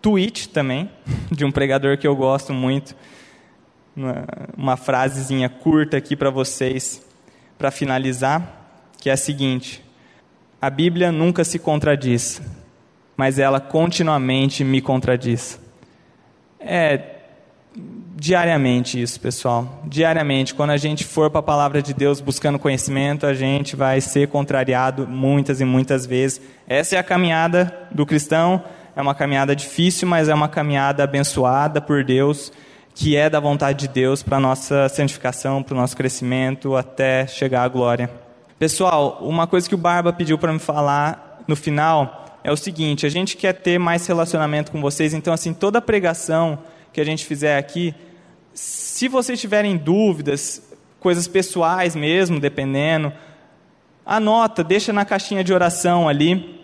tweet 0.00 0.48
também, 0.48 0.90
de 1.30 1.44
um 1.44 1.50
pregador 1.50 1.96
que 1.98 2.06
eu 2.06 2.16
gosto 2.16 2.52
muito. 2.52 2.94
Uma, 4.56 4.76
frasezinha 4.76 5.48
curta 5.48 5.96
aqui 5.96 6.16
para 6.16 6.28
vocês, 6.28 7.04
para 7.56 7.70
finalizar, 7.70 8.90
que 9.00 9.08
é 9.08 9.12
a 9.12 9.16
seguinte: 9.16 9.84
A 10.60 10.68
Bíblia 10.68 11.12
nunca 11.12 11.44
se 11.44 11.58
contradiz, 11.58 12.42
mas 13.16 13.38
ela 13.38 13.60
continuamente 13.60 14.64
me 14.64 14.80
contradiz. 14.80 15.60
É 16.58 17.14
diariamente 18.16 19.00
isso, 19.00 19.20
pessoal. 19.20 19.82
Diariamente, 19.84 20.54
quando 20.54 20.70
a 20.70 20.76
gente 20.76 21.04
for 21.04 21.30
para 21.30 21.40
a 21.40 21.42
palavra 21.42 21.82
de 21.82 21.92
Deus 21.92 22.20
buscando 22.20 22.58
conhecimento, 22.58 23.26
a 23.26 23.34
gente 23.34 23.76
vai 23.76 24.00
ser 24.00 24.28
contrariado 24.28 25.06
muitas 25.06 25.60
e 25.60 25.64
muitas 25.64 26.06
vezes. 26.06 26.40
Essa 26.66 26.96
é 26.96 26.98
a 26.98 27.02
caminhada 27.02 27.88
do 27.90 28.06
cristão. 28.06 28.62
É 28.96 29.02
uma 29.02 29.14
caminhada 29.14 29.54
difícil, 29.54 30.06
mas 30.06 30.28
é 30.28 30.34
uma 30.34 30.48
caminhada 30.48 31.02
abençoada 31.02 31.80
por 31.80 32.04
Deus, 32.04 32.52
que 32.94 33.16
é 33.16 33.28
da 33.28 33.40
vontade 33.40 33.80
de 33.80 33.88
Deus 33.88 34.22
para 34.22 34.36
a 34.36 34.40
nossa 34.40 34.88
santificação, 34.88 35.62
para 35.62 35.74
o 35.74 35.76
nosso 35.76 35.96
crescimento, 35.96 36.76
até 36.76 37.26
chegar 37.26 37.64
à 37.64 37.68
glória. 37.68 38.08
Pessoal, 38.58 39.18
uma 39.20 39.48
coisa 39.48 39.68
que 39.68 39.74
o 39.74 39.78
Barba 39.78 40.12
pediu 40.12 40.38
para 40.38 40.52
me 40.52 40.60
falar 40.60 41.42
no 41.48 41.56
final 41.56 42.38
é 42.44 42.52
o 42.52 42.56
seguinte: 42.56 43.04
a 43.04 43.08
gente 43.08 43.36
quer 43.36 43.52
ter 43.52 43.78
mais 43.78 44.06
relacionamento 44.06 44.70
com 44.70 44.80
vocês, 44.80 45.12
então, 45.12 45.34
assim, 45.34 45.52
toda 45.52 45.82
pregação 45.82 46.60
que 46.92 47.00
a 47.00 47.04
gente 47.04 47.26
fizer 47.26 47.58
aqui, 47.58 47.92
se 48.52 49.08
vocês 49.08 49.40
tiverem 49.40 49.76
dúvidas, 49.76 50.62
coisas 51.00 51.26
pessoais 51.26 51.96
mesmo, 51.96 52.38
dependendo, 52.38 53.12
anota, 54.06 54.62
deixa 54.62 54.92
na 54.92 55.04
caixinha 55.04 55.42
de 55.42 55.52
oração 55.52 56.08
ali. 56.08 56.62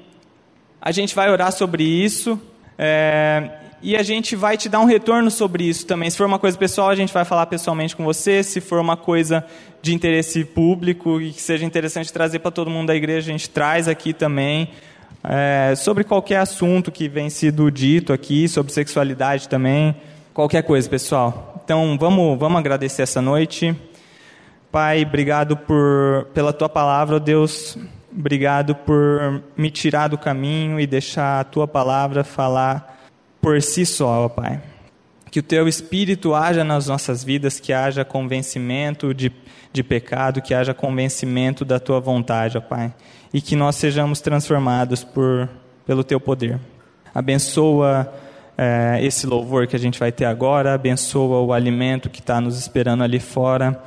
A 0.81 0.93
gente 0.93 1.14
vai 1.14 1.28
orar 1.28 1.51
sobre 1.51 1.83
isso. 1.83 2.41
É, 2.78 3.51
e 3.83 3.97
a 3.97 4.03
gente 4.03 4.37
vai 4.37 4.57
te 4.57 4.68
dar 4.68 4.81
um 4.81 4.85
retorno 4.85 5.31
sobre 5.31 5.64
isso 5.64 5.87
também. 5.87 6.11
Se 6.11 6.16
for 6.16 6.26
uma 6.26 6.39
coisa 6.39 6.57
pessoal, 6.57 6.91
a 6.91 6.95
gente 6.95 7.12
vai 7.12 7.24
falar 7.24 7.47
pessoalmente 7.47 7.97
com 7.97 8.05
você. 8.05 8.43
Se 8.43 8.61
for 8.61 8.78
uma 8.81 8.97
coisa 8.97 9.45
de 9.81 9.95
interesse 9.95 10.45
público 10.45 11.20
e 11.20 11.33
que 11.33 11.41
seja 11.41 11.64
interessante 11.64 12.12
trazer 12.12 12.41
para 12.41 12.51
todo 12.51 12.70
mundo 12.70 12.89
da 12.89 12.97
igreja, 12.97 13.31
a 13.31 13.33
gente 13.33 13.49
traz 13.49 13.89
aqui 13.89 14.12
também. 14.12 14.70
É, 15.22 15.74
sobre 15.76 16.05
qualquer 16.05 16.39
assunto 16.39 16.91
que 16.91 17.09
vem 17.09 17.28
sido 17.28 17.70
dito 17.70 18.12
aqui, 18.12 18.49
sobre 18.49 18.72
sexualidade 18.72 19.49
também 19.49 19.95
qualquer 20.41 20.62
coisa, 20.62 20.89
pessoal. 20.89 21.61
Então, 21.62 21.97
vamos, 21.99 22.39
vamos 22.39 22.59
agradecer 22.59 23.03
essa 23.03 23.20
noite. 23.20 23.76
Pai, 24.72 25.03
obrigado 25.03 25.57
por, 25.57 26.28
pela 26.33 26.53
tua 26.53 26.68
palavra, 26.68 27.20
Deus. 27.20 27.76
Obrigado 28.11 28.74
por 28.74 29.43
me 29.57 29.70
tirar 29.70 30.09
do 30.09 30.16
caminho 30.16 30.81
e 30.81 30.87
deixar 30.87 31.41
a 31.41 31.45
tua 31.45 31.68
palavra 31.68 32.24
falar 32.24 32.99
por 33.41 33.61
si 33.62 33.86
só, 33.86 34.24
ó 34.24 34.28
Pai. 34.28 34.61
Que 35.30 35.41
o 35.41 35.43
teu 35.43 35.68
espírito 35.68 36.34
haja 36.34 36.64
nas 36.64 36.88
nossas 36.88 37.22
vidas, 37.22 37.61
que 37.61 37.72
haja 37.72 38.05
convencimento 38.05 39.14
de, 39.14 39.32
de 39.72 39.82
pecado, 39.82 40.43
que 40.43 40.53
haja 40.53 40.74
convencimento 40.74 41.64
da 41.64 41.78
tua 41.78 42.01
vontade, 42.01 42.59
ó 42.59 42.61
Pai. 42.61 42.93
E 43.32 43.41
que 43.41 43.55
nós 43.55 43.76
sejamos 43.76 44.20
transformados 44.20 45.05
por, 45.05 45.49
pelo 45.86 46.03
teu 46.03 46.20
poder. 46.20 46.59
Abençoa 47.14 48.12
é, 48.62 48.99
esse 49.03 49.26
louvor 49.26 49.66
que 49.66 49.74
a 49.74 49.78
gente 49.78 49.99
vai 49.99 50.12
ter 50.12 50.26
agora, 50.26 50.74
abençoa 50.74 51.41
o 51.41 51.53
alimento 51.53 52.11
que 52.11 52.20
está 52.20 52.41
nos 52.41 52.59
esperando 52.59 53.03
ali 53.03 53.18
fora, 53.18 53.82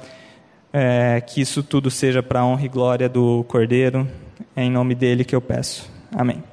é, 0.72 1.22
que 1.22 1.41
isso 1.41 1.62
tudo 1.62 1.91
seja 1.91 2.24
para 2.24 2.39
a 2.39 2.45
honra 2.45 2.66
e 2.66 2.70
glória 2.70 3.08
do 3.08 3.43
Cordeiro, 3.47 4.08
é 4.56 4.64
em 4.64 4.72
nome 4.72 4.95
dele 4.95 5.24
que 5.24 5.36
eu 5.36 5.41
peço. 5.41 5.88
Amém. 6.12 6.53